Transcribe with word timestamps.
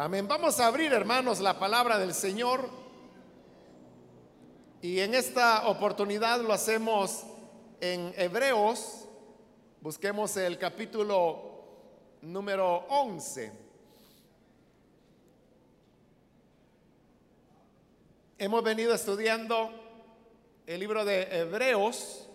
Amén. 0.00 0.28
Vamos 0.28 0.60
a 0.60 0.68
abrir, 0.68 0.92
hermanos, 0.92 1.40
la 1.40 1.58
palabra 1.58 1.98
del 1.98 2.14
Señor. 2.14 2.70
Y 4.80 5.00
en 5.00 5.12
esta 5.12 5.66
oportunidad 5.66 6.40
lo 6.40 6.52
hacemos 6.52 7.24
en 7.80 8.14
Hebreos. 8.16 9.08
Busquemos 9.80 10.36
el 10.36 10.56
capítulo 10.56 11.64
número 12.22 12.86
11. 12.90 13.50
Hemos 18.38 18.62
venido 18.62 18.94
estudiando 18.94 19.72
el 20.64 20.78
libro 20.78 21.04
de 21.04 21.22
Hebreos 21.40 22.28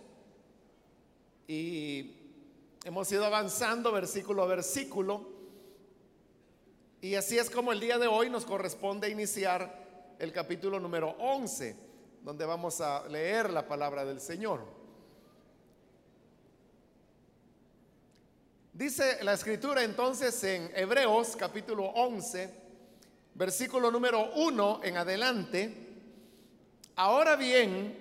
y 1.47 2.11
hemos 2.83 3.09
ido 3.09 3.23
avanzando 3.23 3.93
versículo 3.93 4.43
a 4.43 4.47
versículo. 4.47 5.32
Y 7.03 7.15
así 7.15 7.37
es 7.37 7.49
como 7.49 7.73
el 7.73 7.81
día 7.81 7.97
de 7.97 8.07
hoy 8.07 8.29
nos 8.29 8.45
corresponde 8.45 9.09
iniciar 9.09 10.15
el 10.19 10.31
capítulo 10.31 10.79
número 10.79 11.09
11, 11.19 11.75
donde 12.21 12.45
vamos 12.45 12.79
a 12.79 13.05
leer 13.09 13.49
la 13.49 13.67
palabra 13.67 14.05
del 14.05 14.21
Señor. 14.21 14.65
Dice 18.71 19.21
la 19.21 19.33
escritura 19.33 19.83
entonces 19.83 20.41
en 20.45 20.71
Hebreos 20.73 21.35
capítulo 21.35 21.83
11, 21.87 22.53
versículo 23.33 23.91
número 23.91 24.31
1 24.35 24.79
en 24.85 24.95
adelante, 24.95 25.87
ahora 26.95 27.35
bien, 27.35 27.97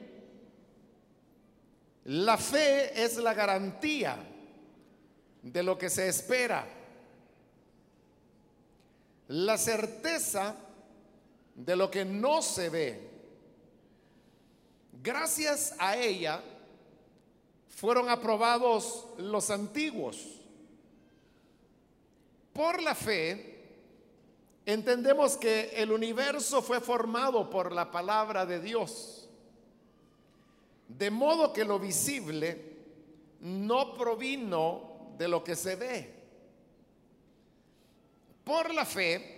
la 2.05 2.38
fe 2.38 3.02
es 3.02 3.16
la 3.16 3.34
garantía 3.34 4.16
de 5.43 5.62
lo 5.65 5.77
que 5.77 5.91
se 5.91 6.07
espera 6.07 6.82
la 9.33 9.57
certeza 9.57 10.55
de 11.55 11.75
lo 11.75 11.91
que 11.91 12.05
no 12.05 12.43
se 12.43 12.69
ve. 12.69 13.11
Gracias 15.02 15.74
a 15.79 15.97
ella 15.97 16.43
fueron 17.69 18.11
aprobados 18.11 19.07
los 19.16 19.49
antiguos. 19.49 20.39
Por 22.52 22.83
la 22.83 22.95
fe, 22.95 23.71
entendemos 24.66 25.39
que 25.39 25.71
el 25.77 25.93
universo 25.93 26.61
fue 26.61 26.80
formado 26.80 27.49
por 27.49 27.73
la 27.73 27.91
palabra 27.91 28.45
de 28.45 28.61
Dios, 28.61 29.30
de 30.89 31.11
modo 31.11 31.55
que 31.55 31.65
lo 31.65 31.79
visible 31.79 32.77
no 33.41 33.95
provino 33.95 35.15
de 35.17 35.27
lo 35.27 35.43
que 35.43 35.57
se 35.57 35.74
ve. 35.77 36.21
Por 38.45 38.74
la 38.74 38.85
fe, 38.85 39.32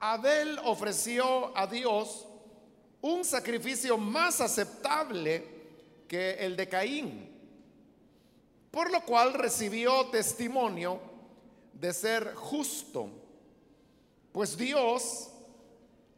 Abel 0.00 0.58
ofreció 0.64 1.56
a 1.56 1.66
Dios 1.66 2.26
un 3.02 3.24
sacrificio 3.24 3.98
más 3.98 4.40
aceptable 4.40 5.44
que 6.08 6.32
el 6.32 6.56
de 6.56 6.68
Caín, 6.68 7.28
por 8.70 8.90
lo 8.90 9.02
cual 9.04 9.34
recibió 9.34 10.06
testimonio 10.06 11.00
de 11.72 11.92
ser 11.92 12.34
justo, 12.34 13.10
pues 14.32 14.56
Dios 14.56 15.28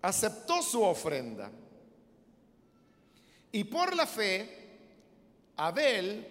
aceptó 0.00 0.62
su 0.62 0.82
ofrenda. 0.82 1.50
Y 3.50 3.64
por 3.64 3.94
la 3.94 4.06
fe, 4.06 4.78
Abel, 5.56 6.26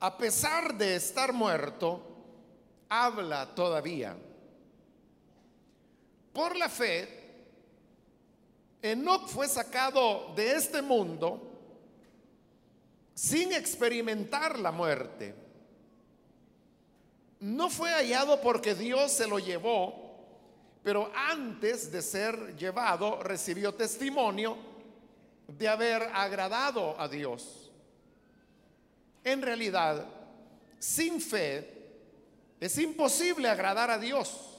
a 0.00 0.16
pesar 0.16 0.76
de 0.76 0.96
estar 0.96 1.32
muerto, 1.32 2.13
habla 3.02 3.54
todavía. 3.54 4.16
Por 6.32 6.56
la 6.56 6.68
fe, 6.68 7.22
Enoch 8.82 9.28
fue 9.28 9.48
sacado 9.48 10.32
de 10.34 10.52
este 10.52 10.82
mundo 10.82 11.50
sin 13.14 13.52
experimentar 13.52 14.58
la 14.58 14.70
muerte. 14.70 15.34
No 17.40 17.68
fue 17.68 17.90
hallado 17.90 18.40
porque 18.40 18.74
Dios 18.74 19.12
se 19.12 19.26
lo 19.26 19.38
llevó, 19.38 20.24
pero 20.82 21.10
antes 21.14 21.90
de 21.90 22.02
ser 22.02 22.56
llevado 22.56 23.22
recibió 23.22 23.74
testimonio 23.74 24.56
de 25.48 25.68
haber 25.68 26.02
agradado 26.02 26.98
a 27.00 27.08
Dios. 27.08 27.70
En 29.22 29.40
realidad, 29.42 30.06
sin 30.78 31.20
fe 31.20 31.73
es 32.64 32.78
imposible 32.78 33.46
agradar 33.46 33.90
a 33.90 33.98
Dios, 33.98 34.56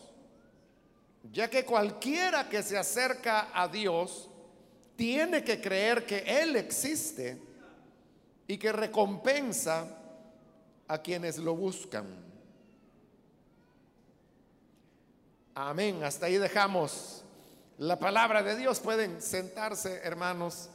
ya 1.32 1.50
que 1.50 1.66
cualquiera 1.66 2.48
que 2.48 2.62
se 2.62 2.78
acerca 2.78 3.50
a 3.52 3.68
Dios 3.68 4.30
tiene 4.96 5.44
que 5.44 5.60
creer 5.60 6.06
que 6.06 6.20
Él 6.20 6.56
existe 6.56 7.42
y 8.48 8.60
que 8.60 8.72
recompensa 8.72 9.88
a 10.88 11.00
quienes 11.00 11.40
lo 11.40 11.56
buscan. 11.56 12.06
Amén. 15.56 16.04
Hasta 16.04 16.28
ahí 16.28 16.38
dejamos 16.38 17.24
la 17.80 17.98
palabra 17.98 18.44
de 18.44 18.56
Dios. 18.56 18.80
Pueden 18.82 19.20
sentarse, 19.20 20.02
hermanos. 20.04 20.70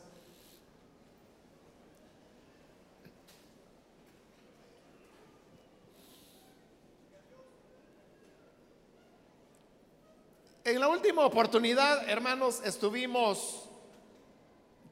En 10.62 10.78
la 10.78 10.88
última 10.88 11.24
oportunidad, 11.24 12.06
hermanos, 12.06 12.60
estuvimos 12.62 13.66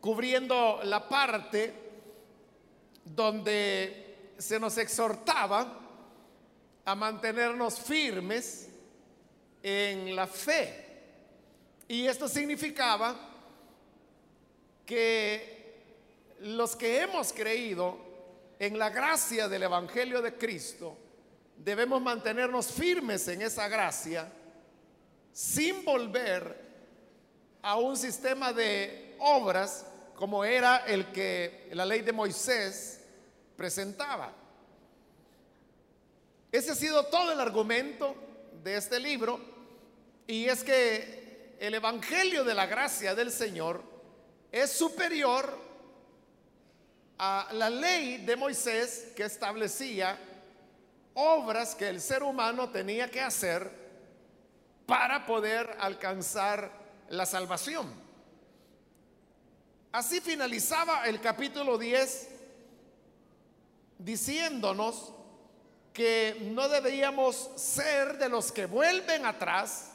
cubriendo 0.00 0.80
la 0.84 1.06
parte 1.06 1.74
donde 3.04 4.32
se 4.38 4.58
nos 4.58 4.78
exhortaba 4.78 5.78
a 6.86 6.94
mantenernos 6.94 7.78
firmes 7.80 8.70
en 9.62 10.16
la 10.16 10.26
fe. 10.26 10.86
Y 11.86 12.06
esto 12.06 12.28
significaba 12.28 13.14
que 14.86 15.74
los 16.40 16.76
que 16.76 17.02
hemos 17.02 17.30
creído 17.34 17.98
en 18.58 18.78
la 18.78 18.88
gracia 18.88 19.48
del 19.48 19.64
Evangelio 19.64 20.22
de 20.22 20.34
Cristo, 20.34 20.96
debemos 21.58 22.00
mantenernos 22.00 22.68
firmes 22.68 23.28
en 23.28 23.42
esa 23.42 23.68
gracia 23.68 24.32
sin 25.38 25.84
volver 25.84 26.66
a 27.62 27.76
un 27.76 27.96
sistema 27.96 28.52
de 28.52 29.14
obras 29.20 29.86
como 30.16 30.44
era 30.44 30.78
el 30.78 31.12
que 31.12 31.68
la 31.74 31.86
ley 31.86 32.00
de 32.00 32.10
Moisés 32.10 33.04
presentaba. 33.56 34.32
Ese 36.50 36.72
ha 36.72 36.74
sido 36.74 37.06
todo 37.06 37.30
el 37.30 37.38
argumento 37.38 38.16
de 38.64 38.78
este 38.78 38.98
libro 38.98 39.38
y 40.26 40.46
es 40.46 40.64
que 40.64 41.54
el 41.60 41.72
Evangelio 41.72 42.42
de 42.42 42.54
la 42.54 42.66
gracia 42.66 43.14
del 43.14 43.30
Señor 43.30 43.84
es 44.50 44.72
superior 44.72 45.56
a 47.16 47.48
la 47.52 47.70
ley 47.70 48.24
de 48.26 48.34
Moisés 48.34 49.12
que 49.14 49.22
establecía 49.22 50.18
obras 51.14 51.76
que 51.76 51.88
el 51.88 52.00
ser 52.00 52.24
humano 52.24 52.70
tenía 52.70 53.08
que 53.08 53.20
hacer 53.20 53.77
para 54.88 55.26
poder 55.26 55.76
alcanzar 55.80 56.72
la 57.10 57.26
salvación. 57.26 57.92
Así 59.92 60.22
finalizaba 60.22 61.06
el 61.06 61.20
capítulo 61.20 61.76
10 61.76 62.28
diciéndonos 63.98 65.12
que 65.92 66.48
no 66.54 66.70
deberíamos 66.70 67.50
ser 67.56 68.16
de 68.16 68.30
los 68.30 68.50
que 68.50 68.64
vuelven 68.64 69.26
atrás 69.26 69.92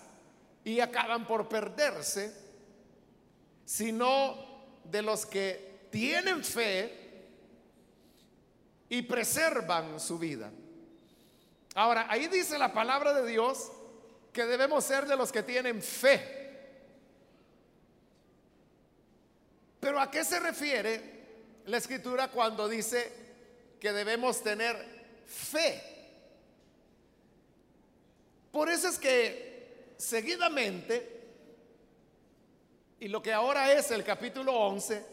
y 0.63 0.79
acaban 0.79 1.25
por 1.25 1.49
perderse, 1.49 2.31
sino 3.65 4.35
de 4.83 5.01
los 5.01 5.25
que 5.25 5.87
tienen 5.89 6.43
fe 6.43 7.31
y 8.89 9.01
preservan 9.01 9.99
su 9.99 10.19
vida. 10.19 10.51
Ahora, 11.73 12.05
ahí 12.11 12.27
dice 12.27 12.59
la 12.59 12.71
palabra 12.71 13.11
de 13.15 13.27
Dios 13.27 13.71
que 14.33 14.45
debemos 14.45 14.83
ser 14.83 15.05
de 15.05 15.15
los 15.15 15.31
que 15.31 15.43
tienen 15.43 15.81
fe. 15.81 16.41
Pero 19.79 19.99
¿a 19.99 20.09
qué 20.09 20.23
se 20.25 20.39
refiere 20.39 21.61
la 21.65 21.77
escritura 21.77 22.29
cuando 22.29 22.67
dice 22.67 23.11
que 23.79 23.93
debemos 23.93 24.41
tener 24.41 24.75
fe? 25.27 25.83
Por 28.51 28.69
eso 28.69 28.87
es 28.87 28.97
que 28.97 29.93
seguidamente, 29.97 31.21
y 32.99 33.07
lo 33.07 33.21
que 33.21 33.33
ahora 33.33 33.71
es 33.71 33.91
el 33.91 34.03
capítulo 34.03 34.53
11, 34.53 35.05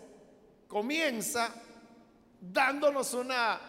comienza 0.66 1.52
dándonos 2.40 3.12
una 3.12 3.60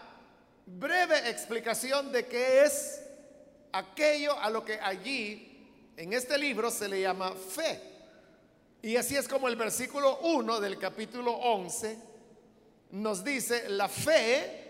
breve 0.64 1.28
explicación 1.28 2.10
de 2.10 2.26
qué 2.26 2.64
es 2.64 3.02
aquello 3.72 4.38
a 4.38 4.50
lo 4.50 4.64
que 4.64 4.78
allí 4.80 5.48
en 5.96 6.12
este 6.12 6.38
libro 6.38 6.70
se 6.70 6.88
le 6.88 7.00
llama 7.00 7.32
fe. 7.32 7.80
Y 8.82 8.96
así 8.96 9.16
es 9.16 9.28
como 9.28 9.48
el 9.48 9.56
versículo 9.56 10.18
1 10.20 10.60
del 10.60 10.78
capítulo 10.78 11.32
11 11.32 11.98
nos 12.92 13.24
dice, 13.24 13.68
la 13.70 13.88
fe 13.88 14.62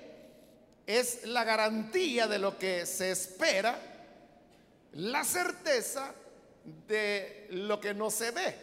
es 0.87 1.25
la 1.26 1.44
garantía 1.44 2.26
de 2.28 2.38
lo 2.38 2.56
que 2.58 2.87
se 2.87 3.10
espera, 3.10 3.78
la 4.93 5.25
certeza 5.25 6.14
de 6.87 7.48
lo 7.50 7.81
que 7.81 7.94
no 7.94 8.10
se 8.10 8.31
ve. 8.31 8.56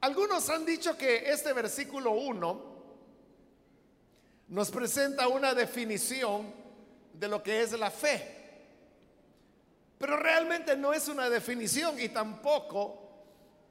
Algunos 0.00 0.48
han 0.48 0.64
dicho 0.64 0.96
que 0.96 1.30
este 1.30 1.52
versículo 1.52 2.12
1 2.12 2.70
nos 4.48 4.70
presenta 4.70 5.28
una 5.28 5.54
definición 5.54 6.59
de 7.20 7.28
lo 7.28 7.42
que 7.42 7.60
es 7.60 7.72
la 7.72 7.90
fe. 7.90 8.38
Pero 9.98 10.16
realmente 10.16 10.74
no 10.74 10.94
es 10.94 11.06
una 11.08 11.28
definición 11.28 12.00
y 12.00 12.08
tampoco 12.08 12.96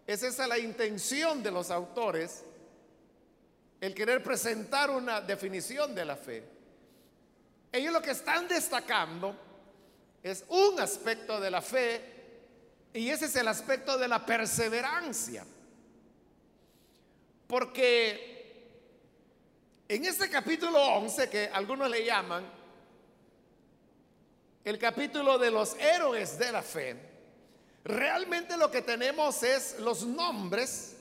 es 0.06 0.22
esa 0.22 0.48
la 0.48 0.60
intención 0.60 1.42
de 1.42 1.50
los 1.50 1.72
autores, 1.72 2.44
el 3.82 3.96
querer 3.96 4.22
presentar 4.22 4.92
una 4.92 5.20
definición 5.20 5.96
de 5.96 6.06
la 6.06 6.16
fe. 6.16 6.44
Ellos 7.72 7.92
lo 7.92 8.02
que 8.04 8.12
están 8.12 8.48
destacando 8.48 9.36
es 10.22 10.46
un 10.50 10.80
aspecto 10.80 11.40
de 11.40 11.50
la 11.50 11.64
fe 11.64 12.02
y 12.94 13.10
ese 13.10 13.26
es 13.26 13.36
el 13.36 13.48
aspecto 13.48 13.98
de 13.98 14.08
la 14.08 14.24
perseverancia. 14.24 15.44
Porque 17.48 18.30
en 19.88 20.06
este 20.06 20.30
capítulo 20.30 20.80
11, 20.98 21.30
que 21.32 21.50
algunos 21.52 21.90
le 21.90 22.06
llaman 22.06 22.59
el 24.64 24.78
capítulo 24.78 25.38
de 25.38 25.52
los 25.52 25.76
héroes 25.76 26.38
de 26.38 26.52
la 26.52 26.62
fe, 26.62 26.96
realmente 27.84 28.58
lo 28.58 28.70
que 28.70 28.82
tenemos 28.82 29.42
es 29.44 29.80
los 29.80 30.06
nombres 30.06 30.96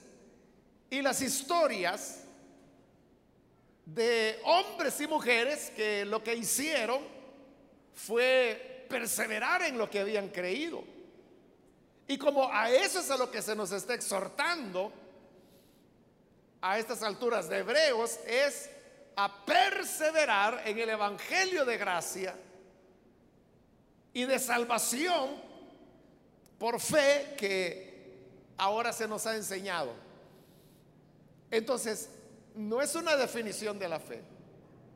y 0.90 1.02
las 1.02 1.20
historias 1.20 2.24
de 3.84 4.38
hombres 4.44 5.00
y 5.00 5.06
mujeres 5.06 5.70
que 5.74 6.04
lo 6.04 6.22
que 6.22 6.34
hicieron 6.34 7.00
fue 7.94 8.86
perseverar 8.88 9.62
en 9.62 9.76
lo 9.76 9.90
que 9.90 10.00
habían 10.00 10.28
creído. 10.28 10.84
Y 12.06 12.16
como 12.16 12.50
a 12.50 12.70
eso 12.70 13.00
es 13.00 13.10
a 13.10 13.16
lo 13.16 13.30
que 13.30 13.42
se 13.42 13.54
nos 13.54 13.72
está 13.72 13.94
exhortando 13.94 14.92
a 16.60 16.78
estas 16.78 17.02
alturas 17.02 17.48
de 17.48 17.58
Hebreos, 17.58 18.18
es 18.26 18.70
a 19.16 19.44
perseverar 19.44 20.62
en 20.64 20.78
el 20.78 20.90
Evangelio 20.90 21.64
de 21.64 21.76
gracia 21.76 22.34
y 24.18 24.24
de 24.24 24.40
salvación 24.40 25.30
por 26.58 26.80
fe 26.80 27.36
que 27.38 28.16
ahora 28.56 28.92
se 28.92 29.06
nos 29.06 29.24
ha 29.28 29.36
enseñado. 29.36 29.94
Entonces, 31.52 32.10
no 32.56 32.82
es 32.82 32.96
una 32.96 33.14
definición 33.14 33.78
de 33.78 33.88
la 33.88 34.00
fe, 34.00 34.20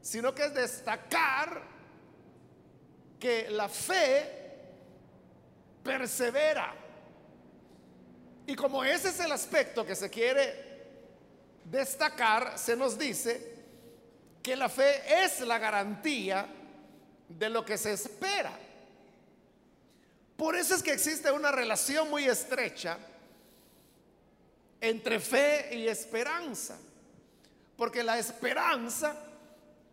sino 0.00 0.34
que 0.34 0.46
es 0.46 0.54
destacar 0.54 1.62
que 3.20 3.48
la 3.48 3.68
fe 3.68 4.28
persevera. 5.84 6.74
Y 8.44 8.56
como 8.56 8.82
ese 8.82 9.10
es 9.10 9.20
el 9.20 9.30
aspecto 9.30 9.86
que 9.86 9.94
se 9.94 10.10
quiere 10.10 10.82
destacar, 11.64 12.58
se 12.58 12.74
nos 12.74 12.98
dice 12.98 13.54
que 14.42 14.56
la 14.56 14.68
fe 14.68 15.22
es 15.22 15.38
la 15.42 15.58
garantía 15.58 16.44
de 17.28 17.48
lo 17.48 17.64
que 17.64 17.78
se 17.78 17.92
espera. 17.92 18.58
Por 20.42 20.56
eso 20.56 20.74
es 20.74 20.82
que 20.82 20.92
existe 20.92 21.30
una 21.30 21.52
relación 21.52 22.10
muy 22.10 22.24
estrecha 22.24 22.98
entre 24.80 25.20
fe 25.20 25.68
y 25.76 25.86
esperanza. 25.86 26.76
Porque 27.76 28.02
la 28.02 28.18
esperanza 28.18 29.14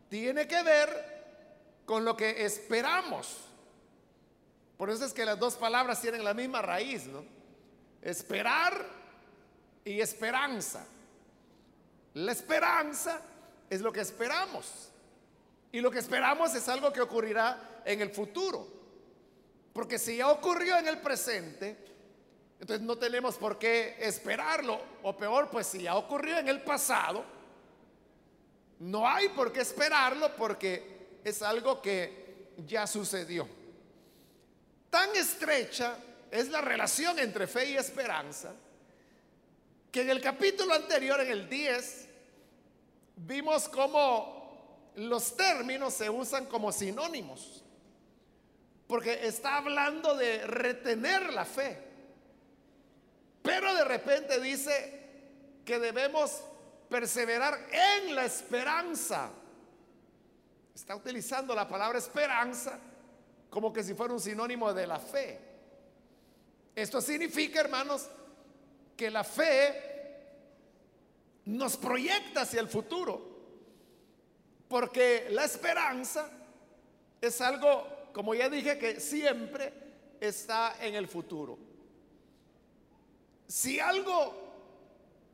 tiene 0.09 0.47
que 0.47 0.63
ver 0.63 1.83
con 1.85 2.03
lo 2.03 2.17
que 2.17 2.43
esperamos. 2.45 3.37
Por 4.75 4.89
eso 4.89 5.05
es 5.05 5.13
que 5.13 5.23
las 5.23 5.37
dos 5.37 5.53
palabras 5.53 6.01
tienen 6.01 6.23
la 6.23 6.33
misma 6.33 6.63
raíz, 6.63 7.05
¿no? 7.05 7.23
Esperar 8.01 8.87
y 9.85 10.01
esperanza. 10.01 10.83
La 12.15 12.31
esperanza 12.31 13.21
es 13.69 13.81
lo 13.81 13.93
que 13.93 14.01
esperamos. 14.01 14.89
Y 15.71 15.79
lo 15.79 15.91
que 15.91 15.99
esperamos 15.99 16.55
es 16.55 16.67
algo 16.67 16.91
que 16.91 17.01
ocurrirá 17.01 17.83
en 17.85 18.01
el 18.01 18.09
futuro. 18.09 18.78
Porque 19.73 19.99
si 19.99 20.17
ya 20.17 20.29
ocurrió 20.29 20.77
en 20.77 20.87
el 20.87 20.99
presente, 20.99 21.77
entonces 22.59 22.85
no 22.85 22.97
tenemos 22.97 23.35
por 23.35 23.57
qué 23.57 23.95
esperarlo. 23.99 24.79
O 25.03 25.15
peor, 25.15 25.49
pues 25.49 25.67
si 25.67 25.83
ya 25.83 25.95
ocurrió 25.95 26.37
en 26.37 26.47
el 26.47 26.61
pasado, 26.61 27.23
no 28.79 29.07
hay 29.07 29.29
por 29.29 29.51
qué 29.51 29.61
esperarlo 29.61 30.35
porque 30.35 31.19
es 31.23 31.41
algo 31.41 31.81
que 31.81 32.47
ya 32.65 32.87
sucedió. 32.87 33.47
Tan 34.89 35.15
estrecha 35.15 35.97
es 36.31 36.49
la 36.49 36.61
relación 36.61 37.19
entre 37.19 37.47
fe 37.47 37.71
y 37.71 37.77
esperanza 37.77 38.53
que 39.91 40.01
en 40.01 40.09
el 40.09 40.21
capítulo 40.21 40.73
anterior, 40.73 41.19
en 41.21 41.31
el 41.31 41.49
10, 41.49 42.07
vimos 43.15 43.67
cómo 43.69 44.91
los 44.95 45.35
términos 45.35 45.93
se 45.93 46.09
usan 46.09 46.45
como 46.45 46.71
sinónimos. 46.71 47.63
Porque 48.89 49.27
está 49.27 49.57
hablando 49.57 50.15
de 50.15 50.47
retener 50.47 51.31
la 51.31 51.45
fe. 51.45 51.77
Pero 53.43 53.71
de 53.75 53.83
repente 53.83 54.41
dice 54.41 55.61
que 55.63 55.77
debemos 55.77 56.43
perseverar 56.89 57.67
en 57.71 58.15
la 58.15 58.25
esperanza. 58.25 59.29
Está 60.73 60.95
utilizando 60.95 61.53
la 61.53 61.67
palabra 61.67 61.99
esperanza 61.99 62.79
como 63.51 63.71
que 63.71 63.83
si 63.83 63.93
fuera 63.93 64.11
un 64.11 64.19
sinónimo 64.19 64.73
de 64.73 64.87
la 64.87 64.97
fe. 64.97 65.39
Esto 66.75 66.99
significa, 66.99 67.59
hermanos, 67.59 68.07
que 68.97 69.11
la 69.11 69.23
fe 69.23 69.83
nos 71.45 71.77
proyecta 71.77 72.41
hacia 72.41 72.59
el 72.59 72.69
futuro. 72.69 73.21
Porque 74.67 75.27
la 75.29 75.45
esperanza 75.45 76.27
es 77.21 77.39
algo 77.39 77.98
como 78.13 78.33
ya 78.33 78.49
dije, 78.49 78.77
que 78.77 78.99
siempre 78.99 79.73
está 80.19 80.75
en 80.81 80.95
el 80.95 81.07
futuro. 81.07 81.57
Si 83.47 83.79
algo 83.79 84.33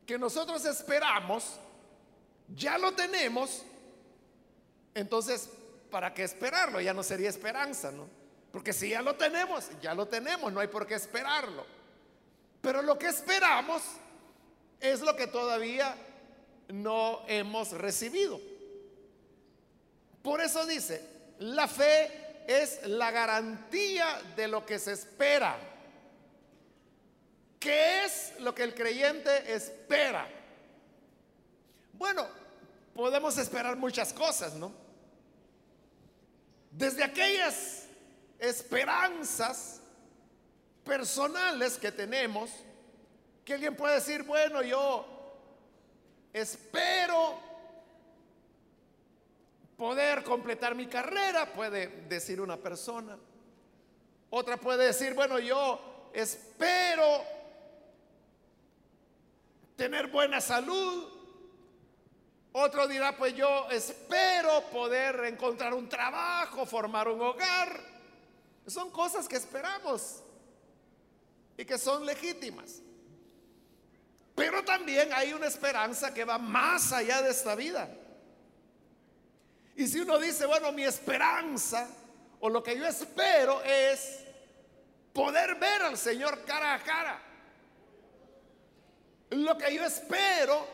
que 0.05 0.17
nosotros 0.17 0.63
esperamos, 0.65 1.59
ya 2.55 2.77
lo 2.77 2.93
tenemos, 2.93 3.63
entonces, 4.93 5.49
¿para 5.89 6.13
qué 6.13 6.23
esperarlo? 6.23 6.79
Ya 6.79 6.93
no 6.93 7.03
sería 7.03 7.29
esperanza, 7.29 7.91
¿no? 7.91 8.07
Porque 8.51 8.71
si 8.71 8.89
ya 8.89 9.01
lo 9.01 9.15
tenemos, 9.15 9.69
ya 9.81 9.93
lo 9.93 10.07
tenemos, 10.07 10.53
no 10.53 10.61
hay 10.61 10.67
por 10.67 10.87
qué 10.87 10.95
esperarlo. 10.95 11.65
Pero 12.61 12.81
lo 12.81 12.97
que 12.97 13.07
esperamos 13.07 13.81
es 14.79 15.01
lo 15.01 15.15
que 15.15 15.27
todavía 15.27 15.95
no 16.69 17.21
hemos 17.27 17.71
recibido. 17.71 18.39
Por 20.21 20.41
eso 20.41 20.65
dice, 20.65 21.05
la 21.39 21.67
fe 21.67 22.24
es 22.47 22.85
la 22.87 23.11
garantía 23.11 24.21
de 24.35 24.47
lo 24.47 24.65
que 24.65 24.79
se 24.79 24.93
espera. 24.93 25.57
¿Qué 27.59 28.05
es 28.05 28.33
lo 28.39 28.53
que 28.53 28.63
el 28.63 28.75
creyente 28.75 29.53
espera? 29.53 30.27
Bueno, 31.93 32.27
podemos 32.93 33.37
esperar 33.37 33.75
muchas 33.75 34.13
cosas, 34.13 34.53
¿no? 34.53 34.71
Desde 36.71 37.03
aquellas 37.03 37.85
esperanzas 38.37 39.81
personales 40.83 41.77
que 41.77 41.91
tenemos, 41.91 42.51
que 43.43 43.53
alguien 43.53 43.75
puede 43.75 43.95
decir, 43.95 44.23
bueno, 44.23 44.61
yo 44.61 45.05
espero 46.33 47.39
poder 49.77 50.23
completar 50.23 50.75
mi 50.75 50.87
carrera, 50.87 51.51
puede 51.53 51.87
decir 52.07 52.39
una 52.39 52.57
persona. 52.57 53.17
Otra 54.29 54.57
puede 54.57 54.87
decir, 54.87 55.13
bueno, 55.13 55.39
yo 55.39 56.09
espero 56.13 57.23
tener 59.75 60.07
buena 60.07 60.41
salud. 60.41 61.11
Otro 62.53 62.87
dirá, 62.87 63.17
pues 63.17 63.35
yo 63.35 63.69
espero 63.69 64.61
poder 64.71 65.25
encontrar 65.25 65.73
un 65.73 65.89
trabajo, 65.89 66.65
formar 66.65 67.09
un 67.09 67.21
hogar. 67.21 67.79
Son 68.65 68.89
cosas 68.91 69.27
que 69.27 69.35
esperamos 69.35 70.23
y 71.57 71.65
que 71.65 71.77
son 71.77 72.05
legítimas. 72.05 72.81
Pero 74.35 74.63
también 74.63 75.13
hay 75.13 75.33
una 75.33 75.47
esperanza 75.47 76.13
que 76.13 76.25
va 76.25 76.37
más 76.37 76.91
allá 76.91 77.21
de 77.21 77.31
esta 77.31 77.55
vida. 77.55 77.89
Y 79.75 79.87
si 79.87 79.99
uno 79.99 80.17
dice, 80.17 80.45
bueno, 80.45 80.71
mi 80.71 80.83
esperanza 80.83 81.87
o 82.39 82.49
lo 82.49 82.63
que 82.63 82.77
yo 82.77 82.85
espero 82.85 83.61
es 83.63 84.23
poder 85.11 85.55
ver 85.55 85.81
al 85.81 85.97
Señor 85.97 86.43
cara 86.45 86.75
a 86.75 86.83
cara. 86.83 87.21
Lo 89.31 89.57
que 89.57 89.75
yo 89.75 89.83
espero 89.83 90.65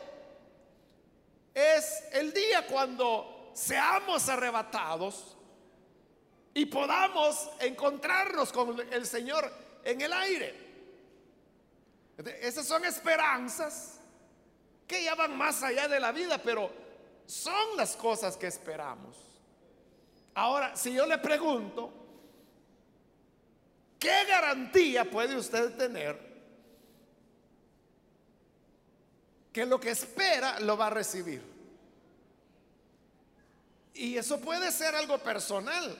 es 1.54 2.04
el 2.12 2.32
día 2.32 2.66
cuando 2.66 3.50
seamos 3.54 4.28
arrebatados 4.28 5.36
y 6.54 6.66
podamos 6.66 7.50
encontrarnos 7.60 8.52
con 8.52 8.78
el 8.92 9.06
Señor 9.06 9.50
en 9.84 10.00
el 10.00 10.12
aire. 10.12 10.62
Esas 12.40 12.66
son 12.66 12.84
esperanzas 12.84 13.98
que 14.86 15.02
ya 15.02 15.14
van 15.14 15.36
más 15.36 15.62
allá 15.62 15.88
de 15.88 15.98
la 15.98 16.12
vida, 16.12 16.38
pero 16.38 16.81
son 17.26 17.76
las 17.76 17.96
cosas 17.96 18.36
que 18.36 18.46
esperamos. 18.46 19.16
Ahora, 20.34 20.76
si 20.76 20.92
yo 20.92 21.06
le 21.06 21.18
pregunto, 21.18 21.92
¿qué 23.98 24.24
garantía 24.26 25.10
puede 25.10 25.36
usted 25.36 25.76
tener 25.76 26.32
que 29.52 29.66
lo 29.66 29.78
que 29.78 29.90
espera 29.90 30.58
lo 30.60 30.76
va 30.76 30.86
a 30.86 30.90
recibir? 30.90 31.42
Y 33.94 34.16
eso 34.16 34.40
puede 34.40 34.72
ser 34.72 34.94
algo 34.94 35.18
personal 35.18 35.98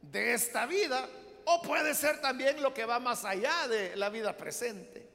de 0.00 0.34
esta 0.34 0.66
vida 0.66 1.08
o 1.44 1.62
puede 1.62 1.94
ser 1.94 2.20
también 2.20 2.62
lo 2.62 2.72
que 2.72 2.84
va 2.84 2.98
más 2.98 3.24
allá 3.24 3.68
de 3.68 3.96
la 3.96 4.08
vida 4.08 4.36
presente. 4.36 5.05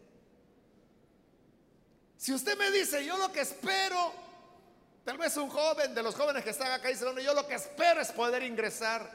Si 2.21 2.31
usted 2.31 2.55
me 2.55 2.69
dice, 2.69 3.03
yo 3.03 3.17
lo 3.17 3.31
que 3.31 3.41
espero, 3.41 4.13
tal 5.03 5.17
vez 5.17 5.35
un 5.37 5.49
joven 5.49 5.95
de 5.95 6.03
los 6.03 6.13
jóvenes 6.13 6.43
que 6.43 6.51
están 6.51 6.71
acá 6.71 6.87
dice, 6.87 7.03
yo 7.23 7.33
lo 7.33 7.47
que 7.47 7.55
espero 7.55 7.99
es 7.99 8.11
poder 8.11 8.43
ingresar 8.43 9.09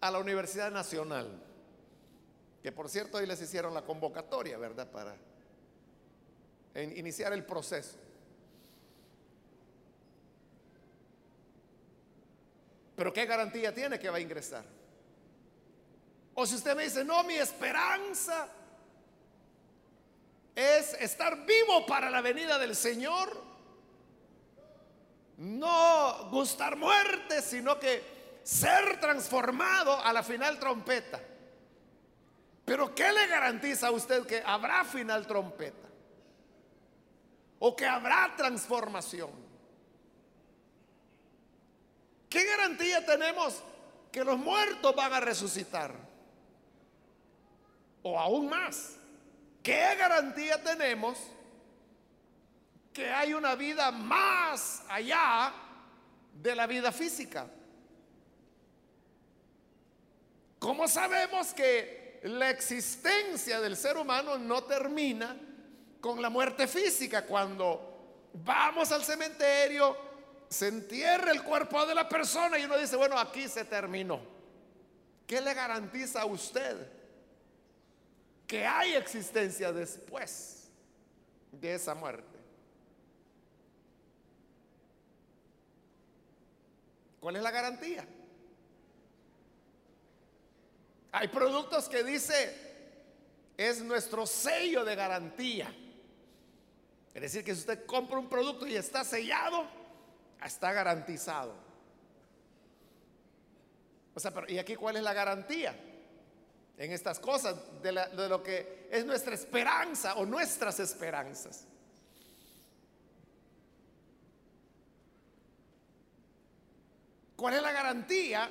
a 0.00 0.10
la 0.10 0.18
Universidad 0.18 0.72
Nacional, 0.72 1.40
que 2.60 2.72
por 2.72 2.88
cierto 2.88 3.18
hoy 3.18 3.26
les 3.26 3.40
hicieron 3.40 3.72
la 3.72 3.82
convocatoria, 3.82 4.58
¿verdad? 4.58 4.90
Para 4.90 5.14
iniciar 6.74 7.32
el 7.32 7.44
proceso. 7.44 7.96
Pero 12.96 13.12
¿qué 13.12 13.26
garantía 13.26 13.72
tiene 13.72 13.96
que 13.96 14.10
va 14.10 14.16
a 14.16 14.20
ingresar? 14.20 14.64
O 16.34 16.44
si 16.46 16.56
usted 16.56 16.74
me 16.74 16.82
dice, 16.82 17.04
no, 17.04 17.22
mi 17.22 17.34
esperanza 17.34 18.48
es 20.56 20.94
estar 20.94 21.44
vivo 21.44 21.84
para 21.86 22.08
la 22.08 22.22
venida 22.22 22.58
del 22.58 22.74
Señor. 22.74 23.44
No 25.36 26.30
gustar 26.30 26.76
muerte, 26.76 27.42
sino 27.42 27.78
que 27.78 28.40
ser 28.42 28.98
transformado 28.98 30.00
a 30.02 30.12
la 30.14 30.22
final 30.22 30.58
trompeta. 30.58 31.20
Pero 32.64 32.94
¿qué 32.94 33.12
le 33.12 33.26
garantiza 33.26 33.88
a 33.88 33.90
usted 33.90 34.26
que 34.26 34.42
habrá 34.44 34.82
final 34.84 35.26
trompeta? 35.26 35.86
O 37.58 37.76
que 37.76 37.86
habrá 37.86 38.34
transformación. 38.34 39.30
¿Qué 42.30 42.44
garantía 42.44 43.04
tenemos 43.04 43.62
que 44.10 44.24
los 44.24 44.38
muertos 44.38 44.94
van 44.96 45.12
a 45.12 45.20
resucitar? 45.20 45.94
O 48.02 48.18
aún 48.18 48.48
más, 48.48 48.96
¿Qué 49.66 49.96
garantía 49.98 50.62
tenemos 50.62 51.18
que 52.92 53.10
hay 53.10 53.34
una 53.34 53.56
vida 53.56 53.90
más 53.90 54.84
allá 54.88 55.52
de 56.32 56.54
la 56.54 56.68
vida 56.68 56.92
física? 56.92 57.48
¿Cómo 60.60 60.86
sabemos 60.86 61.52
que 61.52 62.20
la 62.22 62.48
existencia 62.50 63.60
del 63.60 63.76
ser 63.76 63.96
humano 63.96 64.38
no 64.38 64.62
termina 64.62 65.36
con 66.00 66.22
la 66.22 66.30
muerte 66.30 66.68
física? 66.68 67.26
Cuando 67.26 68.28
vamos 68.34 68.92
al 68.92 69.02
cementerio, 69.02 69.96
se 70.48 70.68
entierra 70.68 71.32
el 71.32 71.42
cuerpo 71.42 71.84
de 71.84 71.96
la 71.96 72.08
persona 72.08 72.56
y 72.56 72.66
uno 72.66 72.78
dice, 72.78 72.94
bueno, 72.94 73.18
aquí 73.18 73.48
se 73.48 73.64
terminó. 73.64 74.20
¿Qué 75.26 75.40
le 75.40 75.52
garantiza 75.54 76.20
a 76.20 76.26
usted? 76.26 76.95
Que 78.46 78.64
hay 78.64 78.94
existencia 78.94 79.72
después 79.72 80.68
de 81.52 81.74
esa 81.74 81.94
muerte. 81.94 82.36
¿Cuál 87.20 87.36
es 87.36 87.42
la 87.42 87.50
garantía? 87.50 88.06
Hay 91.12 91.28
productos 91.28 91.88
que 91.88 92.04
dice 92.04 92.66
es 93.56 93.82
nuestro 93.82 94.26
sello 94.26 94.84
de 94.84 94.94
garantía. 94.94 95.74
Es 97.14 97.22
decir, 97.22 97.42
que 97.42 97.54
si 97.54 97.60
usted 97.60 97.86
compra 97.86 98.18
un 98.18 98.28
producto 98.28 98.66
y 98.66 98.76
está 98.76 99.02
sellado, 99.02 99.66
está 100.44 100.72
garantizado. 100.72 101.54
O 104.14 104.20
sea, 104.20 104.32
pero 104.32 104.50
¿y 104.50 104.58
aquí 104.58 104.76
cuál 104.76 104.96
es 104.96 105.02
la 105.02 105.14
garantía? 105.14 105.74
En 106.78 106.92
estas 106.92 107.18
cosas, 107.18 107.56
de, 107.82 107.92
lo 107.92 108.42
que 108.42 108.88
es 108.90 109.04
nuestra 109.04 109.34
esperanza 109.34 110.14
o 110.16 110.26
nuestras 110.26 110.78
esperanzas. 110.78 111.64
¿Cuál 117.34 117.54
es 117.54 117.62
la 117.62 117.72
garantía 117.72 118.50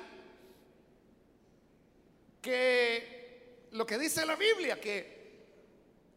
que 2.40 3.66
lo 3.72 3.86
que 3.86 3.98
dice 3.98 4.24
la 4.24 4.36
Biblia, 4.36 4.80
que 4.80 5.16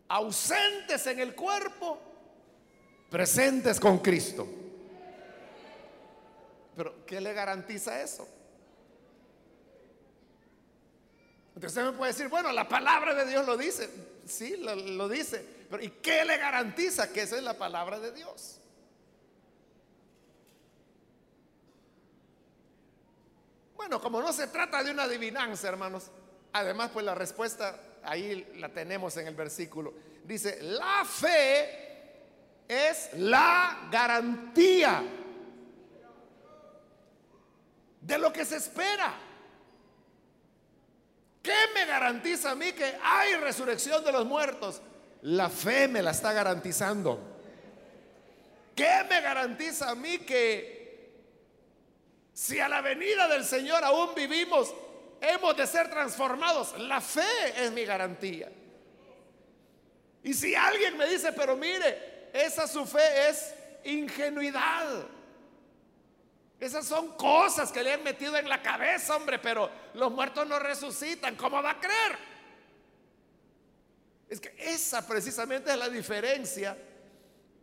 ausentes 0.08 1.06
en 1.08 1.20
el 1.20 1.36
cuerpo, 1.36 2.00
presentes 3.10 3.80
con 3.80 4.00
Cristo? 4.00 4.48
Pero 6.76 7.06
¿qué 7.06 7.20
le 7.20 7.34
garantiza 7.34 8.02
eso? 8.02 8.39
Entonces 11.60 11.78
usted 11.78 11.92
me 11.92 11.98
puede 11.98 12.14
decir, 12.14 12.30
bueno, 12.30 12.54
la 12.54 12.70
palabra 12.70 13.14
de 13.14 13.26
Dios 13.26 13.46
lo 13.46 13.58
dice. 13.58 13.90
Sí, 14.26 14.56
lo, 14.56 15.10
dice. 15.10 15.46
Pero 15.70 15.84
¿y 15.84 15.90
qué 15.90 16.24
le 16.24 16.38
garantiza 16.38 17.12
que 17.12 17.24
esa 17.24 17.36
es 17.36 17.44
la 17.44 17.58
palabra 17.58 18.00
de 18.00 18.14
Dios? 18.14 18.62
Bueno, 23.76 24.00
como 24.00 24.22
no 24.22 24.32
se 24.32 24.48
trata 24.48 24.82
de 24.82 24.92
una 24.92 25.04
adivinanza, 25.04 25.68
hermanos, 25.68 26.10
además 26.54 26.92
pues 26.94 27.06
la 27.06 27.14
respuesta 27.14 27.78
ahí 28.04 28.54
la 28.56 28.70
tenemos 28.70 29.18
en 29.18 29.28
el 29.28 29.36
versículo. 29.36 29.94
Dice, 30.24 30.64
la 30.64 31.04
fe 31.04 32.70
es 32.70 33.10
la 33.16 33.90
garantía 33.92 35.04
de 38.00 38.18
lo 38.18 38.32
que 38.32 38.46
se 38.46 38.56
espera. 38.56 39.29
¿Qué 41.42 41.56
me 41.74 41.86
garantiza 41.86 42.52
a 42.52 42.56
mí 42.56 42.72
que 42.74 42.98
hay 43.02 43.36
resurrección 43.36 44.04
de 44.04 44.12
los 44.12 44.26
muertos? 44.26 44.82
La 45.22 45.50
fe 45.50 45.88
me 45.88 46.02
la 46.02 46.12
está 46.12 46.34
garantizando. 46.34 47.20
¿Qué 48.76 49.06
me 49.10 49.22
garantiza 49.22 49.90
a 49.90 49.96
mí 49.96 50.20
que 50.20 51.12
si 52.34 52.60
a 52.60 52.70
la 52.70 52.82
venida 52.82 53.28
del 53.28 53.44
Señor 53.44 53.84
aún 53.84 54.16
vivimos, 54.16 54.74
hemos 55.22 55.58
de 55.58 55.68
ser 55.68 55.90
transformados? 55.90 56.78
La 56.80 57.02
fe 57.02 57.22
es 57.58 57.72
mi 57.72 57.84
garantía. 57.84 58.50
Y 60.24 60.34
si 60.34 60.56
alguien 60.56 60.98
me 60.98 61.08
dice, 61.08 61.32
pero 61.34 61.56
mire, 61.56 62.30
esa 62.34 62.68
su 62.68 62.86
fe 62.86 63.30
es 63.30 63.54
ingenuidad. 63.84 65.06
Esas 66.60 66.86
son 66.86 67.16
cosas 67.16 67.72
que 67.72 67.82
le 67.82 67.94
han 67.94 68.04
metido 68.04 68.36
en 68.36 68.50
la 68.50 68.62
cabeza, 68.62 69.16
hombre, 69.16 69.40
pero 69.40 69.70
los 69.94 70.12
muertos 70.12 70.46
no 70.46 70.60
resucitan. 70.60 71.36
¿Cómo 71.36 71.64
va 71.64 71.72
a 71.72 71.80
creer? 71.80 72.18
Es 74.28 74.42
que 74.42 74.54
esa 74.58 75.08
precisamente 75.08 75.72
es 75.72 75.78
la 75.78 75.90
diferencia 75.90 76.78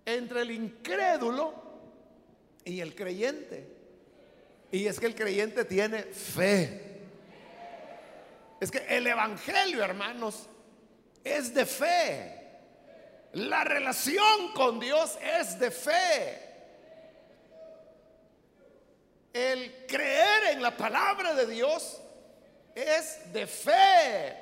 entre 0.04 0.42
el 0.42 0.50
incrédulo 0.50 1.54
y 2.64 2.80
el 2.80 2.94
creyente. 2.94 3.68
Y 4.72 4.86
es 4.86 4.98
que 4.98 5.06
el 5.06 5.14
creyente 5.14 5.64
tiene 5.64 6.02
fe. 6.02 7.02
Es 8.60 8.70
que 8.70 8.78
el 8.88 9.06
Evangelio, 9.06 9.84
hermanos, 9.84 10.48
es 11.22 11.52
de 11.52 11.66
fe. 11.66 12.32
La 13.34 13.62
relación 13.64 14.52
con 14.54 14.80
Dios 14.80 15.18
es 15.22 15.58
de 15.58 15.70
fe. 15.70 16.45
El 19.36 19.84
creer 19.86 20.52
en 20.52 20.62
la 20.62 20.74
palabra 20.74 21.34
de 21.34 21.46
Dios 21.46 22.00
es 22.74 23.30
de 23.34 23.46
fe. 23.46 24.34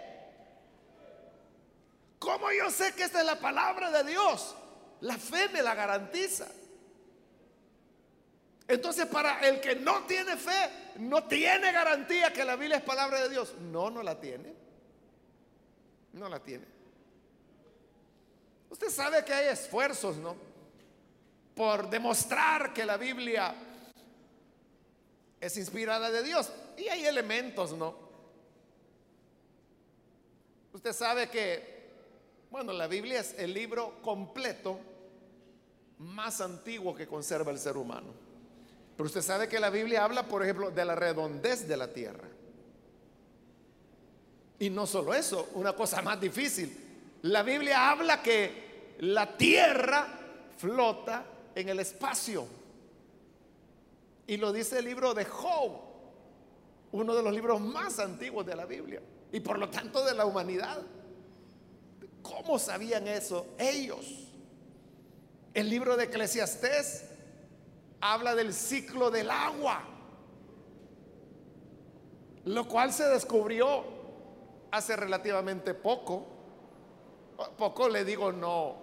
¿Cómo 2.21 2.53
yo 2.53 2.71
sé 2.71 2.95
que 2.95 3.03
esta 3.03 3.19
es 3.19 3.27
la 3.27 3.41
palabra 3.41 3.91
de 3.91 4.09
Dios? 4.09 4.55
La 5.01 5.19
fe 5.19 5.49
me 5.49 5.63
la 5.63 5.75
garantiza. 5.75 6.47
Entonces 8.69 9.07
para 9.07 9.41
el 9.41 9.61
que 9.61 9.75
no 9.75 10.05
tiene 10.05 10.37
fe, 10.37 10.71
no 11.01 11.25
tiene 11.25 11.73
garantía 11.73 12.33
que 12.33 12.45
la 12.45 12.55
Biblia 12.55 12.77
es 12.77 12.85
palabra 12.85 13.21
de 13.21 13.31
Dios. 13.31 13.53
No, 13.63 13.91
no 13.91 14.01
la 14.01 14.21
tiene. 14.21 14.55
No 16.13 16.29
la 16.29 16.39
tiene. 16.39 16.67
Usted 18.71 18.91
sabe 18.91 19.25
que 19.25 19.35
hay 19.35 19.49
esfuerzos, 19.49 20.19
¿no? 20.19 20.37
Por 21.57 21.91
demostrar 21.91 22.73
que 22.73 22.87
la 22.87 22.97
Biblia 22.97 23.64
es 25.45 25.59
inspirada 25.59 26.11
de 26.11 26.23
Dios. 26.23 26.51
Y 26.79 26.89
hay 26.89 27.05
elementos, 27.05 27.75
¿no? 27.75 27.95
Usted 30.73 30.93
sabe 30.95 31.29
que, 31.29 31.91
bueno, 32.51 32.73
la 32.73 32.87
Biblia 32.87 33.21
es 33.21 33.35
el 33.39 33.53
libro 33.53 34.01
completo 34.03 34.81
más 35.99 36.41
antiguo 36.41 36.95
que 36.95 37.07
conserva 37.07 37.53
el 37.53 37.59
ser 37.59 37.77
humano. 37.77 38.09
Pero 38.97 39.07
usted 39.07 39.21
sabe 39.21 39.47
que 39.47 39.61
la 39.61 39.69
Biblia 39.69 40.05
habla, 40.05 40.27
por 40.27 40.43
ejemplo, 40.43 40.71
de 40.71 40.85
la 40.85 40.95
redondez 40.95 41.69
de 41.69 41.77
la 41.77 41.93
tierra. 41.93 42.29
Y 44.59 44.71
no 44.71 44.87
solo 44.87 45.13
eso, 45.13 45.51
una 45.55 45.75
cosa 45.75 46.01
más 46.01 46.19
difícil. 46.19 46.75
La 47.23 47.43
Biblia 47.43 47.91
habla 47.91 48.23
que 48.23 48.95
la 49.01 49.37
tierra 49.37 50.07
flota 50.57 51.27
en 51.55 51.69
el 51.69 51.81
espacio. 51.81 52.64
Y 54.27 54.37
lo 54.37 54.53
dice 54.53 54.79
el 54.79 54.87
libro 54.87 55.15
de 55.15 55.25
Job, 55.25 55.73
uno 56.93 57.15
de 57.15 57.23
los 57.23 57.33
libros 57.33 57.61
más 57.61 57.99
antiguos 57.99 58.47
de 58.47 58.57
la 58.57 58.65
Biblia. 58.65 59.03
Y 59.33 59.41
por 59.41 59.59
lo 59.59 59.69
tanto 59.69 60.05
de 60.05 60.15
la 60.15 60.27
humanidad. 60.27 60.83
¿Cómo 62.23 62.59
sabían 62.59 63.07
eso 63.07 63.47
ellos? 63.59 64.29
El 65.53 65.69
libro 65.69 65.97
de 65.97 66.05
Eclesiastés 66.05 67.05
habla 68.01 68.35
del 68.35 68.55
ciclo 68.55 69.11
del 69.11 69.31
agua, 69.31 69.83
lo 72.45 72.67
cual 72.67 72.93
se 72.93 73.05
descubrió 73.09 73.85
hace 74.71 74.97
relativamente 74.97 75.75
poco. 75.75 76.27
Poco 77.59 77.89
le 77.89 78.05
digo 78.05 78.33
no, 78.33 78.77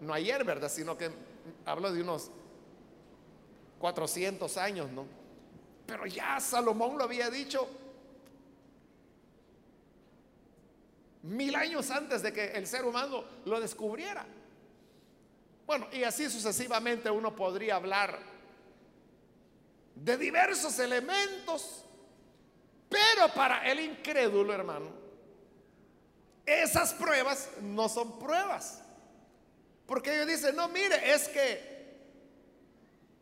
no 0.00 0.12
ayer, 0.12 0.44
¿verdad? 0.44 0.70
Sino 0.70 0.96
que 0.96 1.10
hablo 1.64 1.92
de 1.92 2.02
unos 2.02 2.30
400 3.80 4.56
años, 4.58 4.90
¿no? 4.90 5.06
Pero 5.86 6.06
ya 6.06 6.38
Salomón 6.38 6.96
lo 6.98 7.04
había 7.04 7.30
dicho 7.30 7.68
mil 11.22 11.54
años 11.54 11.90
antes 11.90 12.22
de 12.22 12.32
que 12.32 12.52
el 12.52 12.66
ser 12.66 12.84
humano 12.84 13.24
lo 13.46 13.60
descubriera. 13.60 14.24
Bueno, 15.66 15.88
y 15.92 16.04
así 16.04 16.28
sucesivamente 16.28 17.10
uno 17.10 17.34
podría 17.34 17.76
hablar 17.76 18.18
de 19.94 20.16
diversos 20.16 20.78
elementos, 20.78 21.84
pero 22.88 23.32
para 23.34 23.66
el 23.70 23.80
incrédulo, 23.80 24.52
hermano, 24.52 24.90
esas 26.44 26.92
pruebas 26.94 27.48
no 27.62 27.88
son 27.88 28.18
pruebas. 28.18 28.82
Porque 29.86 30.14
ellos 30.14 30.26
dicen, 30.26 30.54
no, 30.56 30.68
mire, 30.68 31.12
es 31.12 31.28
que 31.28 31.69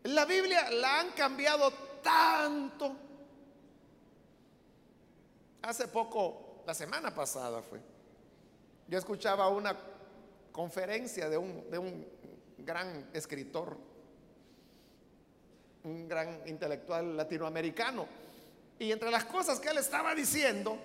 la 0.04 0.24
Biblia 0.24 0.70
la 0.70 1.00
han 1.00 1.10
cambiado 1.12 1.72
tanto. 2.02 2.96
Hace 5.62 5.88
poco, 5.88 6.62
la 6.66 6.74
semana 6.74 7.14
pasada 7.14 7.62
fue, 7.62 7.80
yo 8.86 8.98
escuchaba 8.98 9.48
una 9.48 9.76
conferencia 10.52 11.28
de 11.28 11.36
un, 11.36 11.70
de 11.70 11.78
un 11.78 12.06
gran 12.58 13.10
escritor 13.12 13.76
un 15.84 16.08
gran 16.08 16.42
intelectual 16.46 17.16
latinoamericano. 17.16 18.06
Y 18.78 18.92
entre 18.92 19.10
las 19.10 19.24
cosas 19.24 19.58
que 19.58 19.68
él 19.68 19.78
estaba 19.78 20.14
diciendo, 20.14 20.78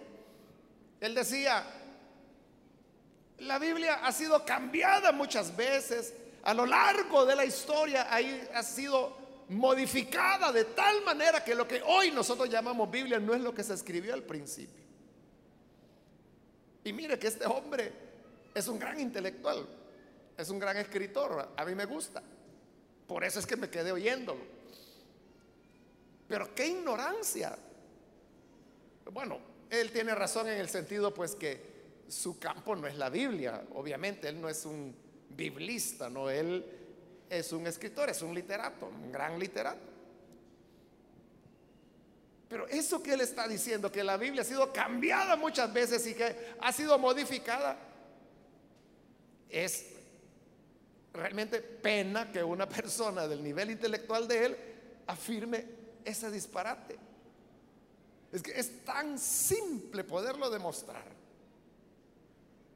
él 0.99 1.13
decía, 1.13 1.63
la 3.39 3.59
Biblia 3.59 4.05
ha 4.05 4.11
sido 4.11 4.43
cambiada 4.45 5.11
muchas 5.11 5.55
veces, 5.55 6.13
a 6.43 6.53
lo 6.53 6.65
largo 6.65 7.25
de 7.25 7.35
la 7.35 7.45
historia 7.45 8.13
ahí 8.13 8.47
ha 8.53 8.63
sido 8.63 9.15
modificada 9.49 10.51
de 10.51 10.65
tal 10.65 11.03
manera 11.03 11.43
que 11.43 11.55
lo 11.55 11.67
que 11.67 11.81
hoy 11.81 12.11
nosotros 12.11 12.49
llamamos 12.49 12.89
Biblia 12.91 13.19
no 13.19 13.33
es 13.33 13.41
lo 13.41 13.53
que 13.53 13.63
se 13.63 13.73
escribió 13.73 14.13
al 14.13 14.23
principio. 14.23 14.83
Y 16.83 16.91
mire 16.91 17.17
que 17.17 17.27
este 17.27 17.45
hombre 17.45 17.93
es 18.53 18.67
un 18.67 18.77
gran 18.77 18.99
intelectual, 18.99 19.65
es 20.37 20.49
un 20.49 20.59
gran 20.59 20.75
escritor, 20.77 21.53
a 21.55 21.65
mí 21.65 21.75
me 21.75 21.85
gusta. 21.85 22.21
Por 23.07 23.23
eso 23.23 23.39
es 23.39 23.45
que 23.45 23.55
me 23.55 23.69
quedé 23.69 23.91
oyéndolo. 23.91 24.41
Pero 26.27 26.53
qué 26.53 26.67
ignorancia. 26.67 27.57
Bueno, 29.11 29.39
él 29.69 29.91
tiene 29.91 30.13
razón 30.13 30.47
en 30.49 30.57
el 30.57 30.67
sentido 30.67 31.13
pues 31.13 31.35
que 31.35 31.71
su 32.07 32.37
campo 32.37 32.75
no 32.75 32.85
es 32.85 32.97
la 32.97 33.09
Biblia, 33.09 33.63
obviamente, 33.75 34.27
él 34.27 34.41
no 34.41 34.49
es 34.49 34.65
un 34.65 35.02
biblista, 35.35 36.09
no, 36.09 36.29
él 36.29 36.65
es 37.29 37.51
un 37.51 37.65
escritor, 37.67 38.09
es 38.09 38.21
un 38.21 38.33
literato, 38.33 38.87
un 38.87 39.11
gran 39.11 39.39
literato. 39.39 39.93
Pero 42.47 42.67
eso 42.67 43.01
que 43.01 43.13
él 43.13 43.21
está 43.21 43.47
diciendo, 43.47 43.91
que 43.91 44.03
la 44.03 44.15
Biblia 44.15 44.43
ha 44.43 44.45
sido 44.45 44.71
cambiada 44.71 45.35
muchas 45.35 45.73
veces 45.73 46.05
y 46.05 46.13
que 46.13 46.53
ha 46.61 46.71
sido 46.71 46.99
modificada, 46.99 47.77
es 49.49 49.87
realmente 51.13 51.61
pena 51.61 52.31
que 52.31 52.43
una 52.43 52.69
persona 52.69 53.27
del 53.27 53.43
nivel 53.43 53.71
intelectual 53.71 54.27
de 54.27 54.45
él 54.45 54.57
afirme 55.07 55.65
ese 56.05 56.29
disparate. 56.29 56.97
Es 58.31 58.41
que 58.41 58.51
es 58.51 58.83
tan 58.83 59.17
simple 59.17 60.03
poderlo 60.03 60.49
demostrar. 60.49 61.05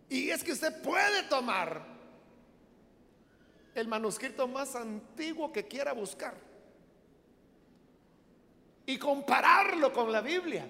Y 0.10 0.30
es 0.30 0.44
que 0.44 0.54
usted 0.54 0.82
puede 0.82 1.24
tomar 1.24 1.97
el 3.82 3.88
manuscrito 3.88 4.48
más 4.48 4.76
antiguo 4.76 5.52
que 5.52 5.68
quiera 5.68 5.94
buscar 5.94 6.36
y 8.86 8.98
compararlo 8.98 9.94
con 9.94 10.12
la 10.12 10.22
Biblia. 10.22 10.68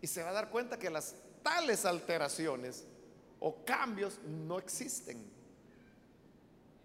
Y 0.00 0.06
se 0.06 0.22
va 0.22 0.30
a 0.30 0.32
dar 0.32 0.50
cuenta 0.50 0.78
que 0.78 0.90
las 0.90 1.14
tales 1.42 1.84
alteraciones 1.84 2.84
o 3.40 3.64
cambios 3.64 4.18
no 4.24 4.58
existen. 4.58 5.24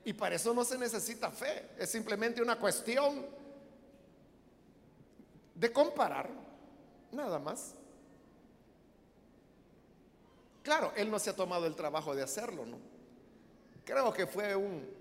Y 0.06 0.14
para 0.14 0.36
eso 0.36 0.54
no 0.54 0.64
se 0.64 0.78
necesita 0.78 1.30
fe, 1.32 1.72
es 1.78 1.90
simplemente 1.90 2.42
una 2.42 2.58
cuestión 2.58 3.26
de 5.56 5.72
comparar, 5.74 6.30
nada 7.12 7.40
más. 7.40 7.76
Claro, 10.64 10.94
él 10.96 11.12
no 11.12 11.20
se 11.20 11.32
ha 11.32 11.36
tomado 11.36 11.66
el 11.66 11.76
trabajo 11.76 12.16
de 12.16 12.24
hacerlo, 12.24 12.66
¿no? 12.66 12.78
Creo 13.84 14.14
que 14.14 14.28
fue 14.28 14.56
un, 14.56 14.99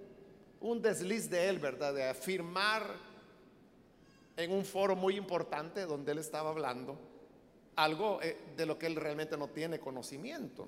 un 0.60 0.82
desliz 0.82 1.30
de 1.30 1.48
él, 1.48 1.58
¿verdad? 1.58 1.94
De 1.94 2.08
afirmar 2.08 2.82
en 4.36 4.52
un 4.52 4.64
foro 4.64 4.96
muy 4.96 5.16
importante 5.16 5.86
donde 5.86 6.12
él 6.12 6.18
estaba 6.18 6.50
hablando 6.50 6.98
algo 7.76 8.20
eh, 8.22 8.36
de 8.56 8.66
lo 8.66 8.78
que 8.78 8.86
él 8.86 8.96
realmente 8.96 9.36
no 9.36 9.48
tiene 9.48 9.78
conocimiento. 9.78 10.66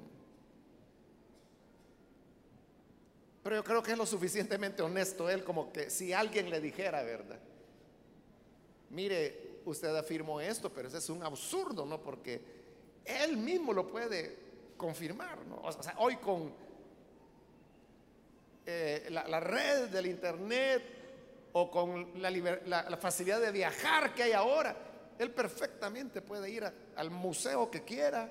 Pero 3.43 3.57
yo 3.57 3.65
creo 3.65 3.83
que 3.83 3.93
es 3.93 3.99
lo 3.99 4.07
suficientemente 4.07 4.83
honesto 4.83 5.29
él 5.29 5.43
como 5.43 5.73
que 5.73 5.91
si 5.91 6.13
alguien 6.13 6.51
le 6.51 6.61
dijera, 6.61 7.03
¿verdad? 7.03 7.39
Mire, 8.91 9.61
usted 9.65 9.95
afirmó 9.97 10.41
esto, 10.41 10.73
pero 10.73 10.89
ese 10.89 10.99
es 10.99 11.09
un 11.09 11.23
absurdo, 11.23 11.85
¿no? 11.85 12.01
Porque 12.01 12.41
él 13.05 13.37
mismo 13.37 13.73
lo 13.73 13.87
puede 13.87 14.37
confirmar, 14.77 15.39
¿no? 15.47 15.61
O 15.63 15.83
sea, 15.83 15.95
hoy 15.99 16.17
con 16.17 16.53
eh, 18.73 19.11
la, 19.11 19.41
red 19.41 19.89
del 19.89 20.07
internet 20.07 20.83
o 21.53 21.71
con 21.71 22.13
la, 22.23 22.97
facilidad 22.97 23.41
de 23.41 23.51
viajar 23.51 24.15
que 24.15 24.23
hay 24.23 24.33
ahora, 24.33 24.77
él 25.19 25.33
perfectamente 25.33 26.23
puede 26.23 26.49
ir 26.51 26.65
al 26.95 27.11
museo 27.11 27.69
que 27.71 27.83
quiera, 27.83 28.31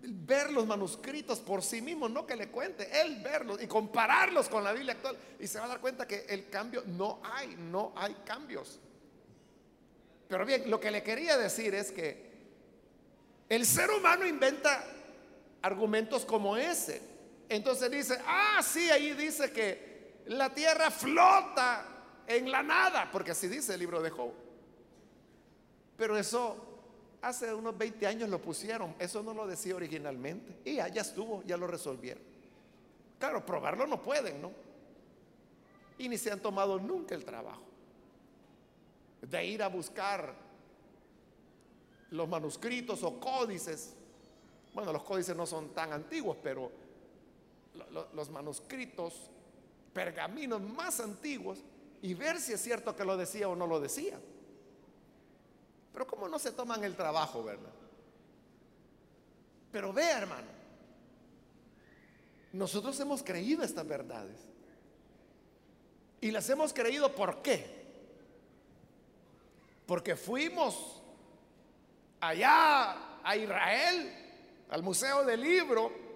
ver 0.00 0.52
los 0.52 0.66
manuscritos 0.66 1.40
por 1.40 1.62
sí 1.62 1.82
mismo, 1.82 2.08
no 2.08 2.24
que 2.24 2.36
le 2.36 2.48
cuente, 2.48 3.00
él 3.00 3.20
verlos 3.22 3.60
y 3.60 3.66
compararlos 3.66 4.48
con 4.48 4.62
la 4.62 4.72
Biblia 4.72 4.92
actual 4.92 5.16
y 5.40 5.46
se 5.48 5.58
va 5.58 5.64
a 5.64 5.68
dar 5.68 5.80
cuenta 5.80 6.06
que 6.06 6.26
el 6.28 6.48
cambio 6.48 6.84
no 6.86 7.20
hay, 7.24 7.56
no 7.56 7.92
hay 7.96 8.14
cambios. 8.24 8.78
Pero 10.28 10.46
bien, 10.46 10.70
lo 10.70 10.78
que 10.78 10.92
le 10.92 11.02
quería 11.02 11.36
decir 11.36 11.74
es 11.74 11.90
que 11.90 12.28
el 13.48 13.66
ser 13.66 13.90
humano 13.90 14.26
inventa 14.26 14.84
argumentos 15.62 16.24
como 16.24 16.56
ese. 16.56 17.17
Entonces 17.48 17.90
dice, 17.90 18.18
ah, 18.26 18.60
sí, 18.62 18.90
ahí 18.90 19.14
dice 19.14 19.50
que 19.52 20.22
la 20.26 20.52
tierra 20.52 20.90
flota 20.90 21.86
en 22.26 22.50
la 22.50 22.62
nada, 22.62 23.10
porque 23.10 23.30
así 23.30 23.48
dice 23.48 23.72
el 23.74 23.80
libro 23.80 24.02
de 24.02 24.10
Job. 24.10 24.32
Pero 25.96 26.16
eso 26.16 26.68
hace 27.22 27.52
unos 27.52 27.76
20 27.76 28.06
años 28.06 28.28
lo 28.28 28.40
pusieron, 28.40 28.94
eso 28.98 29.22
no 29.22 29.32
lo 29.32 29.46
decía 29.46 29.74
originalmente. 29.74 30.60
Y 30.64 30.76
ya, 30.76 30.88
ya 30.88 31.00
estuvo, 31.00 31.42
ya 31.44 31.56
lo 31.56 31.66
resolvieron. 31.66 32.22
Claro, 33.18 33.44
probarlo 33.44 33.86
no 33.86 34.02
pueden, 34.02 34.40
¿no? 34.40 34.52
Y 35.98 36.08
ni 36.08 36.18
se 36.18 36.30
han 36.30 36.40
tomado 36.40 36.78
nunca 36.78 37.14
el 37.14 37.24
trabajo. 37.24 37.62
de 39.20 39.44
ir 39.44 39.64
a 39.64 39.68
buscar 39.68 40.32
los 42.10 42.28
manuscritos 42.28 43.02
o 43.02 43.18
códices. 43.18 43.94
Bueno, 44.72 44.92
los 44.92 45.02
códices 45.02 45.34
no 45.34 45.44
son 45.44 45.70
tan 45.70 45.92
antiguos, 45.92 46.36
pero 46.40 46.70
los 48.12 48.30
manuscritos, 48.30 49.30
pergaminos 49.92 50.60
más 50.60 51.00
antiguos, 51.00 51.58
y 52.02 52.14
ver 52.14 52.40
si 52.40 52.52
es 52.52 52.60
cierto 52.60 52.94
que 52.94 53.04
lo 53.04 53.16
decía 53.16 53.48
o 53.48 53.56
no 53.56 53.66
lo 53.66 53.80
decía. 53.80 54.18
Pero 55.92 56.06
¿cómo 56.06 56.28
no 56.28 56.38
se 56.38 56.52
toman 56.52 56.84
el 56.84 56.94
trabajo, 56.94 57.42
verdad? 57.42 57.72
Pero 59.72 59.92
vea, 59.92 60.18
hermano, 60.18 60.46
nosotros 62.52 62.98
hemos 63.00 63.22
creído 63.22 63.62
estas 63.62 63.86
verdades. 63.86 64.40
Y 66.20 66.30
las 66.30 66.48
hemos 66.50 66.72
creído 66.72 67.14
¿por 67.14 67.42
qué? 67.42 67.78
Porque 69.86 70.16
fuimos 70.16 71.02
allá 72.20 73.20
a 73.22 73.36
Israel, 73.36 74.12
al 74.68 74.82
Museo 74.82 75.24
del 75.24 75.40
Libro, 75.40 76.07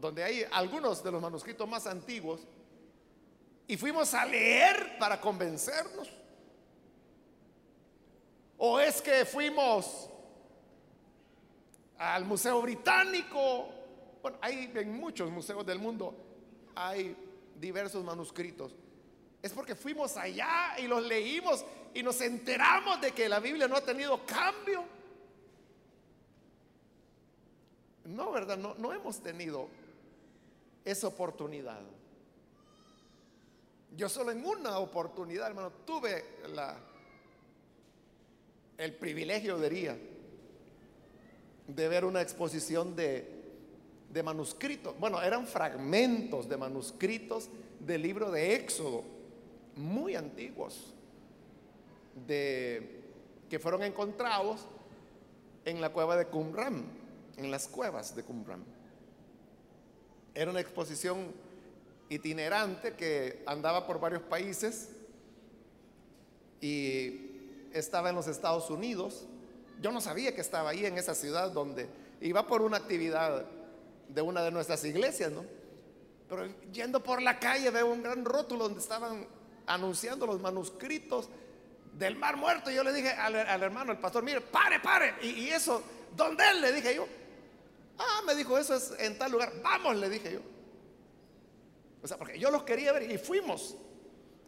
donde 0.00 0.22
hay 0.22 0.44
algunos 0.50 1.02
de 1.02 1.10
los 1.10 1.22
manuscritos 1.22 1.68
más 1.68 1.86
antiguos, 1.86 2.46
y 3.66 3.76
fuimos 3.76 4.12
a 4.14 4.26
leer 4.26 4.98
para 4.98 5.20
convencernos. 5.20 6.10
¿O 8.58 8.80
es 8.80 9.00
que 9.00 9.24
fuimos 9.24 10.10
al 11.96 12.24
Museo 12.24 12.60
Británico? 12.60 13.68
Bueno, 14.20 14.38
hay 14.42 14.70
en 14.74 14.98
muchos 14.98 15.30
museos 15.30 15.64
del 15.64 15.78
mundo, 15.78 16.14
hay 16.74 17.16
diversos 17.54 18.04
manuscritos. 18.04 18.74
Es 19.40 19.52
porque 19.52 19.74
fuimos 19.74 20.16
allá 20.16 20.74
y 20.78 20.86
los 20.86 21.02
leímos 21.02 21.64
y 21.94 22.02
nos 22.02 22.20
enteramos 22.20 23.00
de 23.00 23.12
que 23.12 23.28
la 23.28 23.40
Biblia 23.40 23.68
no 23.68 23.76
ha 23.76 23.80
tenido 23.80 24.26
cambio. 24.26 24.84
No, 28.10 28.32
¿verdad? 28.32 28.56
No, 28.56 28.74
no 28.74 28.92
hemos 28.92 29.20
tenido 29.20 29.68
esa 30.84 31.06
oportunidad. 31.06 31.80
Yo 33.96 34.08
solo 34.08 34.30
en 34.32 34.44
una 34.44 34.78
oportunidad, 34.78 35.48
hermano, 35.48 35.72
tuve 35.84 36.24
la, 36.52 36.76
el 38.78 38.94
privilegio, 38.94 39.58
diría, 39.58 39.96
de 41.66 41.88
ver 41.88 42.04
una 42.04 42.20
exposición 42.20 42.96
de, 42.96 43.28
de 44.12 44.22
manuscritos. 44.22 44.98
Bueno, 44.98 45.22
eran 45.22 45.46
fragmentos 45.46 46.48
de 46.48 46.56
manuscritos 46.56 47.48
del 47.78 48.02
libro 48.02 48.30
de 48.30 48.54
Éxodo, 48.54 49.04
muy 49.76 50.16
antiguos, 50.16 50.94
de, 52.26 53.02
que 53.48 53.58
fueron 53.58 53.82
encontrados 53.82 54.66
en 55.64 55.80
la 55.80 55.92
cueva 55.92 56.16
de 56.16 56.26
Qumran, 56.26 56.99
en 57.44 57.50
las 57.50 57.68
cuevas 57.68 58.14
de 58.14 58.22
Qumran. 58.22 58.64
Era 60.34 60.50
una 60.50 60.60
exposición 60.60 61.32
itinerante 62.08 62.94
que 62.94 63.42
andaba 63.46 63.86
por 63.86 63.98
varios 63.98 64.22
países 64.22 64.90
y 66.60 67.30
estaba 67.72 68.10
en 68.10 68.16
los 68.16 68.26
Estados 68.26 68.68
Unidos. 68.68 69.26
Yo 69.80 69.90
no 69.90 70.00
sabía 70.00 70.34
que 70.34 70.40
estaba 70.40 70.70
ahí 70.70 70.84
en 70.84 70.98
esa 70.98 71.14
ciudad 71.14 71.50
donde 71.50 71.88
iba 72.20 72.46
por 72.46 72.62
una 72.62 72.76
actividad 72.76 73.46
de 74.08 74.22
una 74.22 74.42
de 74.42 74.50
nuestras 74.50 74.84
iglesias, 74.84 75.32
¿no? 75.32 75.44
Pero 76.28 76.46
yendo 76.72 77.02
por 77.02 77.22
la 77.22 77.38
calle 77.38 77.70
veo 77.70 77.90
un 77.90 78.02
gran 78.02 78.24
rótulo 78.24 78.64
donde 78.64 78.80
estaban 78.80 79.26
anunciando 79.66 80.26
los 80.26 80.40
manuscritos 80.40 81.28
del 81.94 82.16
Mar 82.16 82.36
Muerto. 82.36 82.70
Y 82.70 82.74
yo 82.74 82.84
le 82.84 82.92
dije 82.92 83.10
al, 83.10 83.34
hermano, 83.34 83.92
el 83.92 83.98
pastor, 83.98 84.22
mire, 84.22 84.40
pare, 84.40 84.80
pare. 84.80 85.14
Y, 85.22 85.28
y, 85.28 85.48
eso, 85.50 85.82
¿dónde 86.14 86.44
él? 86.50 86.60
Le 86.60 86.72
dije 86.72 86.94
yo. 86.94 87.06
Ah, 88.00 88.22
me 88.26 88.34
dijo, 88.34 88.56
eso 88.56 88.74
es 88.74 88.94
en 88.98 89.18
tal 89.18 89.30
lugar. 89.30 89.52
Vamos, 89.62 89.96
le 89.96 90.08
dije 90.08 90.32
yo. 90.32 90.40
O 92.02 92.08
sea, 92.08 92.16
porque 92.16 92.38
yo 92.38 92.50
los 92.50 92.62
quería 92.62 92.92
ver 92.92 93.10
y 93.10 93.18
fuimos. 93.18 93.76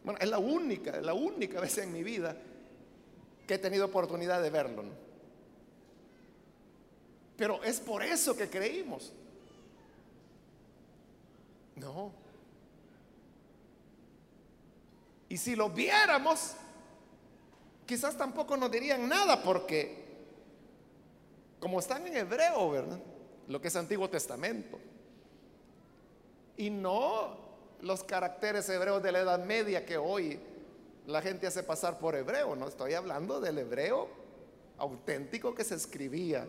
Bueno, 0.03 0.19
es 0.19 0.27
la 0.27 0.39
única, 0.39 0.99
la 1.01 1.13
única 1.13 1.61
vez 1.61 1.77
en 1.77 1.93
mi 1.93 2.03
vida 2.03 2.35
que 3.47 3.53
he 3.53 3.57
tenido 3.59 3.85
oportunidad 3.85 4.41
de 4.41 4.49
verlo. 4.49 4.83
Pero 7.37 7.63
es 7.63 7.79
por 7.79 8.01
eso 8.01 8.35
que 8.35 8.49
creímos. 8.49 9.13
No. 11.75 12.11
Y 15.29 15.37
si 15.37 15.55
lo 15.55 15.69
viéramos, 15.69 16.53
quizás 17.85 18.17
tampoco 18.17 18.57
nos 18.57 18.71
dirían 18.71 19.07
nada 19.07 19.41
porque 19.43 20.03
como 21.59 21.79
están 21.79 22.05
en 22.07 22.17
hebreo, 22.17 22.71
¿verdad? 22.71 22.99
Lo 23.47 23.61
que 23.61 23.67
es 23.67 23.75
Antiguo 23.75 24.09
Testamento. 24.09 24.79
Y 26.57 26.69
no 26.69 27.37
los 27.81 28.03
caracteres 28.03 28.67
hebreos 28.69 29.03
de 29.03 29.11
la 29.11 29.19
Edad 29.19 29.43
Media 29.43 29.85
que 29.85 29.97
hoy 29.97 30.39
la 31.07 31.21
gente 31.21 31.47
hace 31.47 31.63
pasar 31.63 31.99
por 31.99 32.15
hebreo, 32.15 32.55
no 32.55 32.67
estoy 32.67 32.93
hablando 32.93 33.41
del 33.41 33.57
hebreo 33.57 34.07
auténtico 34.77 35.53
que 35.53 35.63
se 35.63 35.75
escribía 35.75 36.47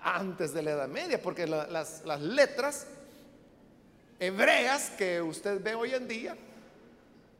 antes 0.00 0.54
de 0.54 0.62
la 0.62 0.72
Edad 0.72 0.88
Media, 0.88 1.20
porque 1.20 1.46
las, 1.46 2.04
las 2.04 2.20
letras 2.20 2.86
hebreas 4.18 4.90
que 4.90 5.20
usted 5.20 5.62
ve 5.62 5.74
hoy 5.74 5.94
en 5.94 6.08
día 6.08 6.36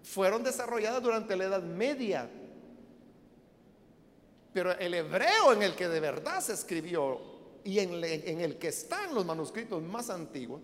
fueron 0.02 0.42
desarrolladas 0.42 1.02
durante 1.02 1.36
la 1.36 1.44
Edad 1.44 1.62
Media. 1.62 2.28
Pero 4.52 4.72
el 4.72 4.94
hebreo 4.94 5.52
en 5.52 5.62
el 5.62 5.74
que 5.74 5.88
de 5.88 6.00
verdad 6.00 6.40
se 6.40 6.52
escribió 6.52 7.33
y 7.64 7.78
en, 7.78 8.40
el 8.40 8.58
que 8.58 8.68
están 8.68 9.14
los 9.14 9.24
manuscritos 9.24 9.82
más 9.82 10.10
antiguos 10.10 10.60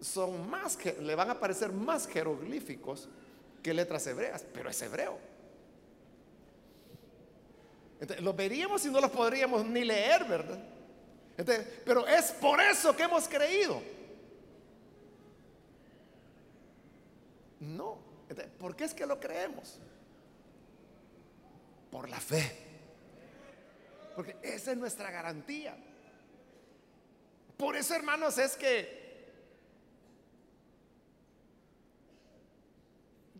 son 0.00 0.48
más, 0.48 0.78
le 0.84 1.14
van 1.14 1.30
a 1.30 1.38
parecer 1.38 1.72
más 1.72 2.06
jeroglíficos 2.06 3.08
que 3.62 3.74
letras 3.74 4.06
hebreas, 4.06 4.44
pero 4.52 4.70
es 4.70 4.80
hebreo. 4.80 5.18
Entonces, 8.00 8.24
los 8.24 8.34
veríamos 8.34 8.84
y 8.84 8.90
no 8.90 9.00
los 9.00 9.10
podríamos 9.10 9.64
ni 9.64 9.84
leer, 9.84 10.24
¿verdad? 10.24 10.58
pero 11.84 12.06
es 12.06 12.30
por 12.32 12.60
eso 12.60 12.94
que 12.94 13.02
hemos 13.02 13.28
creído. 13.28 13.82
No. 17.60 17.98
¿Por 18.58 18.76
qué 18.76 18.84
es 18.84 18.94
que 18.94 19.06
lo 19.06 19.18
creemos? 19.18 19.78
Por 21.90 22.08
la 22.08 22.20
fe. 22.20 22.63
Porque 24.14 24.36
esa 24.42 24.72
es 24.72 24.76
nuestra 24.76 25.10
garantía. 25.10 25.76
Por 27.56 27.76
eso, 27.76 27.94
hermanos, 27.94 28.38
es 28.38 28.56
que 28.56 29.04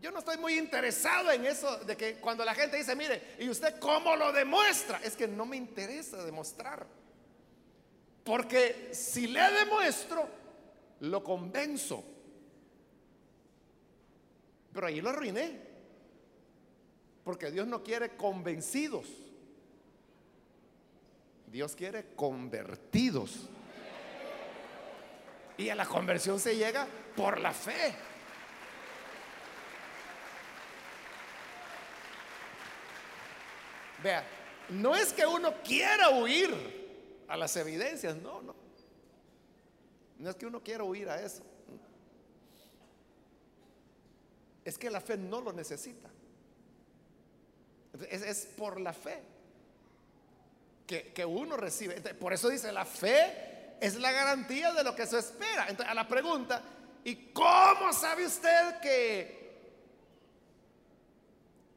Yo 0.05 0.11
no 0.11 0.19
estoy 0.19 0.37
muy 0.37 0.55
interesado 0.59 1.31
en 1.31 1.47
eso 1.47 1.77
de 1.77 1.97
que 1.97 2.19
cuando 2.19 2.45
la 2.45 2.53
gente 2.53 2.77
dice, 2.77 2.95
mire, 2.95 3.35
¿y 3.39 3.49
usted 3.49 3.79
cómo 3.79 4.15
lo 4.15 4.31
demuestra? 4.31 4.99
Es 5.03 5.15
que 5.15 5.27
no 5.27 5.47
me 5.47 5.57
interesa 5.57 6.23
demostrar. 6.23 6.85
Porque 8.23 8.89
si 8.93 9.25
le 9.25 9.41
demuestro, 9.51 10.29
lo 10.99 11.23
convenzo. 11.23 12.03
Pero 14.73 14.85
ahí 14.85 15.01
lo 15.01 15.09
arruiné. 15.09 15.59
Porque 17.23 17.49
Dios 17.49 17.65
no 17.65 17.81
quiere 17.81 18.15
convencidos. 18.15 19.07
Dios 21.47 21.75
quiere 21.75 22.13
convertidos. 22.15 23.49
Y 25.57 25.69
a 25.69 25.75
la 25.75 25.85
conversión 25.85 26.39
se 26.39 26.55
llega 26.55 26.87
por 27.15 27.39
la 27.39 27.53
fe. 27.53 27.95
Vea, 34.03 34.23
no 34.69 34.95
es 34.95 35.13
que 35.13 35.25
uno 35.25 35.53
quiera 35.63 36.09
huir 36.09 37.23
a 37.27 37.37
las 37.37 37.55
evidencias, 37.55 38.15
no, 38.17 38.41
no. 38.41 38.55
No 40.19 40.29
es 40.29 40.35
que 40.35 40.45
uno 40.45 40.61
quiera 40.61 40.83
huir 40.83 41.09
a 41.09 41.21
eso. 41.21 41.43
Es 44.63 44.77
que 44.77 44.89
la 44.89 44.99
fe 44.99 45.17
no 45.17 45.41
lo 45.41 45.53
necesita. 45.53 46.09
Es, 48.09 48.21
es 48.21 48.45
por 48.57 48.79
la 48.79 48.91
fe 48.91 49.34
que, 50.85 51.25
uno 51.25 51.57
recibe. 51.57 51.95
Por 52.15 52.33
eso 52.33 52.49
dice, 52.49 52.71
la 52.71 52.85
fe 52.85 53.77
es 53.79 53.95
la 53.95 54.11
garantía 54.11 54.71
de 54.73 54.83
lo 54.83 54.95
que 54.95 55.05
se 55.05 55.19
espera. 55.19 55.67
Entonces, 55.67 55.91
a 55.91 55.95
la 55.95 56.07
pregunta, 56.07 56.61
¿y 57.03 57.31
cómo 57.33 57.91
sabe 57.93 58.25
usted 58.25 58.79
que 58.81 59.45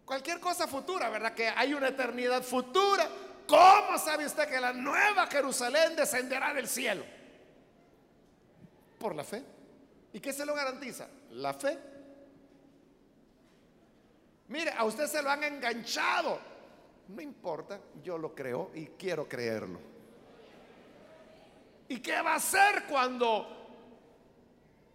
Cualquier 0.09 0.41
cosa 0.41 0.67
futura, 0.67 1.11
¿verdad? 1.11 1.35
Que 1.35 1.49
hay 1.49 1.75
una 1.75 1.89
eternidad 1.89 2.43
futura. 2.43 3.07
¿Cómo 3.47 3.99
sabe 3.99 4.25
usted 4.25 4.49
que 4.49 4.59
la 4.59 4.73
nueva 4.73 5.27
Jerusalén 5.27 5.95
descenderá 5.97 6.55
del 6.55 6.67
cielo? 6.67 7.05
Por 8.99 9.15
la 9.15 9.23
fe. 9.23 9.45
¿Y 10.15 10.19
qué 10.19 10.33
se 10.33 10.47
lo 10.47 10.55
garantiza? 10.55 11.07
La 11.33 11.53
fe. 11.53 11.79
Mire, 14.49 14.71
a 14.71 14.85
usted 14.85 15.07
se 15.09 15.23
lo 15.23 15.29
han 15.29 15.45
enganchado. 15.45 16.41
No 17.09 17.23
importa, 17.23 17.81
yo 18.03 18.19
lo 18.19 18.35
creo 18.35 18.71
y 18.75 18.87
quiero 18.87 19.27
creerlo. 19.29 19.81
¿Y 21.89 22.01
qué 22.01 22.21
va 22.21 22.35
a 22.35 22.37
hacer 22.37 22.85
cuando 22.89 23.47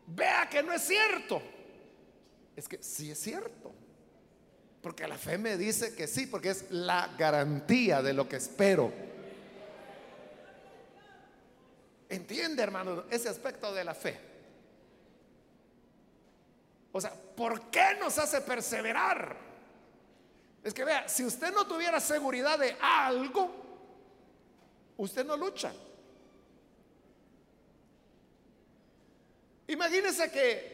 vea 0.08 0.48
que 0.48 0.62
no 0.62 0.74
es 0.74 0.84
cierto? 0.84 1.42
Es 2.56 2.68
que 2.68 2.82
sí 2.84 3.10
es 3.10 3.20
cierto. 3.20 3.74
Porque 4.82 5.08
la 5.08 5.18
fe 5.18 5.38
me 5.38 5.58
dice 5.58 5.96
que 5.96 6.08
sí, 6.08 6.28
porque 6.28 6.50
es 6.50 6.70
la 6.70 7.10
garantía 7.18 8.02
de 8.02 8.14
lo 8.14 8.30
que 8.30 8.36
espero. 8.36 8.92
¿Entiende, 12.10 12.62
hermano, 12.62 13.06
ese 13.10 13.30
aspecto 13.30 13.74
de 13.74 13.84
la 13.84 13.96
fe? 13.96 14.20
O 16.92 17.02
sea, 17.02 17.12
¿por 17.12 17.72
qué 17.72 17.96
nos 18.00 18.20
hace 18.20 18.42
perseverar? 18.42 19.53
Es 20.64 20.74
que 20.74 20.86
vea, 20.86 21.10
si 21.10 21.26
usted 21.26 21.54
no 21.54 21.68
tuviera 21.68 22.00
seguridad 22.00 22.58
de 22.58 22.76
algo, 22.80 23.52
usted 24.98 25.26
no 25.26 25.36
lucha. 25.36 25.74
Imagínese 29.68 30.32
que 30.32 30.74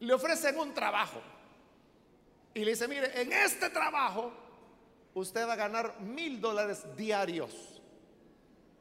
le 0.00 0.12
ofrecen 0.12 0.58
un 0.58 0.74
trabajo 0.74 1.20
y 2.54 2.64
le 2.64 2.72
dice, 2.72 2.88
mire, 2.88 3.20
en 3.20 3.32
este 3.32 3.70
trabajo 3.70 4.32
usted 5.14 5.46
va 5.46 5.52
a 5.52 5.56
ganar 5.56 6.00
mil 6.00 6.40
dólares 6.40 6.84
diarios. 6.96 7.80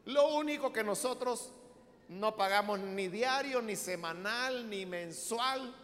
Lo 0.05 0.35
único 0.35 0.71
que 0.71 0.83
nosotros 0.83 1.51
no 2.09 2.35
pagamos 2.35 2.79
ni 2.79 3.07
diario, 3.09 3.61
ni 3.61 3.75
semanal, 3.75 4.69
ni 4.69 4.85
mensual, 4.85 5.75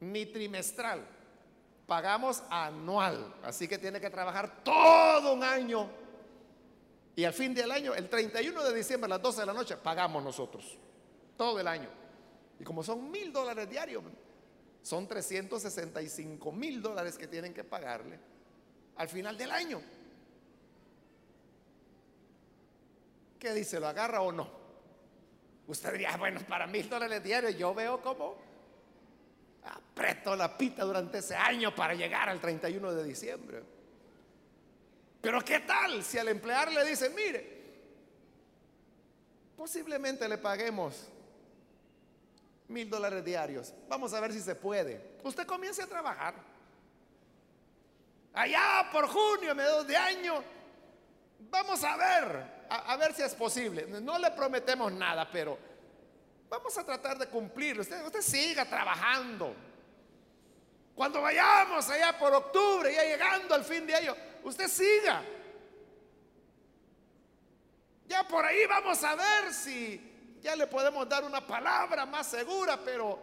ni 0.00 0.26
trimestral. 0.26 1.06
Pagamos 1.90 2.44
anual. 2.50 3.34
Así 3.42 3.66
que 3.66 3.76
tiene 3.76 4.00
que 4.00 4.10
trabajar 4.10 4.62
todo 4.62 5.32
un 5.32 5.42
año. 5.42 5.90
Y 7.16 7.24
al 7.24 7.32
fin 7.32 7.52
del 7.52 7.68
año, 7.68 7.92
el 7.96 8.08
31 8.08 8.62
de 8.62 8.72
diciembre 8.72 9.06
a 9.06 9.16
las 9.16 9.22
12 9.22 9.40
de 9.40 9.46
la 9.46 9.52
noche, 9.52 9.76
pagamos 9.76 10.22
nosotros. 10.22 10.78
Todo 11.36 11.58
el 11.58 11.66
año. 11.66 11.88
Y 12.60 12.62
como 12.62 12.84
son 12.84 13.10
mil 13.10 13.32
dólares 13.32 13.68
diarios, 13.68 14.04
son 14.84 15.08
365 15.08 16.52
mil 16.52 16.80
dólares 16.80 17.18
que 17.18 17.26
tienen 17.26 17.52
que 17.52 17.64
pagarle 17.64 18.20
al 18.94 19.08
final 19.08 19.36
del 19.36 19.50
año. 19.50 19.82
¿Qué 23.36 23.52
dice? 23.52 23.80
¿Lo 23.80 23.88
agarra 23.88 24.20
o 24.20 24.30
no? 24.30 24.48
Usted 25.66 25.90
diría, 25.94 26.16
bueno, 26.16 26.38
para 26.48 26.68
mil 26.68 26.88
dólares 26.88 27.20
diarios 27.20 27.58
yo 27.58 27.74
veo 27.74 28.00
como 28.00 28.49
aprieto 29.64 30.34
la 30.36 30.56
pita 30.56 30.84
durante 30.84 31.18
ese 31.18 31.36
año 31.36 31.74
para 31.74 31.94
llegar 31.94 32.28
al 32.28 32.40
31 32.40 32.92
de 32.92 33.04
diciembre. 33.04 33.62
Pero 35.20 35.44
¿qué 35.44 35.60
tal 35.60 36.02
si 36.02 36.18
al 36.18 36.28
emplear 36.28 36.72
le 36.72 36.84
dice, 36.84 37.10
mire, 37.10 37.60
posiblemente 39.56 40.26
le 40.28 40.38
paguemos 40.38 41.10
mil 42.70 42.88
dólares 42.88 43.24
diarios. 43.24 43.74
Vamos 43.88 44.14
a 44.14 44.20
ver 44.20 44.32
si 44.32 44.40
se 44.40 44.54
puede. 44.54 45.18
Usted 45.24 45.46
comience 45.46 45.82
a 45.82 45.86
trabajar. 45.86 46.34
Allá 48.32 48.88
por 48.92 49.08
junio, 49.08 49.54
mediados 49.54 49.86
de 49.86 49.96
año, 49.96 50.42
vamos 51.50 51.82
a 51.82 51.96
ver, 51.96 52.66
a, 52.70 52.96
ver 52.96 53.12
si 53.12 53.22
es 53.22 53.34
posible. 53.34 53.86
No 54.00 54.18
le 54.18 54.30
prometemos 54.30 54.92
nada, 54.92 55.28
pero 55.30 55.58
vamos 56.50 56.76
a 56.76 56.84
tratar 56.84 57.16
de 57.16 57.28
cumplirlo. 57.28 57.82
Usted, 57.82 58.04
usted 58.04 58.20
siga 58.20 58.68
trabajando. 58.68 59.54
Cuando 60.94 61.22
vayamos 61.22 61.88
allá 61.88 62.18
por 62.18 62.34
octubre, 62.34 62.92
ya 62.92 63.04
llegando 63.04 63.54
al 63.54 63.64
fin 63.64 63.86
de 63.86 63.94
año, 63.94 64.14
usted 64.44 64.68
siga. 64.68 65.22
Ya 68.06 68.26
por 68.26 68.44
ahí 68.44 68.66
vamos 68.66 69.02
a 69.04 69.14
ver 69.14 69.54
si 69.54 70.38
ya 70.42 70.56
le 70.56 70.66
podemos 70.66 71.08
dar 71.08 71.24
una 71.24 71.46
palabra 71.46 72.04
más 72.04 72.26
segura, 72.26 72.78
pero 72.84 73.18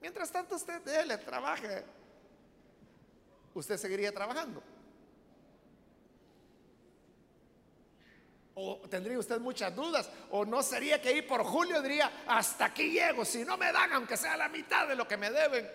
mientras 0.00 0.30
tanto 0.30 0.56
usted 0.56 0.84
le 1.06 1.18
trabaje, 1.18 1.84
usted 3.54 3.78
seguiría 3.78 4.12
trabajando. 4.12 4.62
O 8.60 8.80
tendría 8.88 9.16
usted 9.16 9.38
muchas 9.38 9.72
dudas, 9.72 10.10
o 10.32 10.44
no 10.44 10.64
sería 10.64 11.00
que 11.00 11.12
ir 11.12 11.28
por 11.28 11.44
julio 11.44 11.80
diría, 11.80 12.24
hasta 12.26 12.64
aquí 12.64 12.90
llego, 12.90 13.24
si 13.24 13.44
no 13.44 13.56
me 13.56 13.70
dan, 13.70 13.92
aunque 13.92 14.16
sea 14.16 14.36
la 14.36 14.48
mitad 14.48 14.88
de 14.88 14.96
lo 14.96 15.06
que 15.06 15.16
me 15.16 15.30
deben, 15.30 15.70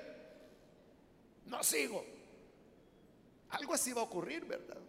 no 1.46 1.64
sigo. 1.64 2.06
Algo 3.52 3.74
así 3.74 3.94
va 3.94 4.02
a 4.02 4.04
ocurrir, 4.04 4.44
¿verdad? 4.44 4.80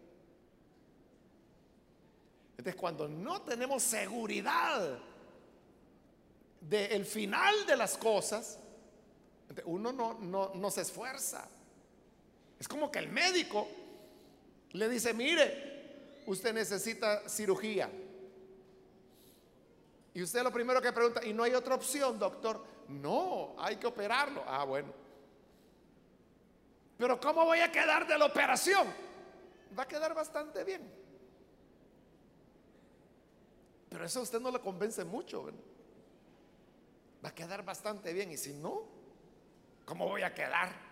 Entonces, 2.59 2.75
cuando 2.75 3.07
no 3.07 3.43
tenemos 3.43 3.81
seguridad 3.85 4.99
del 6.63 7.07
final 7.07 7.65
de 7.65 7.77
las 7.77 7.97
cosas, 7.97 8.59
uno 9.67 9.93
no, 9.93 10.15
no, 10.15 10.51
no 10.53 10.71
se 10.73 10.81
esfuerza. 10.81 11.49
Es 12.59 12.67
como 12.67 12.91
que 12.91 12.99
el 12.99 13.09
médico 13.09 13.69
le 14.73 14.89
dice, 14.89 15.15
mire, 15.15 15.74
usted 16.27 16.53
necesita 16.53 17.29
cirugía. 17.29 17.91
Y 20.13 20.23
usted 20.23 20.43
lo 20.43 20.53
primero 20.53 20.81
que 20.81 20.93
pregunta, 20.93 21.25
¿y 21.25 21.33
no 21.33 21.43
hay 21.43 21.55
otra 21.55 21.75
opción, 21.75 22.19
doctor? 22.19 22.65
No, 22.89 23.55
hay 23.59 23.77
que 23.77 23.87
operarlo. 23.87 24.45
Ah, 24.47 24.65
bueno. 24.65 24.93
Pero 26.97 27.19
¿cómo 27.21 27.45
voy 27.45 27.59
a 27.59 27.73
quedar 27.73 28.07
de 28.07 28.17
la 28.17 28.27
operación? 28.27 28.87
Va 29.77 29.83
a 29.83 29.89
quedar 29.89 30.15
bastante 30.15 30.63
bien. 30.63 30.89
Pero 33.89 34.05
eso 34.05 34.21
a 34.21 34.23
usted 34.23 34.41
no 34.41 34.51
le 34.51 34.61
convence 34.61 35.05
mucho. 35.05 35.51
Va 37.25 37.29
a 37.29 37.35
quedar 37.35 37.65
bastante 37.65 38.13
bien. 38.13 38.31
Y 38.31 38.37
si 38.37 38.53
no, 38.53 38.83
¿cómo 39.85 40.07
voy 40.07 40.23
a 40.23 40.33
quedar? 40.33 40.84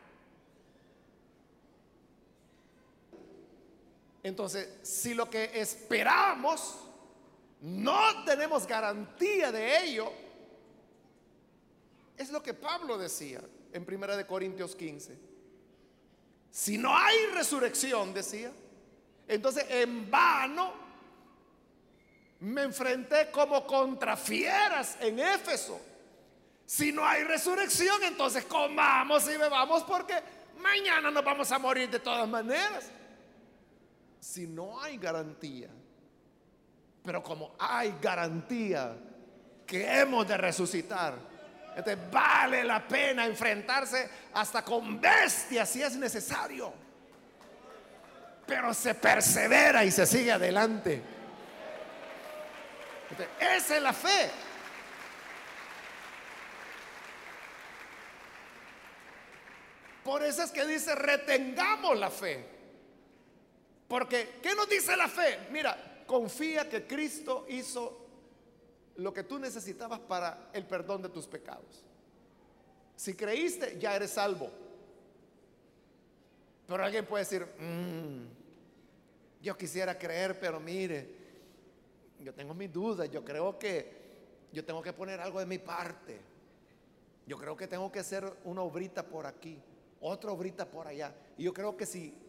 Entonces, 4.23 4.69
si 4.83 5.15
lo 5.15 5.29
que 5.29 5.51
esperamos 5.61 6.77
no 7.61 8.25
tenemos 8.25 8.67
garantía 8.67 9.53
de 9.53 9.85
ello, 9.85 10.13
es 12.17 12.31
lo 12.31 12.43
que 12.43 12.55
Pablo 12.55 12.99
decía 12.99 13.41
en 13.73 13.87
1 13.89 14.17
de 14.17 14.27
Corintios 14.27 14.77
15. 14.77 15.19
Si 16.51 16.77
no 16.77 16.97
hay 16.97 17.27
resurrección, 17.35 18.13
decía, 18.13 18.53
entonces 19.27 19.65
en 19.71 20.11
vano 20.11 20.73
me 22.41 22.63
enfrenté 22.63 23.31
como 23.31 23.67
contra 23.67 24.17
fieras 24.17 24.97
en 25.01 25.19
Éfeso. 25.19 25.81
Si 26.67 26.93
no 26.93 27.07
hay 27.07 27.25
resurrección, 27.25 28.03
entonces 28.03 28.45
comamos 28.45 29.29
y 29.29 29.37
bebamos 29.37 29.83
porque 29.85 30.15
mañana 30.59 31.11
nos 31.11 31.25
vamos 31.25 31.51
a 31.53 31.59
morir 31.59 31.89
de 31.91 32.01
todas 32.01 32.29
maneras. 32.29 32.91
Si 34.23 34.47
no 34.47 34.81
hay 34.81 34.99
garantía, 34.99 35.67
pero 37.05 37.25
como 37.25 37.57
hay 37.59 37.93
garantía 38.01 38.97
que 39.67 39.99
hemos 39.99 40.29
de 40.29 40.37
resucitar, 40.37 41.15
entonces 41.71 41.99
vale 42.09 42.63
la 42.63 42.87
pena 42.87 43.27
enfrentarse 43.27 44.09
hasta 44.33 44.63
con 44.63 45.01
bestias 45.01 45.69
si 45.69 45.83
es 45.83 45.97
necesario. 45.97 46.73
Pero 48.47 48.73
se 48.73 48.95
persevera 48.95 49.85
y 49.85 49.91
se 49.91 50.07
sigue 50.07 50.31
adelante. 50.31 51.03
Esa 53.41 53.77
es 53.77 53.83
la 53.83 53.93
fe. 53.93 54.31
Por 60.05 60.23
eso 60.23 60.45
es 60.45 60.53
que 60.53 60.65
dice, 60.65 60.95
retengamos 60.95 61.99
la 61.99 62.09
fe. 62.09 62.52
Porque, 63.93 64.39
¿qué 64.43 64.55
nos 64.55 64.71
dice 64.71 64.97
la 64.97 65.07
fe? 65.07 65.49
Mira, 65.51 66.05
confía 66.07 66.67
que 66.67 66.87
Cristo 66.87 67.45
hizo 67.51 68.07
lo 68.97 69.13
que 69.13 69.23
tú 69.23 69.39
necesitabas 69.39 70.01
para 70.01 70.49
el 70.55 70.65
perdón 70.65 71.03
de 71.03 71.11
tus 71.11 71.27
pecados. 71.27 71.85
Si 72.97 73.13
creíste, 73.13 73.79
ya 73.79 73.95
eres 73.95 74.13
salvo. 74.13 74.51
Pero 76.67 76.83
alguien 76.83 77.05
puede 77.05 77.25
decir, 77.25 77.45
mm, 77.45 79.43
yo 79.43 79.59
quisiera 79.59 79.99
creer, 79.99 80.41
pero 80.41 80.59
mire, 80.59 81.15
yo 82.19 82.33
tengo 82.33 82.55
mis 82.55 82.73
dudas, 82.73 83.11
yo 83.11 83.23
creo 83.23 83.59
que 83.59 83.93
yo 84.55 84.65
tengo 84.65 84.81
que 84.81 84.95
poner 84.95 85.21
algo 85.21 85.39
de 85.39 85.45
mi 85.45 85.59
parte. 85.59 86.19
Yo 87.27 87.37
creo 87.37 87.55
que 87.55 87.67
tengo 87.67 87.93
que 87.93 87.99
hacer 87.99 88.25
una 88.45 88.63
obrita 88.63 89.03
por 89.03 89.27
aquí, 89.27 89.59
otra 90.01 90.33
obrita 90.33 90.65
por 90.65 90.87
allá. 90.87 91.15
Y 91.37 91.43
yo 91.43 91.53
creo 91.53 91.77
que 91.77 91.85
si 91.85 92.22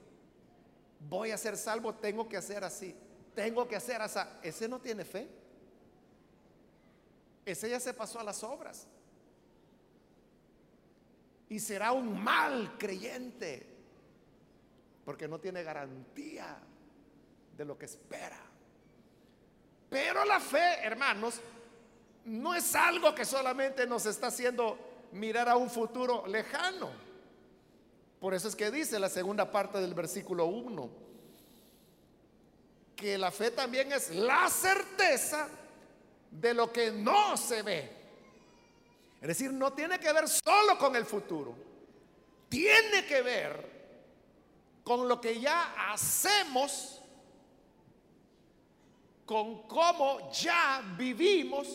voy 1.09 1.31
a 1.31 1.37
ser 1.37 1.57
salvo, 1.57 1.93
tengo 1.95 2.27
que 2.27 2.37
hacer 2.37 2.63
así. 2.63 2.95
Tengo 3.35 3.67
que 3.67 3.75
hacer 3.75 4.01
así. 4.01 4.19
Ese 4.41 4.67
no 4.67 4.79
tiene 4.79 5.05
fe. 5.05 5.27
Ese 7.45 7.69
ya 7.69 7.79
se 7.79 7.93
pasó 7.93 8.19
a 8.19 8.23
las 8.23 8.43
obras. 8.43 8.87
y 11.53 11.59
será 11.59 11.91
un 11.91 12.23
mal 12.23 12.79
creyente, 12.79 13.67
porque 15.05 15.27
no 15.27 15.39
tiene 15.39 15.61
garantía 15.61 16.57
de 17.55 17.63
lo 17.63 17.77
que 17.77 17.85
espera. 17.85 18.39
Pero 19.87 20.25
la 20.25 20.39
fe, 20.39 20.79
hermanos, 20.81 21.39
no 22.25 22.55
es 22.55 22.73
algo 22.73 23.13
que 23.13 23.23
solamente 23.23 23.85
nos 23.85 24.07
está 24.07 24.27
haciendo 24.27 24.79
mirar 25.11 25.47
a 25.47 25.55
un 25.55 25.69
futuro 25.69 26.25
lejano. 26.25 26.89
Por 28.23 28.33
eso 28.33 28.47
es 28.47 28.55
que 28.55 28.71
dice 28.71 28.97
la 28.99 29.09
segunda 29.09 29.51
parte 29.51 29.81
del 29.81 29.93
versículo 29.93 30.45
1, 30.45 30.89
que 32.95 33.17
la 33.17 33.31
fe 33.31 33.51
también 33.51 33.91
es 33.91 34.11
la 34.11 34.49
certeza 34.49 35.49
de 36.31 36.53
lo 36.53 36.71
que 36.71 36.89
no 36.89 37.35
se 37.35 37.61
ve. 37.63 37.91
Es 39.19 39.27
decir, 39.27 39.51
no 39.51 39.73
tiene 39.73 39.99
que 39.99 40.13
ver 40.13 40.29
solo 40.29 40.77
con 40.79 40.95
el 40.95 41.05
futuro, 41.05 41.53
tiene 42.47 43.05
que 43.05 43.21
ver 43.21 44.79
con 44.85 45.05
lo 45.05 45.19
que 45.19 45.41
ya 45.41 45.91
hacemos, 45.91 47.01
con 49.25 49.67
cómo 49.67 50.31
ya 50.31 50.81
vivimos 50.97 51.67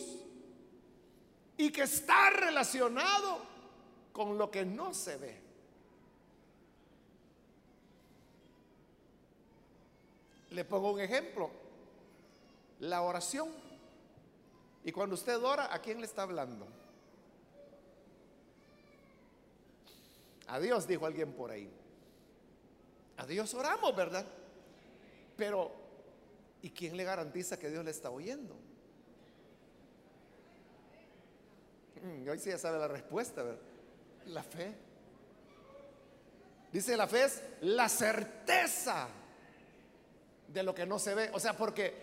y 1.57 1.69
que 1.71 1.83
está 1.83 2.31
relacionado 2.31 3.37
con 4.11 4.35
lo 4.35 4.49
que 4.49 4.65
no 4.65 4.95
se 4.95 5.15
ve. 5.17 5.38
Le 10.51 10.65
pongo 10.65 10.91
un 10.91 10.99
ejemplo, 10.99 11.51
la 12.79 13.01
oración. 13.01 13.49
Y 14.83 14.91
cuando 14.91 15.15
usted 15.15 15.37
ora, 15.43 15.73
¿a 15.73 15.79
quién 15.79 15.99
le 15.99 16.05
está 16.05 16.23
hablando? 16.23 16.67
A 20.47 20.59
Dios, 20.59 20.87
dijo 20.87 21.05
alguien 21.05 21.31
por 21.33 21.51
ahí. 21.51 21.69
A 23.17 23.25
Dios 23.25 23.53
oramos, 23.53 23.95
¿verdad? 23.95 24.25
Pero, 25.37 25.71
¿y 26.61 26.71
quién 26.71 26.97
le 26.97 27.03
garantiza 27.03 27.59
que 27.59 27.69
Dios 27.69 27.85
le 27.85 27.91
está 27.91 28.09
oyendo? 28.09 28.55
Mm, 32.01 32.27
hoy 32.27 32.39
sí 32.39 32.49
ya 32.49 32.57
sabe 32.57 32.79
la 32.79 32.87
respuesta, 32.87 33.43
¿verdad? 33.43 33.61
La 34.27 34.43
fe. 34.43 34.73
Dice 36.71 36.95
la 36.95 37.07
fe 37.07 37.25
es 37.25 37.43
la 37.61 37.89
certeza 37.89 39.09
de 40.53 40.63
lo 40.63 40.73
que 40.73 40.85
no 40.85 40.99
se 40.99 41.15
ve. 41.15 41.29
O 41.33 41.39
sea, 41.39 41.55
porque 41.55 41.93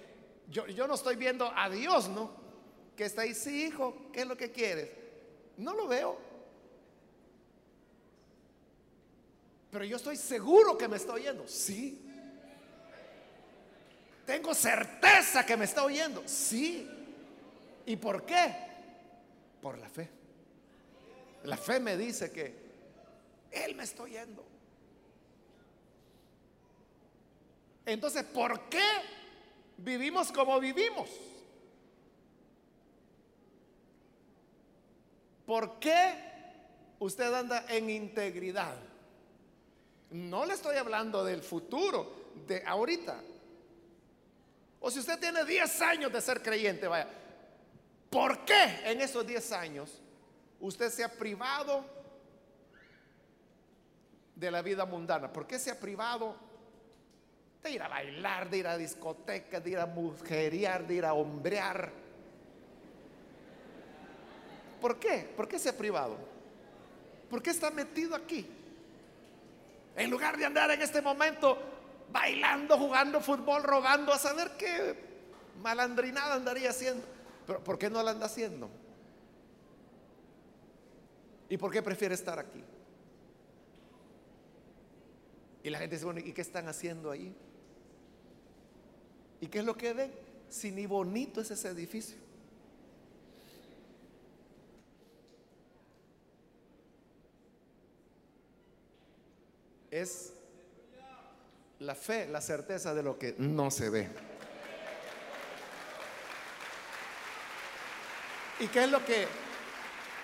yo, 0.48 0.66
yo 0.66 0.87
no 0.87 0.94
estoy 0.94 1.16
viendo 1.16 1.52
a 1.54 1.68
Dios, 1.68 2.09
¿no? 2.09 2.30
Que 2.96 3.04
está 3.04 3.22
ahí, 3.22 3.35
sí, 3.35 3.66
hijo, 3.66 4.09
¿qué 4.12 4.20
es 4.20 4.26
lo 4.26 4.37
que 4.37 4.50
quieres? 4.50 4.90
No 5.56 5.74
lo 5.74 5.87
veo. 5.87 6.18
Pero 9.70 9.85
yo 9.85 9.96
estoy 9.96 10.16
seguro 10.16 10.78
que 10.78 10.88
me 10.88 10.96
está 10.96 11.12
oyendo. 11.12 11.46
Sí. 11.46 12.02
Tengo 14.24 14.54
certeza 14.54 15.44
que 15.44 15.56
me 15.56 15.64
está 15.64 15.85
oyendo. 15.85 16.22
Sí. 16.26 16.88
¿Y 17.85 17.96
por 17.96 18.24
qué? 18.24 18.54
Por 19.61 19.78
la 19.78 19.88
fe. 19.88 20.09
La 21.44 21.56
fe 21.56 21.78
me 21.78 21.96
dice 21.96 22.30
que 22.32 22.54
Él 23.50 23.74
me 23.74 23.85
está 23.85 24.02
oyendo. 24.02 24.55
Entonces, 27.87 28.25
¿por 28.25 28.68
qué 28.68 28.85
vivimos 29.79 30.33
como 30.33 30.59
vivimos? 30.59 31.09
¿Por 35.46 35.79
qué 35.79 36.12
usted 36.99 37.33
anda 37.33 37.64
en 37.68 37.88
integridad? 37.88 38.77
No 40.11 40.44
le 40.44 40.55
estoy 40.55 40.77
hablando 40.77 41.25
del 41.25 41.42
futuro, 41.42 42.33
de 42.46 42.64
ahorita. 42.66 43.22
O 44.81 44.90
si 44.90 44.99
usted 44.99 45.20
tiene 45.20 45.44
10 45.44 45.81
años 45.83 46.12
de 46.12 46.20
ser 46.20 46.42
creyente, 46.42 46.88
vaya, 46.88 47.09
¿por 48.11 48.44
qué 48.44 48.81
en 48.85 49.01
esos 49.01 49.25
10 49.25 49.53
años 49.53 50.03
usted 50.59 50.90
se 50.90 51.05
ha 51.05 51.12
privado 51.12 51.85
de 54.35 54.51
la 54.51 54.61
vida 54.62 54.85
mundana? 54.85 55.33
¿Por 55.33 55.46
qué 55.46 55.61
se 55.61 55.70
ha 55.70 55.79
privado 55.79 56.45
de 57.66 57.72
ir 57.72 57.83
a 57.83 57.88
bailar, 57.88 58.48
de 58.48 58.59
ir 58.59 58.66
a 58.66 58.76
discotecas, 58.79 59.62
de 59.62 59.70
ir 59.70 59.79
a 59.79 59.87
mujeriar, 59.87 60.87
de 60.87 60.94
ir 60.94 61.05
a 61.05 61.12
hombrear. 61.12 61.90
¿Por 64.81 64.98
qué? 64.98 65.29
¿Por 65.37 65.48
qué 65.48 65.59
se 65.59 65.68
ha 65.68 65.76
privado? 65.76 66.16
¿Por 67.29 67.42
qué 67.42 67.50
está 67.50 67.70
metido 67.70 68.14
aquí? 68.14 68.46
En 69.96 70.11
lugar 70.11 70.37
de 70.37 70.44
andar 70.44 70.70
en 70.70 70.81
este 70.81 71.02
momento 71.02 71.59
bailando, 72.12 72.79
jugando 72.79 73.20
fútbol, 73.20 73.62
robando, 73.64 74.12
a 74.12 74.18
saber 74.18 74.52
qué 74.57 74.94
malandrinada 75.61 76.35
andaría 76.35 76.70
haciendo. 76.70 77.05
Pero 77.46 77.64
¿por 77.64 77.79
qué 77.79 77.90
no 77.90 78.02
la 78.02 78.12
anda 78.12 78.26
haciendo? 78.26 78.70
¿Y 81.48 81.57
por 81.57 81.72
qué 81.72 81.83
prefiere 81.83 82.14
estar 82.14 82.38
aquí? 82.38 82.62
Y 85.64 85.70
la 85.70 85.79
gente 85.79 85.96
dice, 85.96 86.05
bueno, 86.05 86.20
¿y 86.20 86.33
qué 86.33 86.42
están 86.42 86.68
haciendo 86.68 87.11
ahí? 87.11 87.35
¿Y 89.40 89.49
qué 89.49 89.59
es 89.59 89.64
lo 89.64 89.77
que 89.77 89.92
ven? 89.92 90.12
Si 90.49 90.70
ni 90.70 90.87
bonito 90.87 91.40
es 91.40 91.51
ese 91.51 91.68
edificio. 91.68 92.16
Es 99.90 100.33
la 101.81 101.94
fe, 101.94 102.27
la 102.27 102.40
certeza 102.40 102.94
de 102.94 103.03
lo 103.03 103.18
que 103.18 103.35
no 103.38 103.70
se 103.70 103.90
ve. 103.90 104.09
¿Y 108.61 108.68
qué 108.68 108.85
es 108.85 108.90
lo 108.90 109.05
que 109.05 109.27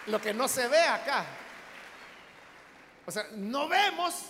lo 0.07 0.21
que 0.21 0.33
no 0.35 0.49
se 0.49 0.67
ve 0.69 0.81
acá? 0.81 1.27
O 3.07 3.11
sea, 3.11 3.27
no 3.33 3.69
vemos, 3.69 4.27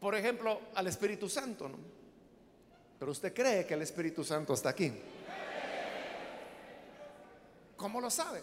por 0.00 0.14
ejemplo, 0.14 0.60
al 0.74 0.86
Espíritu 0.86 1.28
Santo, 1.28 1.68
¿no? 1.68 1.95
Pero 2.98 3.10
usted 3.12 3.34
cree 3.34 3.66
que 3.66 3.74
el 3.74 3.82
Espíritu 3.82 4.24
Santo 4.24 4.54
está 4.54 4.70
aquí. 4.70 4.92
¿Cómo 7.76 8.00
lo 8.00 8.10
sabe? 8.10 8.42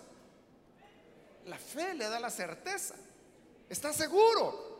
La 1.46 1.58
fe 1.58 1.94
le 1.96 2.08
da 2.08 2.20
la 2.20 2.30
certeza. 2.30 2.96
Está 3.68 3.92
seguro. 3.92 4.74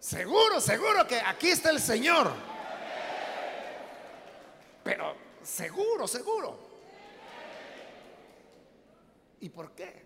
Seguro, 0.00 0.60
seguro 0.60 1.06
que 1.06 1.20
aquí 1.20 1.48
está 1.48 1.70
el 1.70 1.80
Señor. 1.80 2.30
Pero 4.82 5.16
seguro, 5.42 6.06
seguro. 6.06 6.58
¿Y 9.40 9.48
por 9.48 9.72
qué? 9.72 10.04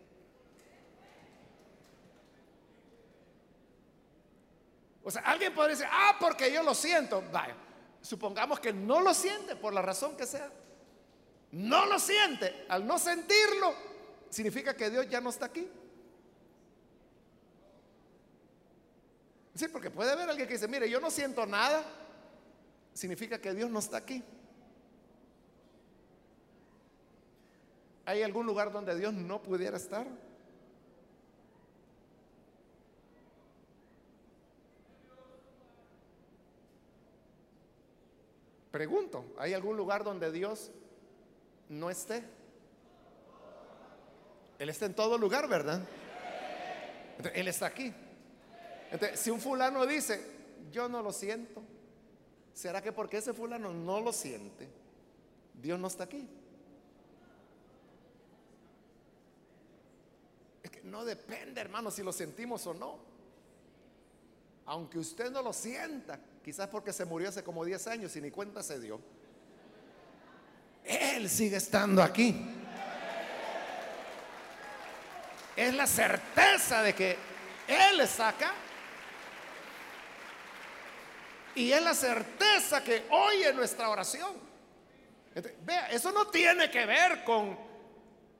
O 5.03 5.11
sea, 5.11 5.23
alguien 5.23 5.55
podría 5.55 5.75
decir, 5.75 5.89
ah, 5.91 6.17
porque 6.21 6.53
yo 6.53 6.63
lo 6.63 6.75
siento. 6.75 7.25
Vaya, 7.33 7.57
supongamos 8.09 8.59
que 8.59 8.73
no 8.73 9.03
lo 9.03 9.13
siente 9.13 9.55
por 9.55 9.75
la 9.75 9.83
razón 9.83 10.17
que 10.17 10.25
sea, 10.25 10.51
no 11.53 11.85
lo 11.85 11.99
siente, 11.99 12.65
al 12.71 12.87
no 12.87 12.99
sentirlo, 12.99 13.75
significa 14.31 14.75
que 14.75 14.89
Dios 14.89 15.07
ya 15.11 15.21
no 15.21 15.29
está 15.29 15.45
aquí. 15.45 15.69
Sí, 19.55 19.69
porque 19.69 19.91
puede 19.91 20.13
haber 20.13 20.31
alguien 20.31 20.49
que 20.49 20.55
dice, 20.55 20.67
mire, 20.69 20.89
yo 20.89 21.01
no 21.01 21.11
siento 21.11 21.45
nada, 21.45 21.85
significa 22.95 23.39
que 23.39 23.53
Dios 23.53 23.71
no 23.71 23.79
está 23.79 23.99
aquí. 23.99 24.25
¿Hay 28.07 28.23
algún 28.23 28.47
lugar 28.47 28.73
donde 28.73 28.97
Dios 28.97 29.13
no 29.13 29.43
pudiera 29.43 29.77
estar? 29.77 30.07
Pregunto, 38.71 39.25
¿hay 39.39 39.55
algún 39.55 39.77
lugar 39.77 40.05
donde 40.05 40.31
Dios 40.31 40.71
no 41.69 41.91
esté? 41.91 42.23
Él 44.59 44.69
está 44.69 44.87
en 44.87 44.95
todo 44.95 45.17
lugar, 45.17 45.49
¿verdad? 45.49 45.83
él 47.35 47.49
está 47.49 47.67
aquí. 47.67 47.93
Si 49.15 49.31
un 49.31 49.41
fulano 49.41 49.87
dice, 49.87 50.21
yo 50.71 50.89
no 50.89 51.03
lo 51.03 51.13
siento, 51.13 51.63
¿será 52.53 52.83
que 52.83 52.93
porque 52.93 53.19
ese 53.19 53.33
fulano 53.33 53.73
no 53.73 54.01
lo 54.01 54.13
siente, 54.13 54.69
Dios 55.55 55.79
no 55.79 55.89
está 55.89 56.05
aquí? 56.05 56.29
Es 60.63 60.71
que 60.71 60.83
no 60.83 61.05
depende, 61.05 61.61
hermano, 61.61 61.91
si 61.91 62.03
lo 62.03 62.13
sentimos 62.13 62.67
o 62.67 62.75
no. 62.75 62.99
Aunque 64.67 64.99
usted 64.99 65.31
no 65.31 65.43
lo 65.43 65.53
sienta, 65.53 66.21
quizás 66.49 66.69
porque 66.69 66.95
se 66.95 67.05
murió 67.05 67.29
hace 67.29 67.45
como 67.45 67.63
10 67.63 67.89
años 67.89 68.17
y 68.17 68.23
ni 68.23 68.31
cuenta 68.31 68.63
se 68.63 68.81
dio. 68.81 68.99
Él 70.83 71.29
sigue 71.29 71.57
estando 71.59 72.03
aquí. 72.03 72.35
es 75.55 75.75
la 75.75 75.87
certeza 75.87 76.83
de 76.83 76.95
que 76.95 77.19
Él 77.69 77.99
le 77.99 78.07
saca. 78.07 78.55
Y 81.55 81.71
es 81.71 81.83
la 81.83 81.93
certeza 81.93 82.83
que 82.83 83.05
oye 83.11 83.53
nuestra 83.53 83.91
oración. 83.91 84.33
Vea, 85.67 85.91
eso 85.91 86.13
no 86.13 86.29
tiene 86.29 86.71
que 86.71 86.87
ver 86.87 87.25
con 87.25 87.59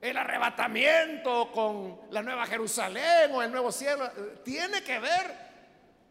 el 0.01 0.17
arrebatamiento, 0.17 1.51
con 1.51 2.07
la 2.09 2.23
nueva 2.23 2.47
Jerusalén 2.47 3.29
o 3.35 3.43
el 3.43 3.51
nuevo 3.51 3.71
cielo. 3.71 4.09
Tiene 4.43 4.81
que 4.81 4.97
ver 4.97 5.49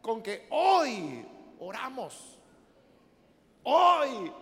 con 0.00 0.22
que 0.22 0.46
hoy 0.50 1.26
oramos. 1.60 2.38
Hoy 3.64 4.32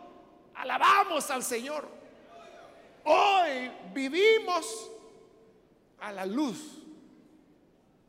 alabamos 0.55 1.31
al 1.31 1.43
Señor. 1.43 1.89
Hoy 3.05 3.71
vivimos 3.93 4.91
a 6.01 6.13
la 6.13 6.27
luz 6.27 6.83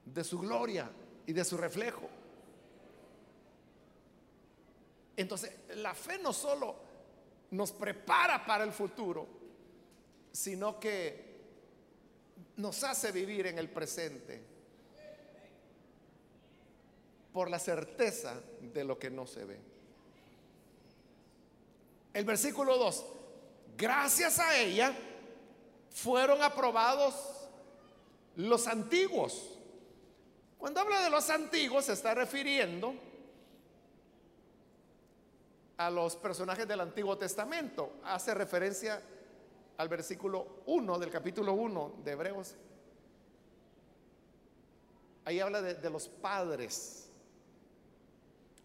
de 0.06 0.24
su 0.24 0.40
gloria 0.40 0.90
y 1.26 1.34
de 1.34 1.44
su 1.44 1.58
reflejo. 1.58 2.10
Entonces, 5.16 5.52
la 5.76 5.94
fe 5.94 6.20
no 6.20 6.32
solo 6.32 6.76
nos 7.52 7.72
prepara 7.72 8.46
para 8.46 8.64
el 8.64 8.72
futuro, 8.72 9.28
sino 10.32 10.80
que 10.80 11.28
nos 12.58 12.84
hace 12.84 13.12
vivir 13.12 13.48
en 13.48 13.58
el 13.58 13.70
presente 13.70 14.57
por 17.38 17.52
la 17.52 17.60
certeza 17.60 18.42
de 18.60 18.84
lo 18.84 18.98
que 18.98 19.12
no 19.12 19.28
se 19.28 19.46
ve. 19.46 19.60
El 22.12 22.26
versículo 22.26 22.80
2, 22.80 23.06
gracias 23.78 24.40
a 24.40 24.58
ella 24.58 24.92
fueron 25.92 26.42
aprobados 26.42 27.14
los 28.38 28.66
antiguos. 28.66 29.56
Cuando 30.58 30.80
habla 30.80 31.04
de 31.04 31.12
los 31.12 31.30
antiguos 31.30 31.86
se 31.86 31.94
está 31.94 32.16
refiriendo 32.16 32.96
a 35.78 35.92
los 35.92 36.16
personajes 36.16 36.68
del 36.68 36.82
Antiguo 36.82 37.20
Testamento. 37.20 37.98
Hace 38.04 38.34
referencia 38.34 39.00
al 39.78 39.88
versículo 39.88 40.64
1 40.66 40.98
del 40.98 41.12
capítulo 41.12 41.54
1 41.54 41.98
de 42.04 42.12
Hebreos. 42.14 42.56
Ahí 45.24 45.40
habla 45.40 45.62
de, 45.62 45.76
de 45.76 45.90
los 45.92 46.08
padres. 46.08 47.07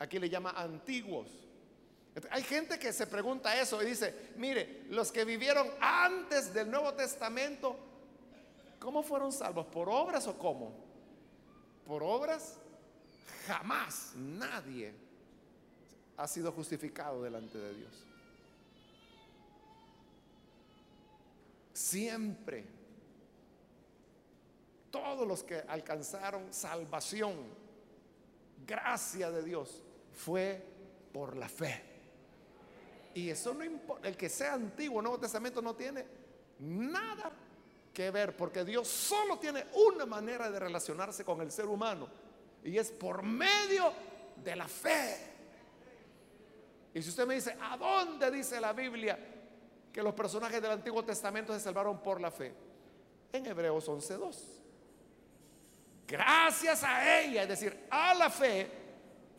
Aquí 0.02 0.18
le 0.18 0.28
llama 0.28 0.50
antiguos. 0.56 1.28
Hay 2.30 2.42
gente 2.42 2.76
que 2.76 2.92
se 2.92 3.06
pregunta 3.06 3.58
eso 3.60 3.80
y 3.80 3.86
dice, 3.86 4.32
mire, 4.34 4.82
los 4.90 5.12
que 5.12 5.24
vivieron 5.24 5.70
antes 5.80 6.52
del 6.52 6.68
Nuevo 6.68 6.92
Testamento, 6.94 7.76
¿cómo 8.80 9.04
fueron 9.04 9.30
salvos? 9.30 9.66
¿Por 9.66 9.88
obras 9.88 10.26
o 10.26 10.36
cómo? 10.36 10.74
¿Por 11.86 12.02
obras? 12.02 12.58
Jamás 13.46 14.12
nadie 14.16 14.92
ha 16.16 16.26
sido 16.26 16.50
justificado 16.50 17.22
delante 17.22 17.58
de 17.58 17.72
Dios. 17.72 18.04
Siempre, 21.72 22.64
todos 24.90 25.28
los 25.28 25.44
que 25.44 25.62
alcanzaron 25.68 26.52
salvación, 26.52 27.62
gracia 28.66 29.30
de 29.30 29.42
Dios, 29.44 29.82
fue 30.14 30.62
por 31.12 31.36
la 31.36 31.48
fe. 31.48 31.82
Y 33.14 33.28
eso 33.28 33.52
no 33.52 33.64
importa, 33.64 34.08
el 34.08 34.16
que 34.16 34.28
sea 34.28 34.54
antiguo, 34.54 35.02
Nuevo 35.02 35.18
Testamento 35.18 35.60
no 35.60 35.74
tiene 35.74 36.04
nada 36.60 37.30
que 37.92 38.10
ver, 38.10 38.34
porque 38.36 38.64
Dios 38.64 38.88
solo 38.88 39.38
tiene 39.38 39.66
una 39.90 40.06
manera 40.06 40.50
de 40.50 40.58
relacionarse 40.58 41.24
con 41.24 41.40
el 41.42 41.52
ser 41.52 41.66
humano, 41.66 42.08
y 42.64 42.78
es 42.78 42.90
por 42.90 43.22
medio 43.22 43.92
de 44.42 44.56
la 44.56 44.66
fe. 44.66 45.16
Y 46.94 47.02
si 47.02 47.10
usted 47.10 47.26
me 47.26 47.34
dice, 47.34 47.56
¿a 47.60 47.76
dónde 47.76 48.30
dice 48.30 48.60
la 48.60 48.72
Biblia 48.72 49.18
que 49.92 50.02
los 50.02 50.14
personajes 50.14 50.60
del 50.60 50.70
Antiguo 50.70 51.04
Testamento 51.04 51.52
se 51.52 51.60
salvaron 51.60 52.02
por 52.02 52.20
la 52.20 52.30
fe? 52.30 52.54
En 53.32 53.46
Hebreos 53.46 53.88
11.2. 53.88 54.36
Gracias 56.06 56.84
a 56.84 57.20
ella, 57.20 57.42
es 57.42 57.48
decir, 57.48 57.86
a 57.90 58.14
la 58.14 58.28
fe, 58.28 58.81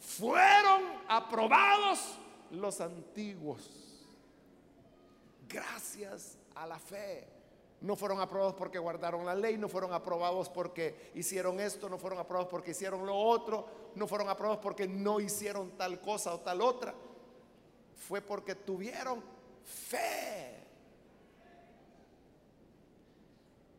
fueron 0.03 0.81
aprobados 1.07 2.17
los 2.51 2.79
antiguos. 2.81 3.69
Gracias 5.47 6.37
a 6.55 6.67
la 6.67 6.79
fe. 6.79 7.27
No 7.81 7.95
fueron 7.95 8.21
aprobados 8.21 8.53
porque 8.53 8.79
guardaron 8.79 9.25
la 9.25 9.35
ley, 9.35 9.57
no 9.57 9.67
fueron 9.67 9.91
aprobados 9.91 10.49
porque 10.49 11.11
hicieron 11.15 11.59
esto, 11.59 11.89
no 11.89 11.97
fueron 11.97 12.19
aprobados 12.19 12.49
porque 12.49 12.71
hicieron 12.71 13.05
lo 13.05 13.15
otro, 13.15 13.67
no 13.95 14.07
fueron 14.07 14.29
aprobados 14.29 14.61
porque 14.63 14.87
no 14.87 15.19
hicieron 15.19 15.71
tal 15.71 15.99
cosa 15.99 16.33
o 16.33 16.39
tal 16.39 16.61
otra 16.61 16.93
fue 18.07 18.21
porque 18.21 18.55
tuvieron 18.55 19.23
fe. 19.63 20.59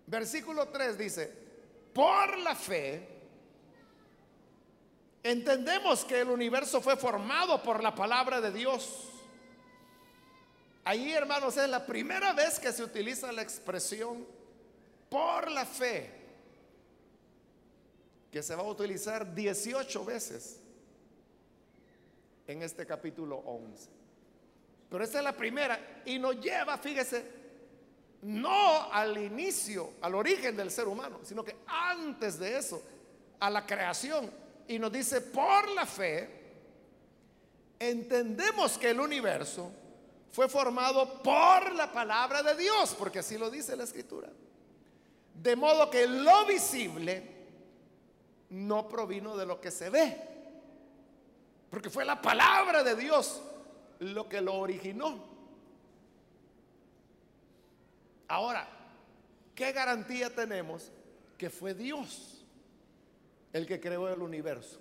Versículo 0.06 0.68
3 0.68 0.98
dice, 0.98 1.32
por 1.92 2.38
la 2.38 2.54
fe, 2.54 3.13
entendemos 5.24 6.04
que 6.04 6.20
el 6.20 6.28
universo 6.28 6.80
fue 6.80 6.96
formado 6.96 7.60
por 7.62 7.82
la 7.82 7.94
palabra 7.94 8.40
de 8.40 8.52
Dios. 8.52 9.08
Ahí, 10.84 11.12
hermanos, 11.12 11.56
es 11.56 11.68
la 11.68 11.84
primera 11.84 12.34
vez 12.34 12.60
que 12.60 12.70
se 12.70 12.84
utiliza 12.84 13.32
la 13.32 13.40
expresión 13.40 14.26
por 15.08 15.50
la 15.50 15.64
fe, 15.64 16.12
que 18.30 18.42
se 18.42 18.54
va 18.54 18.62
a 18.62 18.66
utilizar 18.66 19.34
18 19.34 20.04
veces 20.04 20.60
en 22.46 22.62
este 22.62 22.84
capítulo 22.84 23.36
11. 23.38 23.88
Pero 24.90 25.04
esta 25.04 25.18
es 25.18 25.24
la 25.24 25.34
primera 25.34 26.02
y 26.04 26.18
nos 26.18 26.38
lleva, 26.38 26.76
fíjese, 26.76 27.24
no 28.20 28.92
al 28.92 29.16
inicio, 29.16 29.94
al 30.02 30.14
origen 30.14 30.54
del 30.54 30.70
ser 30.70 30.86
humano, 30.86 31.20
sino 31.22 31.42
que 31.42 31.56
antes 31.66 32.38
de 32.38 32.58
eso, 32.58 32.82
a 33.40 33.48
la 33.48 33.64
creación. 33.64 34.43
Y 34.68 34.78
nos 34.78 34.92
dice, 34.92 35.20
por 35.20 35.68
la 35.70 35.84
fe, 35.86 36.28
entendemos 37.78 38.78
que 38.78 38.90
el 38.90 39.00
universo 39.00 39.70
fue 40.30 40.48
formado 40.48 41.22
por 41.22 41.72
la 41.74 41.92
palabra 41.92 42.42
de 42.42 42.56
Dios, 42.56 42.94
porque 42.98 43.20
así 43.20 43.38
lo 43.38 43.50
dice 43.50 43.76
la 43.76 43.84
escritura. 43.84 44.28
De 45.34 45.56
modo 45.56 45.90
que 45.90 46.06
lo 46.06 46.46
visible 46.46 47.30
no 48.50 48.88
provino 48.88 49.36
de 49.36 49.46
lo 49.46 49.60
que 49.60 49.70
se 49.70 49.90
ve, 49.90 50.16
porque 51.70 51.90
fue 51.90 52.04
la 52.04 52.20
palabra 52.20 52.82
de 52.82 52.94
Dios 52.94 53.42
lo 53.98 54.28
que 54.28 54.40
lo 54.40 54.54
originó. 54.54 55.34
Ahora, 58.28 58.66
¿qué 59.54 59.72
garantía 59.72 60.34
tenemos 60.34 60.90
que 61.36 61.50
fue 61.50 61.74
Dios 61.74 62.33
el 63.54 63.66
que 63.66 63.80
creó 63.80 64.08
el 64.08 64.20
universo? 64.20 64.80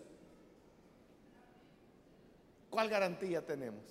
¿Cuál 2.69 2.89
garantía 2.89 3.45
tenemos? 3.45 3.84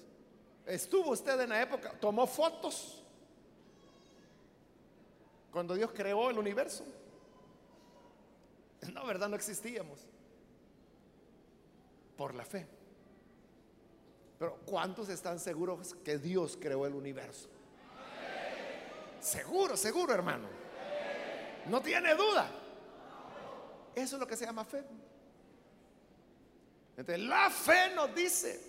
¿Estuvo 0.66 1.12
usted 1.12 1.40
en 1.40 1.50
la 1.50 1.62
época? 1.62 1.92
¿Tomó 2.00 2.26
fotos? 2.26 3.02
Cuando 5.52 5.74
Dios 5.74 5.92
creó 5.94 6.30
el 6.30 6.38
universo. 6.38 6.84
No, 8.92 9.06
¿verdad? 9.06 9.28
No 9.28 9.36
existíamos. 9.36 10.00
Por 12.16 12.34
la 12.34 12.44
fe. 12.44 12.66
Pero 14.36 14.58
¿cuántos 14.66 15.08
están 15.08 15.38
seguros 15.38 15.94
que 16.04 16.18
Dios 16.18 16.58
creó 16.60 16.86
el 16.86 16.94
universo? 16.94 17.48
Seguro, 19.20 19.76
seguro, 19.76 20.12
hermano. 20.12 20.48
No 21.68 21.80
tiene 21.80 22.16
duda. 22.16 22.61
Eso 23.94 24.16
es 24.16 24.20
lo 24.20 24.26
que 24.26 24.36
se 24.36 24.46
llama 24.46 24.64
fe. 24.64 24.82
Entonces, 26.96 27.24
la 27.24 27.50
fe 27.50 27.94
nos 27.94 28.14
dice, 28.14 28.60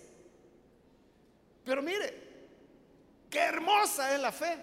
pero 1.64 1.82
mire, 1.82 2.22
qué 3.30 3.38
hermosa 3.38 4.14
es 4.14 4.20
la 4.20 4.32
fe, 4.32 4.58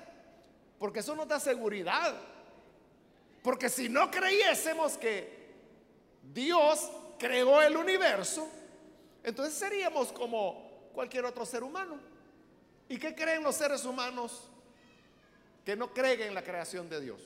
porque 0.80 1.00
eso 1.00 1.16
nos 1.16 1.28
da 1.28 1.40
seguridad. 1.40 2.16
Porque 3.44 3.70
si 3.70 3.90
no 3.90 4.12
creyésemos 4.12 4.98
que 4.98 5.52
Dios 6.34 6.92
creó 7.18 7.62
el 7.62 7.76
universo, 7.76 8.48
entonces 9.24 9.54
seríamos 9.54 10.12
como 10.12 10.90
cualquier 10.94 11.26
otro 11.26 11.46
ser 11.46 11.64
humano. 11.64 12.00
¿Y 12.88 12.98
qué 12.98 13.16
creen 13.16 13.44
los 13.44 13.56
seres 13.56 13.86
humanos 13.86 14.50
que 15.66 15.76
no 15.76 15.94
creen 15.94 16.22
en 16.22 16.34
la 16.34 16.44
creación 16.44 16.90
de 16.90 17.00
Dios? 17.00 17.22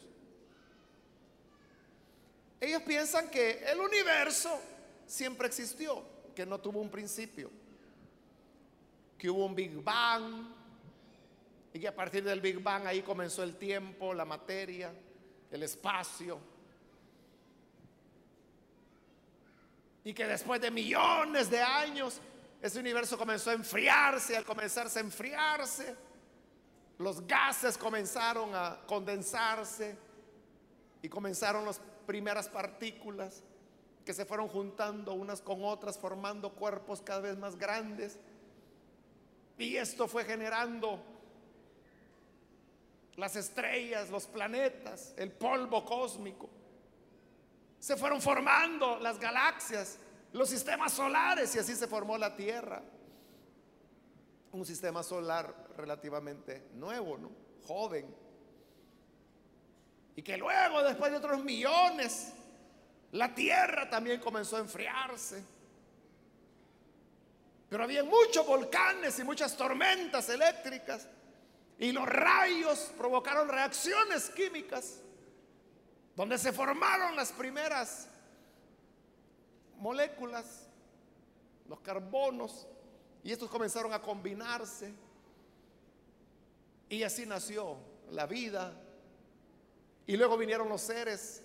Ellos 2.59 2.81
piensan 2.83 3.29
que 3.29 3.63
el 3.65 3.79
universo 3.79 4.59
siempre 5.05 5.47
existió, 5.47 6.03
que 6.35 6.45
no 6.45 6.59
tuvo 6.59 6.79
un 6.79 6.89
principio, 6.89 7.51
que 9.17 9.29
hubo 9.29 9.45
un 9.45 9.55
Big 9.55 9.83
Bang 9.83 10.47
y 11.73 11.79
que 11.79 11.87
a 11.87 11.95
partir 11.95 12.23
del 12.23 12.39
Big 12.39 12.59
Bang 12.61 12.87
ahí 12.87 13.01
comenzó 13.01 13.43
el 13.43 13.57
tiempo, 13.57 14.13
la 14.13 14.25
materia, 14.25 14.93
el 15.51 15.63
espacio. 15.63 16.39
Y 20.03 20.13
que 20.13 20.25
después 20.25 20.61
de 20.61 20.71
millones 20.71 21.49
de 21.49 21.61
años, 21.61 22.21
ese 22.61 22.79
universo 22.79 23.17
comenzó 23.17 23.49
a 23.49 23.53
enfriarse. 23.53 24.37
Al 24.37 24.45
comenzarse 24.45 24.99
a 24.99 25.01
enfriarse, 25.01 25.95
los 26.99 27.25
gases 27.27 27.77
comenzaron 27.77 28.55
a 28.55 28.79
condensarse 28.87 29.97
y 31.01 31.09
comenzaron 31.09 31.65
las 31.65 31.81
primeras 32.05 32.47
partículas 32.47 33.43
que 34.05 34.13
se 34.13 34.25
fueron 34.25 34.47
juntando 34.47 35.13
unas 35.13 35.41
con 35.41 35.63
otras, 35.65 35.97
formando 35.97 36.53
cuerpos 36.53 37.01
cada 37.01 37.21
vez 37.21 37.37
más 37.37 37.57
grandes. 37.57 38.19
Y 39.57 39.75
esto 39.77 40.07
fue 40.07 40.23
generando 40.23 40.99
las 43.15 43.35
estrellas, 43.35 44.09
los 44.09 44.27
planetas, 44.27 45.13
el 45.17 45.31
polvo 45.31 45.83
cósmico. 45.83 46.49
Se 47.79 47.95
fueron 47.97 48.21
formando 48.21 48.99
las 48.99 49.19
galaxias, 49.19 49.97
los 50.33 50.49
sistemas 50.49 50.93
solares 50.93 51.55
y 51.55 51.59
así 51.59 51.75
se 51.75 51.87
formó 51.87 52.17
la 52.17 52.35
Tierra. 52.35 52.81
Un 54.51 54.65
sistema 54.65 55.03
solar 55.03 55.67
relativamente 55.77 56.67
nuevo, 56.73 57.17
¿no? 57.17 57.31
Joven. 57.65 58.24
Y 60.15 60.21
que 60.21 60.37
luego, 60.37 60.81
después 60.83 61.11
de 61.11 61.17
otros 61.17 61.43
millones, 61.43 62.33
la 63.11 63.33
Tierra 63.33 63.89
también 63.89 64.19
comenzó 64.19 64.57
a 64.57 64.59
enfriarse. 64.59 65.43
Pero 67.69 67.83
había 67.83 68.03
muchos 68.03 68.45
volcanes 68.45 69.19
y 69.19 69.23
muchas 69.23 69.57
tormentas 69.57 70.29
eléctricas. 70.29 71.07
Y 71.77 71.91
los 71.91 72.07
rayos 72.07 72.91
provocaron 72.97 73.49
reacciones 73.49 74.29
químicas 74.29 75.01
donde 76.15 76.37
se 76.37 76.53
formaron 76.53 77.15
las 77.15 77.33
primeras 77.33 78.07
moléculas, 79.77 80.67
los 81.67 81.81
carbonos, 81.81 82.67
y 83.23 83.31
estos 83.31 83.49
comenzaron 83.49 83.91
a 83.91 84.01
combinarse. 84.01 84.93
Y 86.87 87.03
así 87.03 87.25
nació 87.25 87.77
la 88.11 88.25
vida. 88.27 88.73
Y 90.07 90.17
luego 90.17 90.37
vinieron 90.37 90.69
los 90.69 90.81
seres 90.81 91.41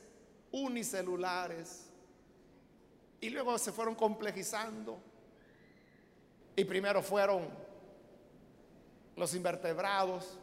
unicelulares. 0.52 1.86
Y 3.20 3.30
luego 3.30 3.58
se 3.58 3.72
fueron 3.72 3.94
complejizando. 3.94 4.98
Y 6.56 6.64
primero 6.64 7.02
fueron 7.02 7.48
los 9.16 9.34
invertebrados, 9.34 10.38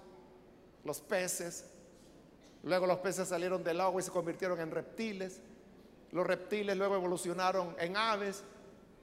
los 0.84 1.00
peces. 1.02 1.66
Luego 2.64 2.88
los 2.88 3.00
peces 3.00 3.28
salieron 3.28 3.64
del 3.64 3.82
agua 3.82 4.02
y 4.02 4.04
se 4.04 4.12
convirtieron 4.12 4.60
en 4.60 4.72
reptiles. 4.72 5.42
Los 6.12 6.26
reptiles 6.26 6.76
luego 6.78 6.96
evolucionaron 6.96 7.76
en 7.80 7.98
aves. 7.98 8.44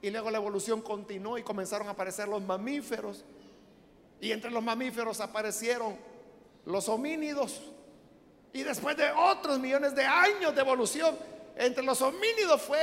Y 0.03 0.11
luego 0.11 0.31
la 0.31 0.39
evolución 0.39 0.83
continuó 0.83 1.39
y 1.39 1.43
comenzaron 1.43 1.89
a 1.89 1.93
aparecer 1.93 2.29
los 2.29 2.43
mamíferos. 2.43 3.25
Y 4.21 4.33
entre 4.33 4.51
los 4.51 4.63
mamíferos 4.63 5.21
aparecieron 5.21 5.97
los 6.65 6.89
homínidos. 6.89 7.74
Y 8.55 8.63
después 8.63 8.97
de 8.97 9.11
otros 9.11 9.59
millones 9.59 9.97
de 9.97 10.05
años 10.05 10.55
de 10.55 10.61
evolución, 10.61 11.19
entre 11.57 11.83
los 11.83 12.01
homínidos 12.01 12.63
fue 12.63 12.79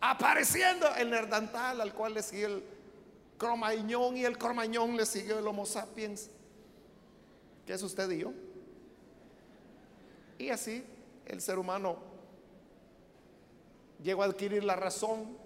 apareciendo 0.00 0.88
el 0.96 1.10
nerdantal, 1.10 1.82
al 1.82 1.92
cual 1.92 2.14
le 2.14 2.22
siguió 2.22 2.46
el 2.46 2.64
cromañón, 3.36 4.16
y 4.16 4.24
el 4.24 4.38
cromañón 4.38 4.96
le 4.96 5.04
siguió 5.04 5.38
el 5.38 5.46
Homo 5.46 5.66
sapiens, 5.66 6.30
que 7.66 7.74
es 7.74 7.82
usted 7.82 8.10
y 8.10 8.20
yo. 8.20 8.32
Y 10.38 10.48
así 10.48 10.82
el 11.26 11.42
ser 11.42 11.58
humano 11.58 11.98
llegó 14.02 14.22
a 14.22 14.26
adquirir 14.26 14.64
la 14.64 14.76
razón, 14.76 15.36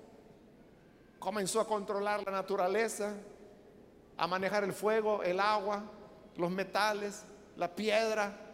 comenzó 1.19 1.61
a 1.61 1.67
controlar 1.67 2.23
la 2.25 2.31
naturaleza, 2.31 3.15
a 4.17 4.29
manejar 4.29 4.63
el 4.63 4.73
fuego, 4.73 5.25
el 5.25 5.41
agua, 5.41 5.83
los 6.37 6.53
metales, 6.53 7.25
la 7.57 7.75
piedra, 7.75 8.46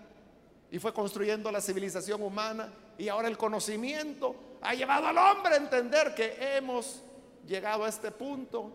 y 0.73 0.79
fue 0.79 0.95
construyendo 0.95 1.53
la 1.53 1.61
civilización 1.61 2.23
humana. 2.23 2.73
Y 2.97 3.07
ahora 3.09 3.29
el 3.29 3.37
conocimiento 3.37 4.35
ha 4.62 4.75
llevado 4.75 5.07
al 5.07 5.18
hombre 5.18 5.53
a 5.53 5.59
entender 5.59 6.14
que 6.14 6.57
hemos 6.57 7.03
llegado 7.47 7.85
a 7.85 7.91
este 7.91 8.11
punto 8.11 8.73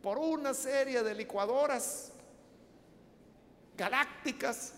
por 0.00 0.16
una 0.16 0.54
serie 0.54 1.02
de 1.02 1.12
licuadoras 1.12 2.12
galácticas 3.76 4.74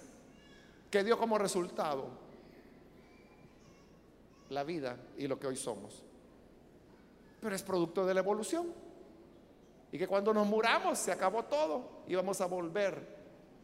que 0.90 1.04
dio 1.04 1.18
como 1.18 1.36
resultado 1.36 2.08
la 4.48 4.64
vida 4.64 4.96
y 5.18 5.26
lo 5.26 5.38
que 5.38 5.48
hoy 5.48 5.56
somos. 5.56 6.02
Pero 7.38 7.54
es 7.54 7.62
producto 7.62 8.06
de 8.06 8.14
la 8.14 8.20
evolución. 8.20 8.72
Y 9.92 9.98
que 9.98 10.08
cuando 10.08 10.32
nos 10.32 10.46
muramos 10.46 10.98
se 10.98 11.12
acabó 11.12 11.42
todo 11.44 12.02
y 12.08 12.14
vamos 12.14 12.40
a 12.40 12.46
volver 12.46 13.14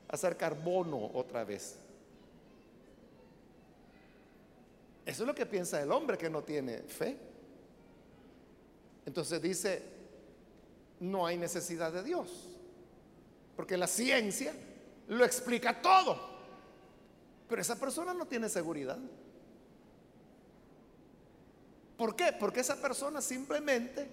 a 0.08 0.16
ser 0.18 0.36
carbono 0.36 1.10
otra 1.14 1.42
vez. 1.42 1.78
Eso 5.04 5.22
es 5.22 5.26
lo 5.26 5.34
que 5.34 5.46
piensa 5.46 5.82
el 5.82 5.90
hombre 5.90 6.16
que 6.16 6.30
no 6.30 6.42
tiene 6.42 6.78
fe. 6.82 7.16
Entonces 9.04 9.42
dice, 9.42 9.82
no 11.00 11.26
hay 11.26 11.36
necesidad 11.36 11.92
de 11.92 12.04
Dios, 12.04 12.28
porque 13.56 13.76
la 13.76 13.88
ciencia 13.88 14.54
lo 15.08 15.24
explica 15.24 15.82
todo, 15.82 16.16
pero 17.48 17.60
esa 17.60 17.78
persona 17.78 18.14
no 18.14 18.26
tiene 18.26 18.48
seguridad. 18.48 18.98
¿Por 21.96 22.14
qué? 22.14 22.32
Porque 22.38 22.60
esa 22.60 22.80
persona 22.80 23.20
simplemente 23.20 24.08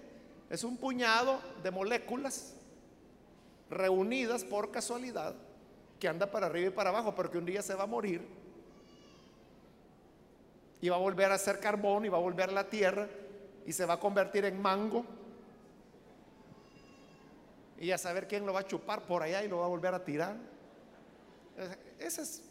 es 0.50 0.64
un 0.64 0.76
puñado 0.76 1.40
de 1.62 1.70
moléculas 1.70 2.54
reunidas 3.70 4.44
por 4.44 4.72
casualidad 4.72 5.34
que 6.00 6.08
anda 6.08 6.30
para 6.30 6.46
arriba 6.46 6.68
y 6.68 6.72
para 6.72 6.90
abajo, 6.90 7.14
porque 7.14 7.38
un 7.38 7.46
día 7.46 7.62
se 7.62 7.74
va 7.74 7.84
a 7.84 7.86
morir 7.86 8.39
y 10.80 10.88
va 10.88 10.96
a 10.96 10.98
volver 10.98 11.30
a 11.30 11.38
ser 11.38 11.60
carbón 11.60 12.04
y 12.04 12.08
va 12.08 12.18
a 12.18 12.20
volver 12.20 12.50
a 12.50 12.52
la 12.52 12.68
tierra 12.68 13.08
y 13.66 13.72
se 13.72 13.84
va 13.84 13.94
a 13.94 14.00
convertir 14.00 14.44
en 14.44 14.60
mango. 14.60 15.04
Y 17.78 17.90
a 17.90 17.98
saber 17.98 18.28
quién 18.28 18.44
lo 18.44 18.52
va 18.52 18.60
a 18.60 18.66
chupar 18.66 19.06
por 19.06 19.22
allá 19.22 19.42
y 19.42 19.48
lo 19.48 19.58
va 19.58 19.64
a 19.64 19.68
volver 19.68 19.94
a 19.94 20.04
tirar. 20.04 20.36
Ese 21.98 22.22
es. 22.22 22.42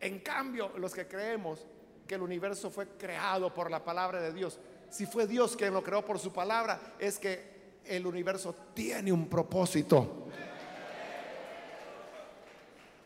En 0.00 0.20
cambio, 0.20 0.72
los 0.78 0.94
que 0.94 1.06
creemos 1.06 1.66
que 2.06 2.14
el 2.14 2.22
universo 2.22 2.70
fue 2.70 2.88
creado 2.88 3.52
por 3.52 3.70
la 3.70 3.84
palabra 3.84 4.20
de 4.20 4.32
Dios, 4.32 4.58
si 4.88 5.06
fue 5.06 5.26
Dios 5.26 5.56
quien 5.56 5.72
lo 5.72 5.82
creó 5.82 6.04
por 6.04 6.18
su 6.18 6.32
palabra, 6.32 6.94
es 6.98 7.18
que 7.18 7.78
el 7.84 8.06
universo 8.06 8.54
tiene 8.74 9.12
un 9.12 9.28
propósito. 9.28 10.28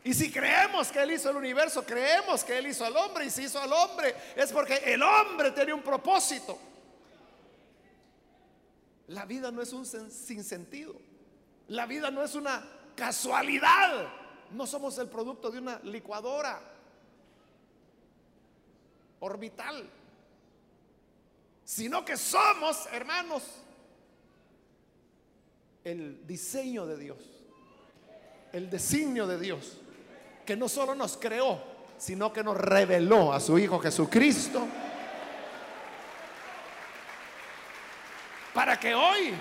Y 0.05 0.13
si 0.13 0.31
creemos 0.31 0.93
que 0.93 1.03
Él 1.03 1.13
hizo 1.13 1.31
el 1.31 1.37
universo, 1.37 1.83
creemos 1.83 2.45
que 2.45 2.59
Él 2.59 2.67
hizo 2.67 2.85
al 2.85 2.95
hombre 2.95 3.25
y 3.25 3.31
si 3.31 3.45
hizo 3.45 3.59
al 3.59 3.73
hombre 3.73 4.15
es 4.37 4.53
porque 4.53 4.77
el 4.85 5.03
hombre 5.03 5.51
tiene 5.53 5.73
un 5.73 5.81
propósito. 5.83 6.59
La 9.09 9.25
vida 9.25 9.51
no 9.51 9.63
es 9.63 9.73
un 9.73 9.87
sinsentido. 9.87 10.95
La 11.69 11.87
vida 11.87 12.11
no 12.11 12.23
es 12.23 12.35
una 12.35 12.63
casualidad. 12.95 14.09
No 14.51 14.67
somos 14.67 14.99
el 14.99 15.09
producto 15.09 15.51
de 15.51 15.59
una 15.59 15.79
licuadora 15.85 16.61
orbital. 19.21 19.89
Sino 21.65 22.05
que 22.05 22.19
somos, 22.19 22.87
hermanos, 22.93 23.43
el 25.83 26.27
diseño 26.27 26.85
de 26.85 26.99
Dios. 26.99 27.19
El 28.53 28.69
designio 28.69 29.27
de 29.27 29.39
Dios 29.39 29.79
que 30.45 30.57
no 30.57 30.69
solo 30.69 30.95
nos 30.95 31.17
creó, 31.17 31.61
sino 31.99 32.33
que 32.33 32.43
nos 32.43 32.57
reveló 32.57 33.33
a 33.33 33.41
su 33.41 33.59
Hijo 33.59 33.79
Jesucristo. 33.79 34.67
Para 38.53 38.79
que 38.79 38.95
hoy 38.95 39.35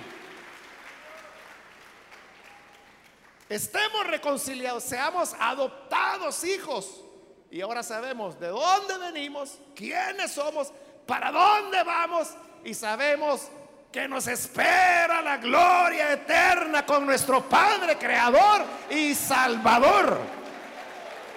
estemos 3.49 4.07
reconciliados, 4.07 4.83
seamos 4.83 5.35
adoptados 5.39 6.43
hijos. 6.43 7.03
Y 7.51 7.61
ahora 7.61 7.83
sabemos 7.83 8.39
de 8.39 8.47
dónde 8.47 8.97
venimos, 8.97 9.59
quiénes 9.75 10.31
somos, 10.31 10.73
para 11.05 11.31
dónde 11.31 11.83
vamos 11.83 12.29
y 12.63 12.73
sabemos 12.73 13.49
que 13.91 14.07
nos 14.07 14.25
espera 14.25 15.21
la 15.21 15.37
gloria 15.37 16.13
eterna 16.13 16.83
con 16.83 17.05
nuestro 17.05 17.47
Padre 17.47 17.95
Creador 17.99 18.63
y 18.89 19.13
Salvador. 19.13 20.42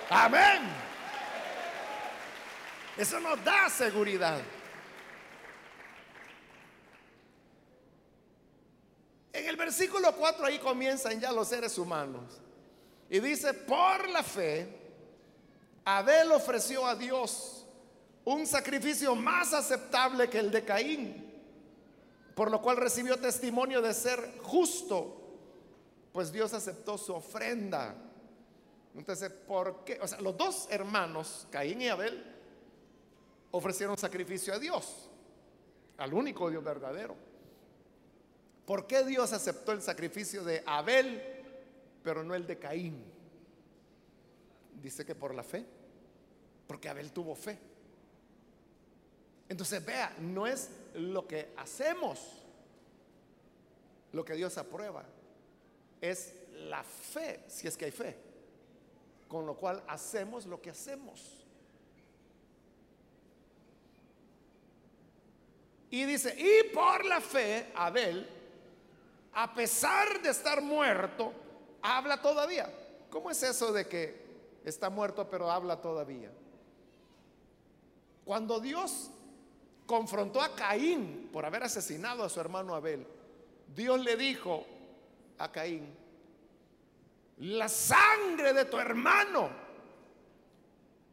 Amén. 0.09 0.63
Eso 2.97 3.21
nos 3.21 3.43
da 3.45 3.69
seguridad. 3.69 4.41
En 9.33 9.47
el 9.47 9.57
versículo 9.57 10.15
4 10.17 10.47
ahí 10.47 10.59
comienzan 10.59 11.21
ya 11.21 11.31
los 11.33 11.49
seres 11.49 11.77
humanos. 11.77 12.41
Y 13.11 13.21
dice, 13.21 13.53
por 13.53 14.09
la 14.09 14.23
fe, 14.23 14.67
Abel 15.85 16.33
ofreció 16.33 16.87
a 16.87 16.95
Dios 16.95 17.67
un 18.25 18.47
sacrificio 18.47 19.15
más 19.15 19.53
aceptable 19.53 20.29
que 20.29 20.39
el 20.39 20.51
de 20.51 20.65
Caín, 20.65 21.33
por 22.35 22.51
lo 22.51 22.61
cual 22.61 22.79
recibió 22.79 23.19
testimonio 23.19 23.81
de 23.83 23.95
ser 23.95 24.39
justo, 24.43 25.21
pues 26.13 26.33
Dios 26.33 26.53
aceptó 26.55 26.97
su 26.97 27.15
ofrenda. 27.15 27.95
Entonces, 28.97 29.31
¿por 29.31 29.85
qué? 29.85 29.99
O 30.01 30.09
sea, 30.09 30.21
los 30.21 30.37
dos 30.37 30.69
hermanos, 30.71 31.47
Caín 31.51 31.83
y 31.83 31.89
Abel, 31.89 32.25
ofrecieron 33.51 33.99
sacrificio 33.99 34.55
a 34.55 34.59
Dios, 34.59 35.11
al 35.99 36.15
único 36.15 36.51
Dios 36.51 36.65
verdadero. 36.65 37.15
¿Por 38.65 38.87
qué 38.87 39.05
Dios 39.05 39.33
aceptó 39.33 39.73
el 39.73 39.83
sacrificio 39.83 40.43
de 40.43 40.63
Abel, 40.67 41.23
pero 42.03 42.25
no 42.25 42.35
el 42.35 42.47
de 42.47 42.59
Caín? 42.59 43.05
Dice 44.83 45.05
que 45.05 45.15
por 45.15 45.35
la 45.35 45.43
fe, 45.43 45.65
porque 46.67 46.89
Abel 46.89 47.13
tuvo 47.13 47.35
fe. 47.35 47.59
Entonces, 49.49 49.85
vea, 49.85 50.17
no 50.21 50.47
es 50.47 50.71
lo 50.95 51.27
que 51.29 51.53
hacemos 51.57 52.43
lo 54.13 54.25
que 54.25 54.35
Dios 54.35 54.57
aprueba, 54.57 55.05
es 56.01 56.35
la 56.53 56.83
fe, 56.83 57.45
si 57.49 57.69
es 57.69 57.77
que 57.77 57.85
hay 57.85 57.91
fe 57.91 58.26
con 59.37 59.45
lo 59.45 59.55
cual 59.55 59.82
hacemos 59.87 60.47
lo 60.47 60.62
que 60.62 60.70
hacemos. 60.70 61.45
Y 65.91 66.05
dice, 66.07 66.34
y 66.39 66.72
por 66.72 67.05
la 67.05 67.20
fe, 67.20 67.70
Abel, 67.74 68.26
a 69.34 69.53
pesar 69.55 70.22
de 70.22 70.30
estar 70.30 70.62
muerto, 70.62 71.34
habla 71.82 72.22
todavía. 72.22 72.72
¿Cómo 73.11 73.30
es 73.30 73.43
eso 73.43 73.74
de 73.74 73.87
que 73.87 74.24
está 74.64 74.89
muerto 74.89 75.28
pero 75.28 75.51
habla 75.51 75.82
todavía? 75.82 76.32
Cuando 78.24 78.59
Dios 78.59 79.11
confrontó 79.84 80.41
a 80.41 80.57
Caín 80.57 81.28
por 81.30 81.45
haber 81.45 81.64
asesinado 81.64 82.24
a 82.24 82.30
su 82.30 82.41
hermano 82.41 82.74
Abel, 82.74 83.07
Dios 83.74 84.01
le 84.01 84.16
dijo 84.16 84.64
a 85.37 85.53
Caín, 85.53 85.95
la 87.39 87.68
sangre 87.68 88.53
de 88.53 88.64
tu 88.64 88.78
hermano 88.78 89.51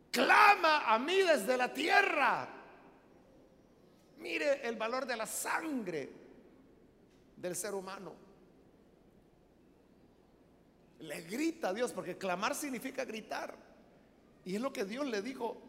clama 0.10 0.94
a 0.94 0.98
mí 1.00 1.18
desde 1.18 1.58
la 1.58 1.74
tierra. 1.74 2.48
Mire 4.20 4.66
el 4.66 4.78
valor 4.78 5.06
de 5.06 5.18
la 5.18 5.26
sangre 5.26 6.10
del 7.36 7.56
ser 7.56 7.74
humano. 7.74 8.16
Le 11.00 11.22
grita 11.24 11.70
a 11.70 11.74
Dios, 11.74 11.92
porque 11.92 12.18
clamar 12.18 12.56
significa 12.56 13.04
gritar. 13.04 13.54
Y 14.46 14.56
es 14.56 14.62
lo 14.62 14.72
que 14.72 14.86
Dios 14.86 15.06
le 15.06 15.22
dijo 15.22 15.62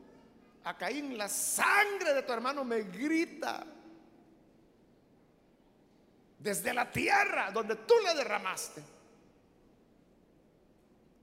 a 0.62 0.76
Caín, 0.76 1.18
la 1.18 1.28
sangre 1.28 2.14
de 2.14 2.22
tu 2.22 2.32
hermano 2.32 2.62
me 2.64 2.82
grita 2.82 3.66
desde 6.38 6.72
la 6.72 6.90
tierra 6.92 7.50
donde 7.50 7.74
tú 7.76 7.94
le 8.04 8.14
derramaste. 8.14 8.93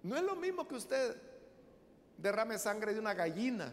No 0.04 0.18
es 0.18 0.24
lo 0.24 0.36
mismo 0.36 0.68
que 0.68 0.76
usted 0.76 1.16
derrame 2.18 2.58
sangre 2.58 2.93
de 2.93 2.99
una 2.99 3.14
gallina, 3.14 3.72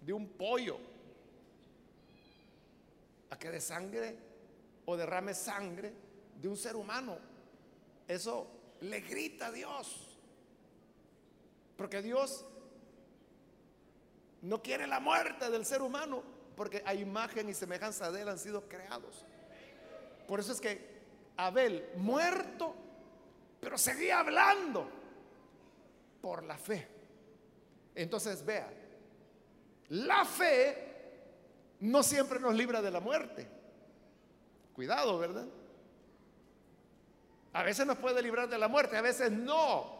de 0.00 0.12
un 0.12 0.28
pollo, 0.28 0.78
a 3.30 3.38
que 3.38 3.50
de 3.50 3.60
sangre 3.60 4.16
o 4.86 4.96
derrame 4.96 5.34
sangre 5.34 5.92
de 6.40 6.48
un 6.48 6.56
ser 6.56 6.76
humano. 6.76 7.18
Eso 8.06 8.46
le 8.80 9.00
grita 9.00 9.46
a 9.46 9.52
Dios. 9.52 10.16
Porque 11.76 12.02
Dios 12.02 12.44
no 14.42 14.62
quiere 14.62 14.86
la 14.86 15.00
muerte 15.00 15.50
del 15.50 15.64
ser 15.66 15.82
humano, 15.82 16.22
porque 16.56 16.82
a 16.86 16.94
imagen 16.94 17.48
y 17.48 17.54
semejanza 17.54 18.10
de 18.10 18.22
él 18.22 18.28
han 18.28 18.38
sido 18.38 18.68
creados. 18.68 19.24
Por 20.26 20.40
eso 20.40 20.52
es 20.52 20.60
que 20.60 20.98
Abel, 21.36 21.88
muerto, 21.96 22.74
pero 23.60 23.76
seguía 23.76 24.20
hablando 24.20 24.88
por 26.20 26.42
la 26.44 26.56
fe. 26.56 26.86
Entonces 27.94 28.44
vea, 28.44 28.72
la 29.88 30.24
fe 30.24 30.88
no 31.80 32.02
siempre 32.02 32.38
nos 32.40 32.54
libra 32.54 32.82
de 32.82 32.90
la 32.90 33.00
muerte. 33.00 33.48
Cuidado, 34.74 35.18
¿verdad? 35.18 35.46
A 37.52 37.62
veces 37.62 37.86
nos 37.86 37.98
puede 37.98 38.22
librar 38.22 38.48
de 38.48 38.58
la 38.58 38.68
muerte, 38.68 38.96
a 38.96 39.02
veces 39.02 39.32
no. 39.32 39.98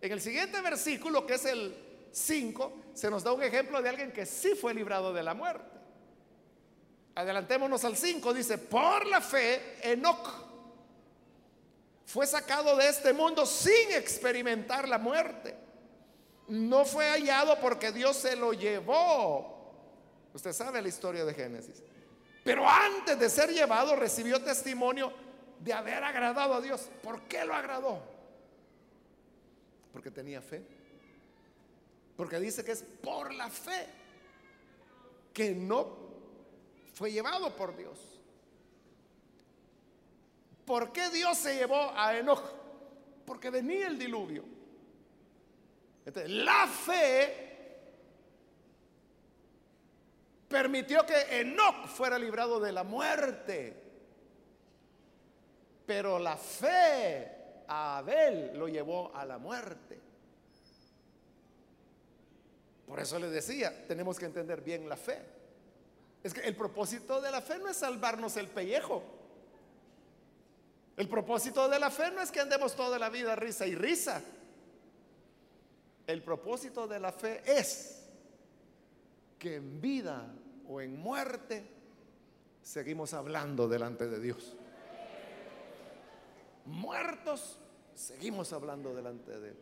En 0.00 0.12
el 0.12 0.20
siguiente 0.20 0.60
versículo, 0.60 1.26
que 1.26 1.34
es 1.34 1.44
el 1.46 1.76
5, 2.12 2.82
se 2.94 3.10
nos 3.10 3.24
da 3.24 3.32
un 3.32 3.42
ejemplo 3.42 3.82
de 3.82 3.88
alguien 3.88 4.12
que 4.12 4.26
sí 4.26 4.54
fue 4.54 4.74
librado 4.74 5.12
de 5.12 5.22
la 5.22 5.34
muerte. 5.34 5.76
Adelantémonos 7.16 7.84
al 7.84 7.96
5, 7.96 8.32
dice, 8.32 8.58
por 8.58 9.06
la 9.06 9.20
fe, 9.20 9.78
Enoch 9.82 10.47
fue 12.08 12.26
sacado 12.26 12.74
de 12.74 12.88
este 12.88 13.12
mundo 13.12 13.44
sin 13.44 13.92
experimentar 13.92 14.88
la 14.88 14.96
muerte. 14.96 15.54
No 16.48 16.86
fue 16.86 17.06
hallado 17.06 17.60
porque 17.60 17.92
Dios 17.92 18.16
se 18.16 18.34
lo 18.34 18.54
llevó. 18.54 19.74
Usted 20.32 20.54
sabe 20.54 20.80
la 20.80 20.88
historia 20.88 21.26
de 21.26 21.34
Génesis. 21.34 21.82
Pero 22.42 22.66
antes 22.66 23.18
de 23.18 23.28
ser 23.28 23.50
llevado 23.50 23.94
recibió 23.94 24.42
testimonio 24.42 25.12
de 25.60 25.70
haber 25.74 26.02
agradado 26.02 26.54
a 26.54 26.62
Dios. 26.62 26.88
¿Por 27.02 27.24
qué 27.24 27.44
lo 27.44 27.54
agradó? 27.54 28.00
Porque 29.92 30.10
tenía 30.10 30.40
fe. 30.40 30.62
Porque 32.16 32.40
dice 32.40 32.64
que 32.64 32.72
es 32.72 32.84
por 33.02 33.34
la 33.34 33.50
fe 33.50 33.86
que 35.34 35.50
no 35.50 35.94
fue 36.94 37.12
llevado 37.12 37.54
por 37.54 37.76
Dios. 37.76 37.98
¿Por 40.68 40.92
qué 40.92 41.08
Dios 41.08 41.38
se 41.38 41.54
llevó 41.54 41.92
a 41.96 42.14
Enoch? 42.14 42.42
Porque 43.24 43.48
venía 43.48 43.86
el 43.86 43.98
diluvio. 43.98 44.44
la 46.26 46.66
fe 46.66 47.46
permitió 50.46 51.06
que 51.06 51.40
Enoch 51.40 51.86
fuera 51.86 52.18
librado 52.18 52.60
de 52.60 52.72
la 52.72 52.84
muerte. 52.84 53.82
Pero 55.86 56.18
la 56.18 56.36
fe 56.36 57.64
a 57.66 57.96
Abel 57.96 58.50
lo 58.52 58.68
llevó 58.68 59.10
a 59.16 59.24
la 59.24 59.38
muerte. 59.38 59.98
Por 62.86 63.00
eso 63.00 63.18
le 63.18 63.30
decía, 63.30 63.86
tenemos 63.86 64.18
que 64.18 64.26
entender 64.26 64.60
bien 64.60 64.86
la 64.86 64.98
fe. 64.98 65.18
Es 66.22 66.34
que 66.34 66.40
el 66.40 66.54
propósito 66.54 67.22
de 67.22 67.30
la 67.30 67.40
fe 67.40 67.58
no 67.58 67.70
es 67.70 67.78
salvarnos 67.78 68.36
el 68.36 68.48
pellejo. 68.48 69.17
El 70.98 71.08
propósito 71.08 71.68
de 71.68 71.78
la 71.78 71.92
fe 71.92 72.10
no 72.10 72.20
es 72.20 72.32
que 72.32 72.40
andemos 72.40 72.74
toda 72.74 72.98
la 72.98 73.08
vida 73.08 73.36
risa 73.36 73.64
y 73.68 73.76
risa. 73.76 74.20
El 76.04 76.24
propósito 76.24 76.88
de 76.88 76.98
la 76.98 77.12
fe 77.12 77.40
es 77.46 78.02
que 79.38 79.54
en 79.54 79.80
vida 79.80 80.26
o 80.66 80.80
en 80.80 80.98
muerte 80.98 81.70
seguimos 82.60 83.14
hablando 83.14 83.68
delante 83.68 84.08
de 84.08 84.18
Dios. 84.18 84.56
Muertos, 86.64 87.60
seguimos 87.94 88.52
hablando 88.52 88.92
delante 88.92 89.38
de 89.38 89.50
Él. 89.50 89.56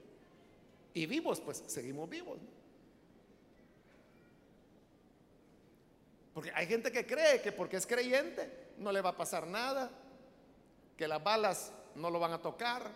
Y 0.95 1.05
vivos, 1.05 1.43
pues 1.43 1.63
seguimos 1.67 2.09
vivos. 2.09 2.39
Porque 6.33 6.51
hay 6.55 6.67
gente 6.67 6.91
que 6.91 7.05
cree 7.07 7.43
que 7.43 7.53
porque 7.53 7.77
es 7.77 7.87
creyente 7.87 8.73
no 8.79 8.91
le 8.91 9.03
va 9.03 9.11
a 9.11 9.17
pasar 9.19 9.47
nada 9.47 9.91
que 10.97 11.07
las 11.07 11.23
balas 11.23 11.73
no 11.95 12.11
lo 12.11 12.19
van 12.19 12.33
a 12.33 12.43
tocar, 12.43 12.91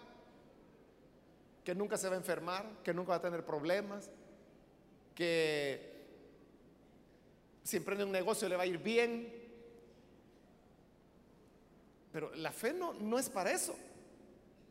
que 1.64 1.74
nunca 1.74 1.96
se 1.96 2.08
va 2.08 2.14
a 2.14 2.18
enfermar, 2.18 2.66
que 2.82 2.94
nunca 2.94 3.10
va 3.10 3.16
a 3.16 3.22
tener 3.22 3.44
problemas, 3.44 4.10
que 5.14 5.90
si 7.62 7.76
emprende 7.76 8.04
un 8.04 8.12
negocio 8.12 8.48
le 8.48 8.56
va 8.56 8.62
a 8.62 8.66
ir 8.66 8.78
bien. 8.78 9.32
Pero 12.12 12.34
la 12.34 12.50
fe 12.50 12.72
no, 12.72 12.94
no 12.94 13.18
es 13.18 13.28
para 13.28 13.52
eso. 13.52 13.76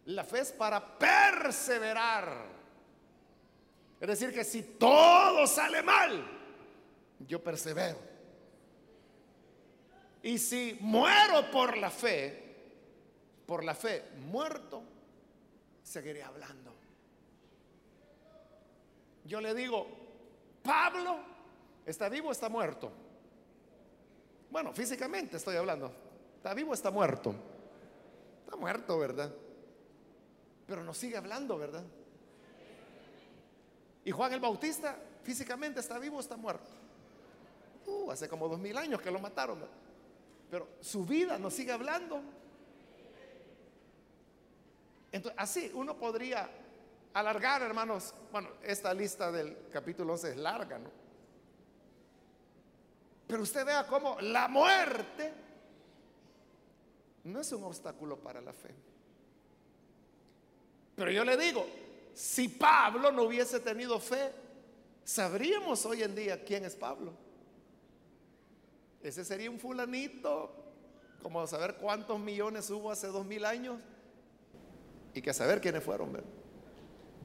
La 0.06 0.24
fe 0.24 0.40
es 0.40 0.52
para 0.52 0.98
perseverar. 0.98 2.48
Es 4.00 4.08
decir, 4.08 4.34
que 4.34 4.44
si 4.44 4.64
todo 4.64 5.46
sale 5.46 5.84
mal, 5.84 6.26
yo 7.28 7.44
persevero. 7.44 8.00
Y 10.24 10.38
si 10.38 10.78
muero 10.82 11.50
por 11.52 11.78
la 11.78 11.90
fe, 11.90 12.49
por 13.50 13.64
la 13.64 13.74
fe 13.74 14.04
muerto, 14.30 14.84
seguiré 15.82 16.22
hablando. 16.22 16.72
Yo 19.26 19.42
le 19.42 19.56
digo, 19.56 19.88
Pablo, 20.62 21.18
¿está 21.84 22.10
vivo 22.10 22.30
o 22.30 22.32
está 22.32 22.48
muerto? 22.48 22.92
Bueno, 24.52 24.72
físicamente 24.72 25.38
estoy 25.38 25.56
hablando. 25.56 25.92
¿Está 26.38 26.54
vivo 26.54 26.70
o 26.70 26.74
está 26.76 26.92
muerto? 26.92 27.34
Está 28.44 28.56
muerto, 28.56 29.00
¿verdad? 29.00 29.34
Pero 30.68 30.84
nos 30.84 31.00
sigue 31.00 31.18
hablando, 31.18 31.58
¿verdad? 31.58 31.84
Y 34.06 34.12
Juan 34.12 34.32
el 34.32 34.42
Bautista 34.42 34.96
físicamente 35.24 35.80
está 35.80 35.98
vivo 35.98 36.18
o 36.18 36.20
está 36.20 36.38
muerto. 36.38 36.70
Uh, 37.88 38.12
hace 38.12 38.30
como 38.30 38.48
dos 38.48 38.60
mil 38.60 38.78
años 38.78 39.02
que 39.02 39.10
lo 39.10 39.18
mataron. 39.18 39.66
Pero 40.52 40.68
su 40.82 41.04
vida 41.04 41.40
nos 41.40 41.56
sigue 41.56 41.72
hablando. 41.72 42.22
Entonces, 45.12 45.40
así 45.40 45.72
uno 45.74 45.98
podría 45.98 46.50
alargar, 47.14 47.62
hermanos. 47.62 48.14
Bueno, 48.32 48.50
esta 48.64 48.94
lista 48.94 49.32
del 49.32 49.68
capítulo 49.72 50.14
11 50.14 50.32
es 50.32 50.38
larga, 50.38 50.80
¿no? 50.80 50.90
Pero 53.28 53.44
usted 53.44 53.66
vea 53.66 53.86
cómo 53.86 54.20
la 54.22 54.48
muerte 54.48 55.34
no 57.26 57.42
es 57.42 57.52
un 57.52 57.64
obstáculo 57.64 58.18
para 58.18 58.42
la 58.42 58.54
fe. 58.54 58.74
Pero 60.96 61.12
yo 61.12 61.24
le 61.24 61.38
digo, 61.38 61.66
si 62.14 62.48
Pablo 62.48 63.12
no 63.12 63.24
hubiese 63.24 63.60
tenido 63.60 64.00
fe, 64.00 64.32
sabríamos 65.04 65.86
hoy 65.86 66.04
en 66.04 66.16
día 66.16 66.44
quién 66.44 66.66
es 66.66 66.76
Pablo. 66.76 67.14
Ese 69.02 69.24
sería 69.24 69.50
un 69.50 69.60
fulanito, 69.60 70.52
como 71.22 71.46
saber 71.48 71.76
cuántos 71.76 72.20
millones 72.20 72.70
hubo 72.70 72.92
hace 72.92 73.08
dos 73.08 73.26
mil 73.26 73.46
años 73.46 73.80
y 75.20 75.22
que 75.22 75.34
saber 75.34 75.60
quiénes 75.60 75.84
fueron. 75.84 76.18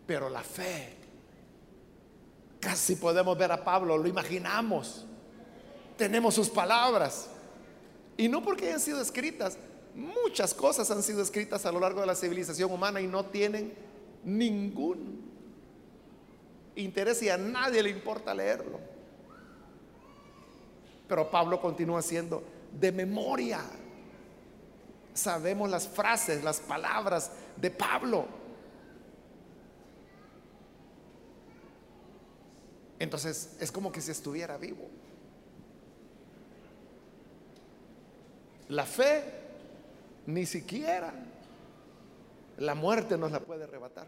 Pero 0.04 0.28
la 0.28 0.42
fe, 0.42 0.96
casi 2.58 2.96
podemos 2.96 3.38
ver 3.38 3.52
a 3.52 3.62
Pablo, 3.62 3.96
lo 3.96 4.08
imaginamos, 4.08 5.06
tenemos 5.96 6.34
sus 6.34 6.50
palabras. 6.50 7.28
Y 8.16 8.28
no 8.28 8.42
porque 8.42 8.66
hayan 8.66 8.80
sido 8.80 9.00
escritas, 9.00 9.56
muchas 9.94 10.54
cosas 10.54 10.90
han 10.90 11.04
sido 11.04 11.22
escritas 11.22 11.64
a 11.66 11.72
lo 11.72 11.78
largo 11.78 12.00
de 12.00 12.08
la 12.08 12.16
civilización 12.16 12.72
humana 12.72 13.00
y 13.00 13.06
no 13.06 13.26
tienen 13.26 13.72
ningún 14.24 15.22
interés 16.74 17.22
y 17.22 17.28
a 17.28 17.38
nadie 17.38 17.80
le 17.80 17.90
importa 17.90 18.34
leerlo. 18.34 18.80
Pero 21.06 21.30
Pablo 21.30 21.60
continúa 21.60 22.02
siendo 22.02 22.42
de 22.72 22.90
memoria. 22.90 23.60
Sabemos 25.12 25.70
las 25.70 25.86
frases, 25.86 26.42
las 26.42 26.58
palabras 26.58 27.30
de 27.56 27.70
Pablo. 27.70 28.26
Entonces 32.98 33.56
es 33.60 33.70
como 33.70 33.90
que 33.92 34.00
si 34.00 34.10
estuviera 34.10 34.56
vivo. 34.56 34.88
La 38.68 38.84
fe 38.86 39.24
ni 40.26 40.46
siquiera 40.46 41.12
la 42.58 42.74
muerte 42.74 43.18
nos 43.18 43.32
la 43.32 43.40
puede 43.40 43.64
arrebatar. 43.64 44.06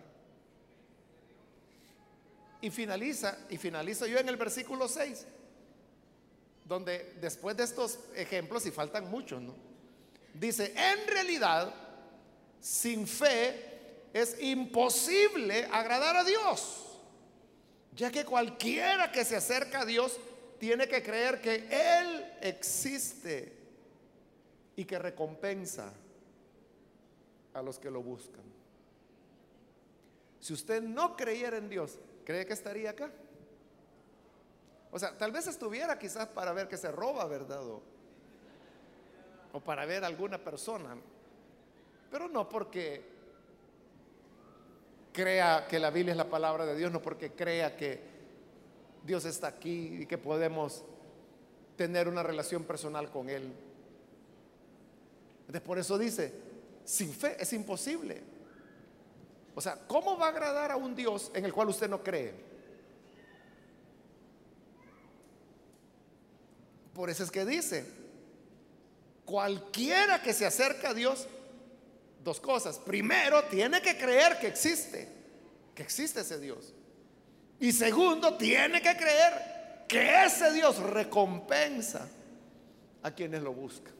Y 2.60 2.70
finaliza, 2.70 3.36
y 3.50 3.58
finaliza 3.58 4.06
yo 4.06 4.18
en 4.18 4.28
el 4.28 4.36
versículo 4.36 4.88
6 4.88 5.26
donde 6.66 7.14
después 7.20 7.56
de 7.56 7.64
estos 7.64 7.98
ejemplos, 8.14 8.66
y 8.66 8.70
faltan 8.70 9.08
muchos, 9.08 9.40
¿no? 9.40 9.54
Dice, 10.34 10.74
en 10.76 11.06
realidad, 11.06 11.72
sin 12.60 13.06
fe 13.06 14.08
es 14.12 14.40
imposible 14.40 15.68
agradar 15.70 16.16
a 16.16 16.24
Dios, 16.24 17.00
ya 17.94 18.10
que 18.10 18.24
cualquiera 18.24 19.12
que 19.12 19.24
se 19.24 19.36
acerca 19.36 19.80
a 19.80 19.84
Dios 19.84 20.18
tiene 20.58 20.88
que 20.88 21.02
creer 21.02 21.40
que 21.40 21.66
Él 21.70 22.32
existe 22.40 23.52
y 24.74 24.84
que 24.84 24.98
recompensa 24.98 25.92
a 27.54 27.62
los 27.62 27.78
que 27.78 27.90
lo 27.90 28.02
buscan. 28.02 28.44
Si 30.40 30.52
usted 30.52 30.82
no 30.82 31.16
creyera 31.16 31.56
en 31.56 31.68
Dios, 31.68 31.98
¿cree 32.24 32.46
que 32.46 32.52
estaría 32.52 32.90
acá? 32.90 33.10
O 34.92 34.98
sea, 34.98 35.16
tal 35.16 35.32
vez 35.32 35.46
estuviera 35.46 35.98
quizás 35.98 36.28
para 36.28 36.52
ver 36.52 36.68
que 36.68 36.76
se 36.76 36.90
roba, 36.92 37.26
¿verdad? 37.26 37.62
O, 39.52 39.60
para 39.60 39.84
ver 39.86 40.04
a 40.04 40.06
alguna 40.06 40.38
persona. 40.38 40.96
Pero 42.10 42.28
no 42.28 42.48
porque 42.48 43.02
crea 45.12 45.66
que 45.66 45.78
la 45.78 45.90
Biblia 45.90 46.12
es 46.12 46.18
la 46.18 46.28
palabra 46.28 46.66
de 46.66 46.76
Dios, 46.76 46.92
no 46.92 47.00
porque 47.00 47.32
crea 47.32 47.76
que 47.76 48.00
Dios 49.04 49.24
está 49.24 49.48
aquí 49.48 50.02
y 50.02 50.06
que 50.06 50.18
podemos 50.18 50.84
tener 51.76 52.08
una 52.08 52.22
relación 52.22 52.64
personal 52.64 53.10
con 53.10 53.28
Él. 53.30 53.52
Entonces, 55.40 55.62
por 55.62 55.78
eso 55.78 55.96
dice, 55.96 56.32
sin 56.84 57.12
fe 57.12 57.36
es 57.38 57.52
imposible. 57.52 58.22
O 59.54 59.60
sea, 59.60 59.78
¿cómo 59.86 60.18
va 60.18 60.26
a 60.26 60.30
agradar 60.30 60.70
a 60.70 60.76
un 60.76 60.94
Dios 60.94 61.30
en 61.34 61.44
el 61.44 61.52
cual 61.52 61.68
usted 61.68 61.88
no 61.88 62.02
cree? 62.02 62.34
Por 66.92 67.10
eso 67.10 67.24
es 67.24 67.30
que 67.30 67.44
dice, 67.44 67.86
cualquiera 69.24 70.22
que 70.22 70.32
se 70.32 70.46
acerca 70.46 70.90
a 70.90 70.94
Dios, 70.94 71.26
dos 72.26 72.40
cosas. 72.40 72.78
Primero, 72.78 73.44
tiene 73.44 73.80
que 73.80 73.96
creer 73.96 74.38
que 74.40 74.48
existe, 74.48 75.08
que 75.74 75.82
existe 75.82 76.20
ese 76.20 76.40
Dios. 76.40 76.74
Y 77.60 77.72
segundo, 77.72 78.36
tiene 78.36 78.82
que 78.82 78.96
creer 78.96 79.84
que 79.88 80.24
ese 80.24 80.52
Dios 80.52 80.78
recompensa 80.78 82.08
a 83.04 83.12
quienes 83.12 83.42
lo 83.42 83.52
buscan. 83.52 83.94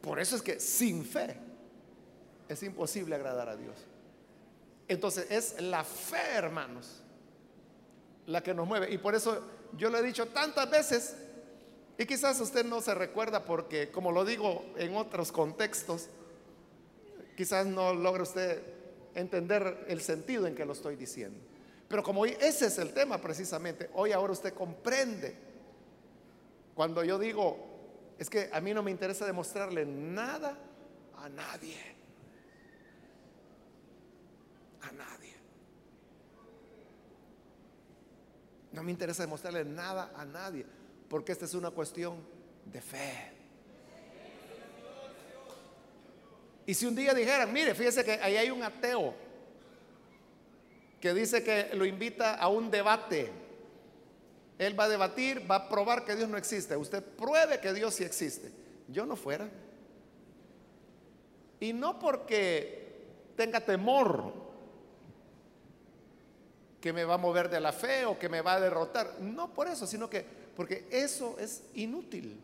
Por 0.00 0.20
eso 0.20 0.36
es 0.36 0.42
que 0.42 0.60
sin 0.60 1.04
fe 1.04 1.36
es 2.48 2.62
imposible 2.62 3.16
agradar 3.16 3.48
a 3.48 3.56
Dios. 3.56 3.74
Entonces 4.86 5.26
es 5.30 5.60
la 5.60 5.82
fe, 5.82 6.34
hermanos, 6.34 7.02
la 8.26 8.40
que 8.42 8.54
nos 8.54 8.68
mueve. 8.68 8.90
Y 8.92 8.98
por 8.98 9.16
eso 9.16 9.44
yo 9.76 9.90
lo 9.90 9.98
he 9.98 10.02
dicho 10.02 10.26
tantas 10.28 10.70
veces 10.70 11.16
y 11.98 12.06
quizás 12.06 12.40
usted 12.40 12.64
no 12.64 12.80
se 12.80 12.94
recuerda 12.94 13.44
porque, 13.44 13.90
como 13.90 14.12
lo 14.12 14.24
digo 14.24 14.64
en 14.76 14.96
otros 14.96 15.32
contextos, 15.32 16.08
quizás 17.40 17.64
no 17.66 17.94
logra 17.94 18.22
usted 18.22 18.60
entender 19.14 19.86
el 19.88 20.02
sentido 20.02 20.46
en 20.46 20.54
que 20.54 20.66
lo 20.66 20.74
estoy 20.74 20.94
diciendo. 20.94 21.40
Pero 21.88 22.02
como 22.02 22.20
hoy 22.20 22.36
ese 22.38 22.66
es 22.66 22.76
el 22.76 22.92
tema 22.92 23.18
precisamente, 23.18 23.88
hoy 23.94 24.12
ahora 24.12 24.34
usted 24.34 24.52
comprende 24.52 25.34
cuando 26.74 27.02
yo 27.02 27.18
digo, 27.18 27.56
es 28.18 28.28
que 28.28 28.50
a 28.52 28.60
mí 28.60 28.74
no 28.74 28.82
me 28.82 28.90
interesa 28.90 29.24
demostrarle 29.24 29.86
nada 29.86 30.54
a 31.16 31.30
nadie. 31.30 31.78
A 34.82 34.92
nadie. 34.92 35.34
No 38.72 38.82
me 38.82 38.90
interesa 38.90 39.22
demostrarle 39.22 39.64
nada 39.64 40.12
a 40.14 40.26
nadie, 40.26 40.66
porque 41.08 41.32
esta 41.32 41.46
es 41.46 41.54
una 41.54 41.70
cuestión 41.70 42.18
de 42.66 42.82
fe. 42.82 43.39
Y 46.70 46.74
si 46.74 46.86
un 46.86 46.94
día 46.94 47.12
dijeran, 47.12 47.52
mire, 47.52 47.74
fíjese 47.74 48.04
que 48.04 48.12
ahí 48.12 48.36
hay 48.36 48.48
un 48.48 48.62
ateo 48.62 49.12
que 51.00 51.12
dice 51.12 51.42
que 51.42 51.74
lo 51.74 51.84
invita 51.84 52.36
a 52.36 52.46
un 52.46 52.70
debate. 52.70 53.28
Él 54.56 54.78
va 54.78 54.84
a 54.84 54.88
debatir, 54.88 55.50
va 55.50 55.56
a 55.56 55.68
probar 55.68 56.04
que 56.04 56.14
Dios 56.14 56.28
no 56.28 56.36
existe. 56.36 56.76
Usted 56.76 57.02
pruebe 57.02 57.58
que 57.58 57.72
Dios 57.72 57.94
sí 57.94 58.04
existe. 58.04 58.52
Yo 58.86 59.04
no 59.04 59.16
fuera. 59.16 59.50
Y 61.58 61.72
no 61.72 61.98
porque 61.98 63.34
tenga 63.34 63.60
temor 63.60 64.32
que 66.80 66.92
me 66.92 67.02
va 67.02 67.14
a 67.14 67.18
mover 67.18 67.50
de 67.50 67.58
la 67.58 67.72
fe 67.72 68.06
o 68.06 68.16
que 68.16 68.28
me 68.28 68.42
va 68.42 68.52
a 68.52 68.60
derrotar. 68.60 69.16
No 69.18 69.52
por 69.52 69.66
eso, 69.66 69.88
sino 69.88 70.08
que 70.08 70.24
porque 70.54 70.86
eso 70.88 71.34
es 71.40 71.64
inútil. 71.74 72.40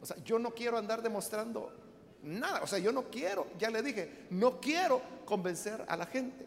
O 0.00 0.06
sea, 0.06 0.16
yo 0.18 0.38
no 0.38 0.52
quiero 0.52 0.78
andar 0.78 1.02
demostrando 1.02 1.83
nada. 2.24 2.62
O 2.62 2.66
sea, 2.66 2.78
yo 2.78 2.92
no 2.92 3.04
quiero, 3.10 3.46
ya 3.58 3.70
le 3.70 3.82
dije, 3.82 4.26
no 4.30 4.60
quiero 4.60 5.00
convencer 5.24 5.84
a 5.86 5.96
la 5.96 6.06
gente. 6.06 6.44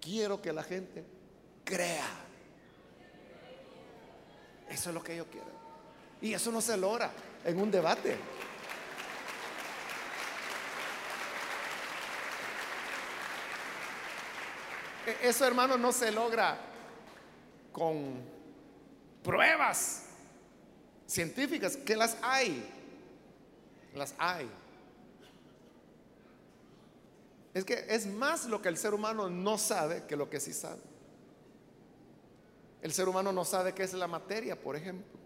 Quiero 0.00 0.40
que 0.40 0.52
la 0.52 0.62
gente 0.62 1.04
crea. 1.64 2.06
Eso 4.68 4.90
es 4.90 4.94
lo 4.94 5.02
que 5.02 5.16
yo 5.16 5.26
quiero. 5.26 5.46
Y 6.20 6.32
eso 6.32 6.50
no 6.50 6.60
se 6.60 6.76
logra 6.76 7.10
en 7.44 7.60
un 7.60 7.70
debate. 7.70 8.16
E, 15.06 15.28
eso, 15.28 15.46
hermano, 15.46 15.76
no 15.76 15.92
se 15.92 16.10
logra 16.10 16.58
con 17.72 18.22
pruebas 19.22 20.06
científicas, 21.06 21.76
que 21.76 21.96
las 21.96 22.16
hay. 22.22 22.83
Las 23.94 24.14
hay. 24.18 24.48
Es 27.54 27.64
que 27.64 27.86
es 27.88 28.06
más 28.06 28.46
lo 28.46 28.60
que 28.60 28.68
el 28.68 28.76
ser 28.76 28.94
humano 28.94 29.30
no 29.30 29.56
sabe 29.56 30.04
que 30.08 30.16
lo 30.16 30.28
que 30.28 30.40
sí 30.40 30.52
sabe. 30.52 30.80
El 32.82 32.92
ser 32.92 33.08
humano 33.08 33.32
no 33.32 33.44
sabe 33.44 33.72
qué 33.72 33.84
es 33.84 33.94
la 33.94 34.08
materia, 34.08 34.60
por 34.60 34.74
ejemplo. 34.74 35.18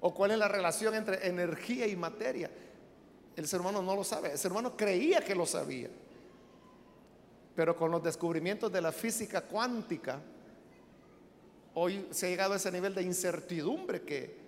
O 0.00 0.14
cuál 0.14 0.30
es 0.30 0.38
la 0.38 0.48
relación 0.48 0.94
entre 0.94 1.28
energía 1.28 1.86
y 1.86 1.94
materia. 1.94 2.50
El 3.36 3.46
ser 3.46 3.60
humano 3.60 3.82
no 3.82 3.94
lo 3.94 4.02
sabe. 4.02 4.32
El 4.32 4.38
ser 4.38 4.50
humano 4.50 4.74
creía 4.76 5.20
que 5.20 5.34
lo 5.34 5.44
sabía. 5.44 5.90
Pero 7.54 7.76
con 7.76 7.90
los 7.90 8.02
descubrimientos 8.02 8.72
de 8.72 8.80
la 8.80 8.92
física 8.92 9.42
cuántica, 9.42 10.20
hoy 11.74 12.08
se 12.10 12.26
ha 12.26 12.30
llegado 12.30 12.54
a 12.54 12.56
ese 12.56 12.72
nivel 12.72 12.94
de 12.94 13.02
incertidumbre 13.02 14.02
que 14.02 14.39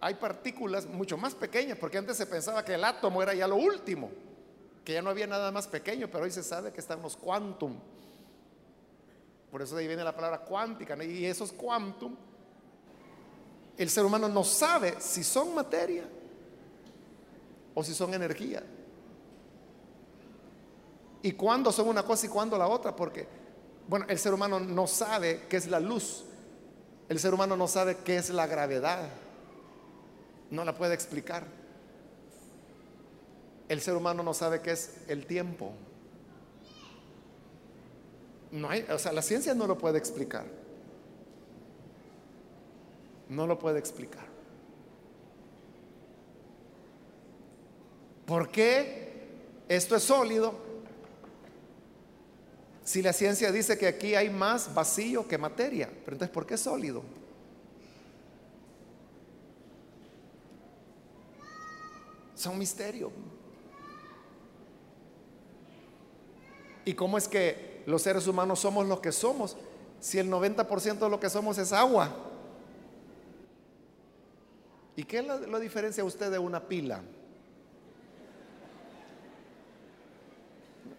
hay 0.00 0.14
partículas 0.14 0.86
mucho 0.86 1.18
más 1.18 1.34
pequeñas, 1.34 1.76
porque 1.78 1.98
antes 1.98 2.16
se 2.16 2.26
pensaba 2.26 2.64
que 2.64 2.74
el 2.74 2.84
átomo 2.84 3.22
era 3.22 3.34
ya 3.34 3.46
lo 3.46 3.56
último, 3.56 4.10
que 4.82 4.94
ya 4.94 5.02
no 5.02 5.10
había 5.10 5.26
nada 5.26 5.52
más 5.52 5.68
pequeño, 5.68 6.08
pero 6.10 6.24
hoy 6.24 6.30
se 6.30 6.42
sabe 6.42 6.72
que 6.72 6.80
están 6.80 7.02
los 7.02 7.16
quantum. 7.16 7.78
Por 9.50 9.60
eso 9.60 9.76
de 9.76 9.82
ahí 9.82 9.88
viene 9.88 10.02
la 10.02 10.14
palabra 10.14 10.38
cuántica, 10.38 11.02
y 11.04 11.26
esos 11.26 11.52
quantum, 11.52 12.16
el 13.76 13.90
ser 13.90 14.04
humano 14.04 14.28
no 14.28 14.42
sabe 14.42 14.96
si 15.00 15.22
son 15.22 15.54
materia 15.54 16.04
o 17.74 17.84
si 17.84 17.92
son 17.92 18.14
energía. 18.14 18.62
Y 21.22 21.32
cuándo 21.32 21.70
son 21.72 21.88
una 21.88 22.02
cosa 22.02 22.24
y 22.24 22.30
cuándo 22.30 22.56
la 22.56 22.68
otra, 22.68 22.96
porque, 22.96 23.28
bueno, 23.86 24.06
el 24.08 24.18
ser 24.18 24.32
humano 24.32 24.58
no 24.58 24.86
sabe 24.86 25.42
qué 25.46 25.58
es 25.58 25.66
la 25.66 25.78
luz, 25.78 26.24
el 27.10 27.18
ser 27.18 27.34
humano 27.34 27.54
no 27.54 27.68
sabe 27.68 27.98
qué 27.98 28.16
es 28.16 28.30
la 28.30 28.46
gravedad 28.46 29.10
no 30.50 30.64
la 30.64 30.74
puede 30.74 30.94
explicar. 30.94 31.44
El 33.68 33.80
ser 33.80 33.94
humano 33.94 34.22
no 34.22 34.34
sabe 34.34 34.60
qué 34.60 34.72
es 34.72 34.96
el 35.08 35.26
tiempo. 35.26 35.72
No 38.50 38.68
hay, 38.68 38.84
o 38.90 38.98
sea, 38.98 39.12
la 39.12 39.22
ciencia 39.22 39.54
no 39.54 39.66
lo 39.66 39.78
puede 39.78 39.98
explicar. 39.98 40.44
No 43.28 43.46
lo 43.46 43.58
puede 43.58 43.78
explicar. 43.78 44.24
¿Por 48.26 48.48
qué 48.48 49.28
esto 49.68 49.94
es 49.94 50.02
sólido? 50.02 50.54
Si 52.84 53.02
la 53.02 53.12
ciencia 53.12 53.52
dice 53.52 53.78
que 53.78 53.86
aquí 53.86 54.16
hay 54.16 54.30
más 54.30 54.74
vacío 54.74 55.28
que 55.28 55.38
materia, 55.38 55.88
pero 56.04 56.16
entonces 56.16 56.34
¿por 56.34 56.44
qué 56.44 56.54
es 56.54 56.60
sólido? 56.60 57.04
Son 62.40 62.56
misterio. 62.56 63.12
¿Y 66.86 66.94
cómo 66.94 67.18
es 67.18 67.28
que 67.28 67.82
los 67.84 68.00
seres 68.00 68.26
humanos 68.26 68.60
somos 68.60 68.86
lo 68.86 69.02
que 69.02 69.12
somos 69.12 69.58
si 70.00 70.18
el 70.18 70.30
90% 70.30 71.00
de 71.00 71.10
lo 71.10 71.20
que 71.20 71.28
somos 71.28 71.58
es 71.58 71.70
agua? 71.70 72.16
¿Y 74.96 75.04
qué 75.04 75.20
lo, 75.20 75.38
lo 75.40 75.60
diferencia 75.60 76.02
usted 76.02 76.30
de 76.30 76.38
una 76.38 76.66
pila? 76.66 77.02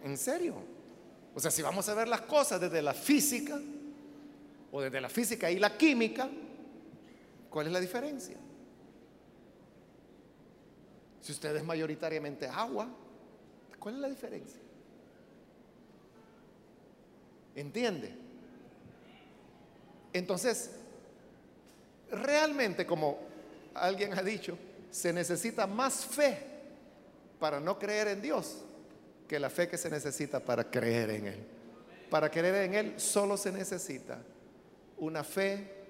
¿En 0.04 0.16
serio? 0.16 0.54
O 1.34 1.40
sea, 1.40 1.50
si 1.50 1.60
vamos 1.60 1.88
a 1.88 1.94
ver 1.94 2.06
las 2.06 2.20
cosas 2.20 2.60
desde 2.60 2.80
la 2.80 2.94
física 2.94 3.60
o 4.70 4.80
desde 4.80 5.00
la 5.00 5.08
física 5.08 5.50
y 5.50 5.58
la 5.58 5.76
química, 5.76 6.28
¿cuál 7.50 7.66
es 7.66 7.72
la 7.72 7.80
diferencia? 7.80 8.36
Si 11.22 11.30
usted 11.32 11.54
es 11.54 11.64
mayoritariamente 11.64 12.46
agua, 12.46 12.88
¿cuál 13.78 13.94
es 13.94 14.00
la 14.00 14.08
diferencia? 14.08 14.60
¿Entiende? 17.54 18.12
Entonces, 20.12 20.72
realmente, 22.10 22.84
como 22.84 23.18
alguien 23.74 24.12
ha 24.18 24.22
dicho, 24.22 24.58
se 24.90 25.12
necesita 25.12 25.66
más 25.66 26.04
fe 26.04 26.38
para 27.38 27.60
no 27.60 27.78
creer 27.78 28.08
en 28.08 28.20
Dios 28.20 28.58
que 29.28 29.38
la 29.38 29.48
fe 29.48 29.68
que 29.68 29.78
se 29.78 29.90
necesita 29.90 30.40
para 30.40 30.70
creer 30.70 31.10
en 31.10 31.26
Él. 31.28 31.46
Para 32.10 32.30
creer 32.30 32.56
en 32.56 32.74
Él 32.74 33.00
solo 33.00 33.36
se 33.36 33.52
necesita 33.52 34.20
una 34.98 35.22
fe 35.22 35.82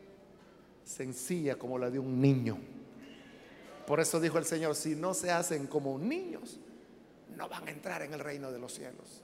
sencilla 0.84 1.56
como 1.56 1.78
la 1.78 1.90
de 1.90 1.98
un 1.98 2.20
niño. 2.20 2.58
Por 3.92 4.00
eso 4.00 4.18
dijo 4.18 4.38
el 4.38 4.46
Señor, 4.46 4.74
si 4.74 4.94
no 4.94 5.12
se 5.12 5.30
hacen 5.30 5.66
como 5.66 5.98
niños, 5.98 6.58
no 7.36 7.46
van 7.46 7.68
a 7.68 7.70
entrar 7.70 8.00
en 8.00 8.14
el 8.14 8.20
reino 8.20 8.50
de 8.50 8.58
los 8.58 8.72
cielos. 8.72 9.20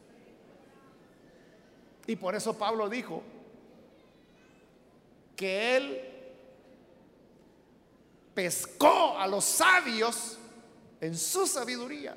Y 2.07 2.17
por 2.17 2.35
eso 2.35 2.53
Pablo 2.53 2.87
dijo 2.87 3.23
que 5.35 5.75
él 5.75 6.01
pescó 8.35 9.17
a 9.17 9.27
los 9.27 9.43
sabios 9.47 10.37
en 11.01 11.17
su 11.17 11.47
sabiduría. 11.47 12.15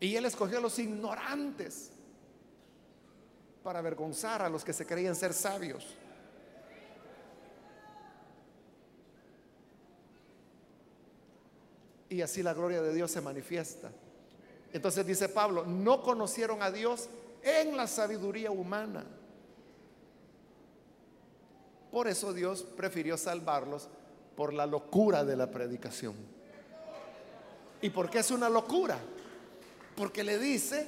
Y 0.00 0.16
él 0.16 0.26
escogió 0.26 0.58
a 0.58 0.60
los 0.60 0.78
ignorantes 0.78 1.92
para 3.62 3.78
avergonzar 3.78 4.42
a 4.42 4.50
los 4.50 4.62
que 4.62 4.74
se 4.74 4.84
creían 4.84 5.16
ser 5.16 5.32
sabios. 5.32 5.96
Y 12.08 12.22
así 12.22 12.42
la 12.42 12.54
gloria 12.54 12.82
de 12.82 12.94
Dios 12.94 13.10
se 13.10 13.20
manifiesta. 13.20 13.90
Entonces 14.72 15.06
dice 15.06 15.28
Pablo, 15.28 15.64
no 15.64 16.02
conocieron 16.02 16.62
a 16.62 16.70
Dios 16.70 17.08
en 17.42 17.76
la 17.76 17.86
sabiduría 17.86 18.50
humana. 18.50 19.04
Por 21.90 22.08
eso 22.08 22.32
Dios 22.32 22.62
prefirió 22.76 23.16
salvarlos 23.16 23.88
por 24.36 24.52
la 24.52 24.66
locura 24.66 25.24
de 25.24 25.36
la 25.36 25.50
predicación. 25.50 26.14
¿Y 27.80 27.90
por 27.90 28.10
qué 28.10 28.18
es 28.18 28.30
una 28.30 28.48
locura? 28.48 28.98
Porque 29.94 30.22
le 30.22 30.38
dice 30.38 30.86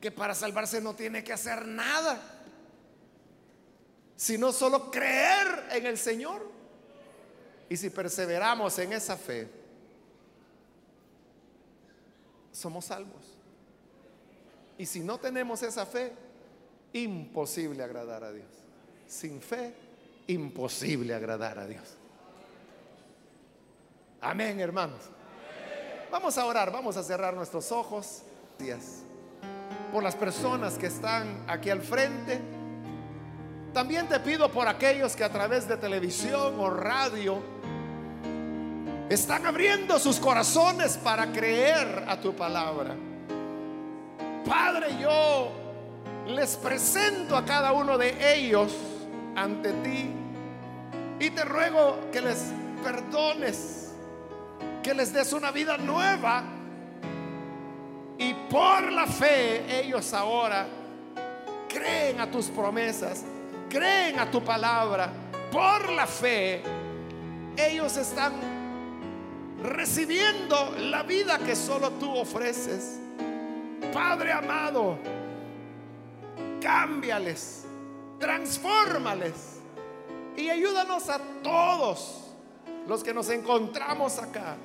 que 0.00 0.10
para 0.10 0.34
salvarse 0.34 0.80
no 0.80 0.94
tiene 0.94 1.24
que 1.24 1.32
hacer 1.32 1.66
nada, 1.66 2.20
sino 4.16 4.52
solo 4.52 4.90
creer 4.90 5.68
en 5.70 5.86
el 5.86 5.96
Señor. 5.96 6.57
Y 7.68 7.76
si 7.76 7.90
perseveramos 7.90 8.78
en 8.78 8.92
esa 8.92 9.16
fe, 9.16 9.48
somos 12.52 12.86
salvos. 12.86 13.36
Y 14.78 14.86
si 14.86 15.00
no 15.00 15.18
tenemos 15.18 15.62
esa 15.62 15.84
fe, 15.84 16.12
imposible 16.92 17.82
agradar 17.82 18.24
a 18.24 18.32
Dios. 18.32 18.48
Sin 19.06 19.40
fe, 19.40 19.74
imposible 20.28 21.14
agradar 21.14 21.58
a 21.58 21.66
Dios. 21.66 21.84
Amén, 24.20 24.60
hermanos. 24.60 25.00
Vamos 26.10 26.38
a 26.38 26.46
orar, 26.46 26.72
vamos 26.72 26.96
a 26.96 27.02
cerrar 27.02 27.34
nuestros 27.34 27.70
ojos. 27.70 28.22
Por 29.92 30.02
las 30.02 30.16
personas 30.16 30.76
que 30.78 30.86
están 30.86 31.44
aquí 31.48 31.70
al 31.70 31.82
frente. 31.82 32.40
También 33.72 34.08
te 34.08 34.18
pido 34.20 34.50
por 34.50 34.66
aquellos 34.66 35.14
que 35.14 35.22
a 35.22 35.30
través 35.30 35.68
de 35.68 35.76
televisión 35.76 36.58
o 36.58 36.70
radio 36.70 37.57
están 39.08 39.46
abriendo 39.46 39.98
sus 39.98 40.18
corazones 40.20 40.98
para 40.98 41.32
creer 41.32 42.04
a 42.06 42.20
tu 42.20 42.34
palabra. 42.34 42.94
Padre, 44.46 44.98
yo 45.00 45.50
les 46.26 46.56
presento 46.56 47.36
a 47.36 47.44
cada 47.44 47.72
uno 47.72 47.96
de 47.96 48.34
ellos 48.34 48.74
ante 49.34 49.72
ti 49.84 50.10
y 51.20 51.30
te 51.30 51.44
ruego 51.44 51.98
que 52.12 52.20
les 52.20 52.52
perdones, 52.82 53.92
que 54.82 54.92
les 54.94 55.12
des 55.12 55.32
una 55.32 55.50
vida 55.50 55.78
nueva 55.78 56.44
y 58.18 58.34
por 58.50 58.92
la 58.92 59.06
fe 59.06 59.80
ellos 59.80 60.12
ahora 60.12 60.66
creen 61.68 62.20
a 62.20 62.30
tus 62.30 62.46
promesas, 62.46 63.24
creen 63.68 64.18
a 64.18 64.30
tu 64.30 64.42
palabra. 64.42 65.10
Por 65.50 65.90
la 65.92 66.06
fe 66.06 66.62
ellos 67.56 67.96
están 67.96 68.57
recibiendo 69.62 70.74
la 70.78 71.02
vida 71.02 71.38
que 71.38 71.56
solo 71.56 71.90
tú 71.92 72.14
ofreces. 72.16 72.98
Padre 73.92 74.32
amado, 74.32 74.98
cámbiales, 76.60 77.64
transfórmales 78.18 79.60
y 80.36 80.48
ayúdanos 80.50 81.08
a 81.08 81.18
todos 81.42 82.24
los 82.86 83.02
que 83.02 83.12
nos 83.12 83.28
encontramos 83.30 84.18
acá 84.18 84.56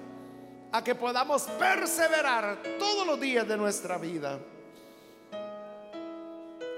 a 0.72 0.84
que 0.84 0.96
podamos 0.96 1.44
perseverar 1.44 2.58
todos 2.80 3.06
los 3.06 3.20
días 3.20 3.48
de 3.48 3.56
nuestra 3.56 4.00
vida, 4.00 4.40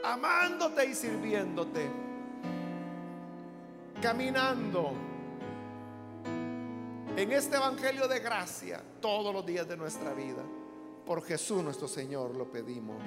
amándote 0.03 0.85
y 0.85 0.93
sirviéndote, 0.93 1.89
caminando 4.01 5.04
en 7.17 7.31
este 7.31 7.55
Evangelio 7.55 8.07
de 8.07 8.19
gracia 8.19 8.83
todos 9.01 9.33
los 9.33 9.45
días 9.45 9.67
de 9.67 9.77
nuestra 9.77 10.13
vida. 10.13 10.43
Por 11.05 11.23
Jesús 11.23 11.63
nuestro 11.63 11.87
Señor 11.87 12.35
lo 12.35 12.51
pedimos. 12.51 13.01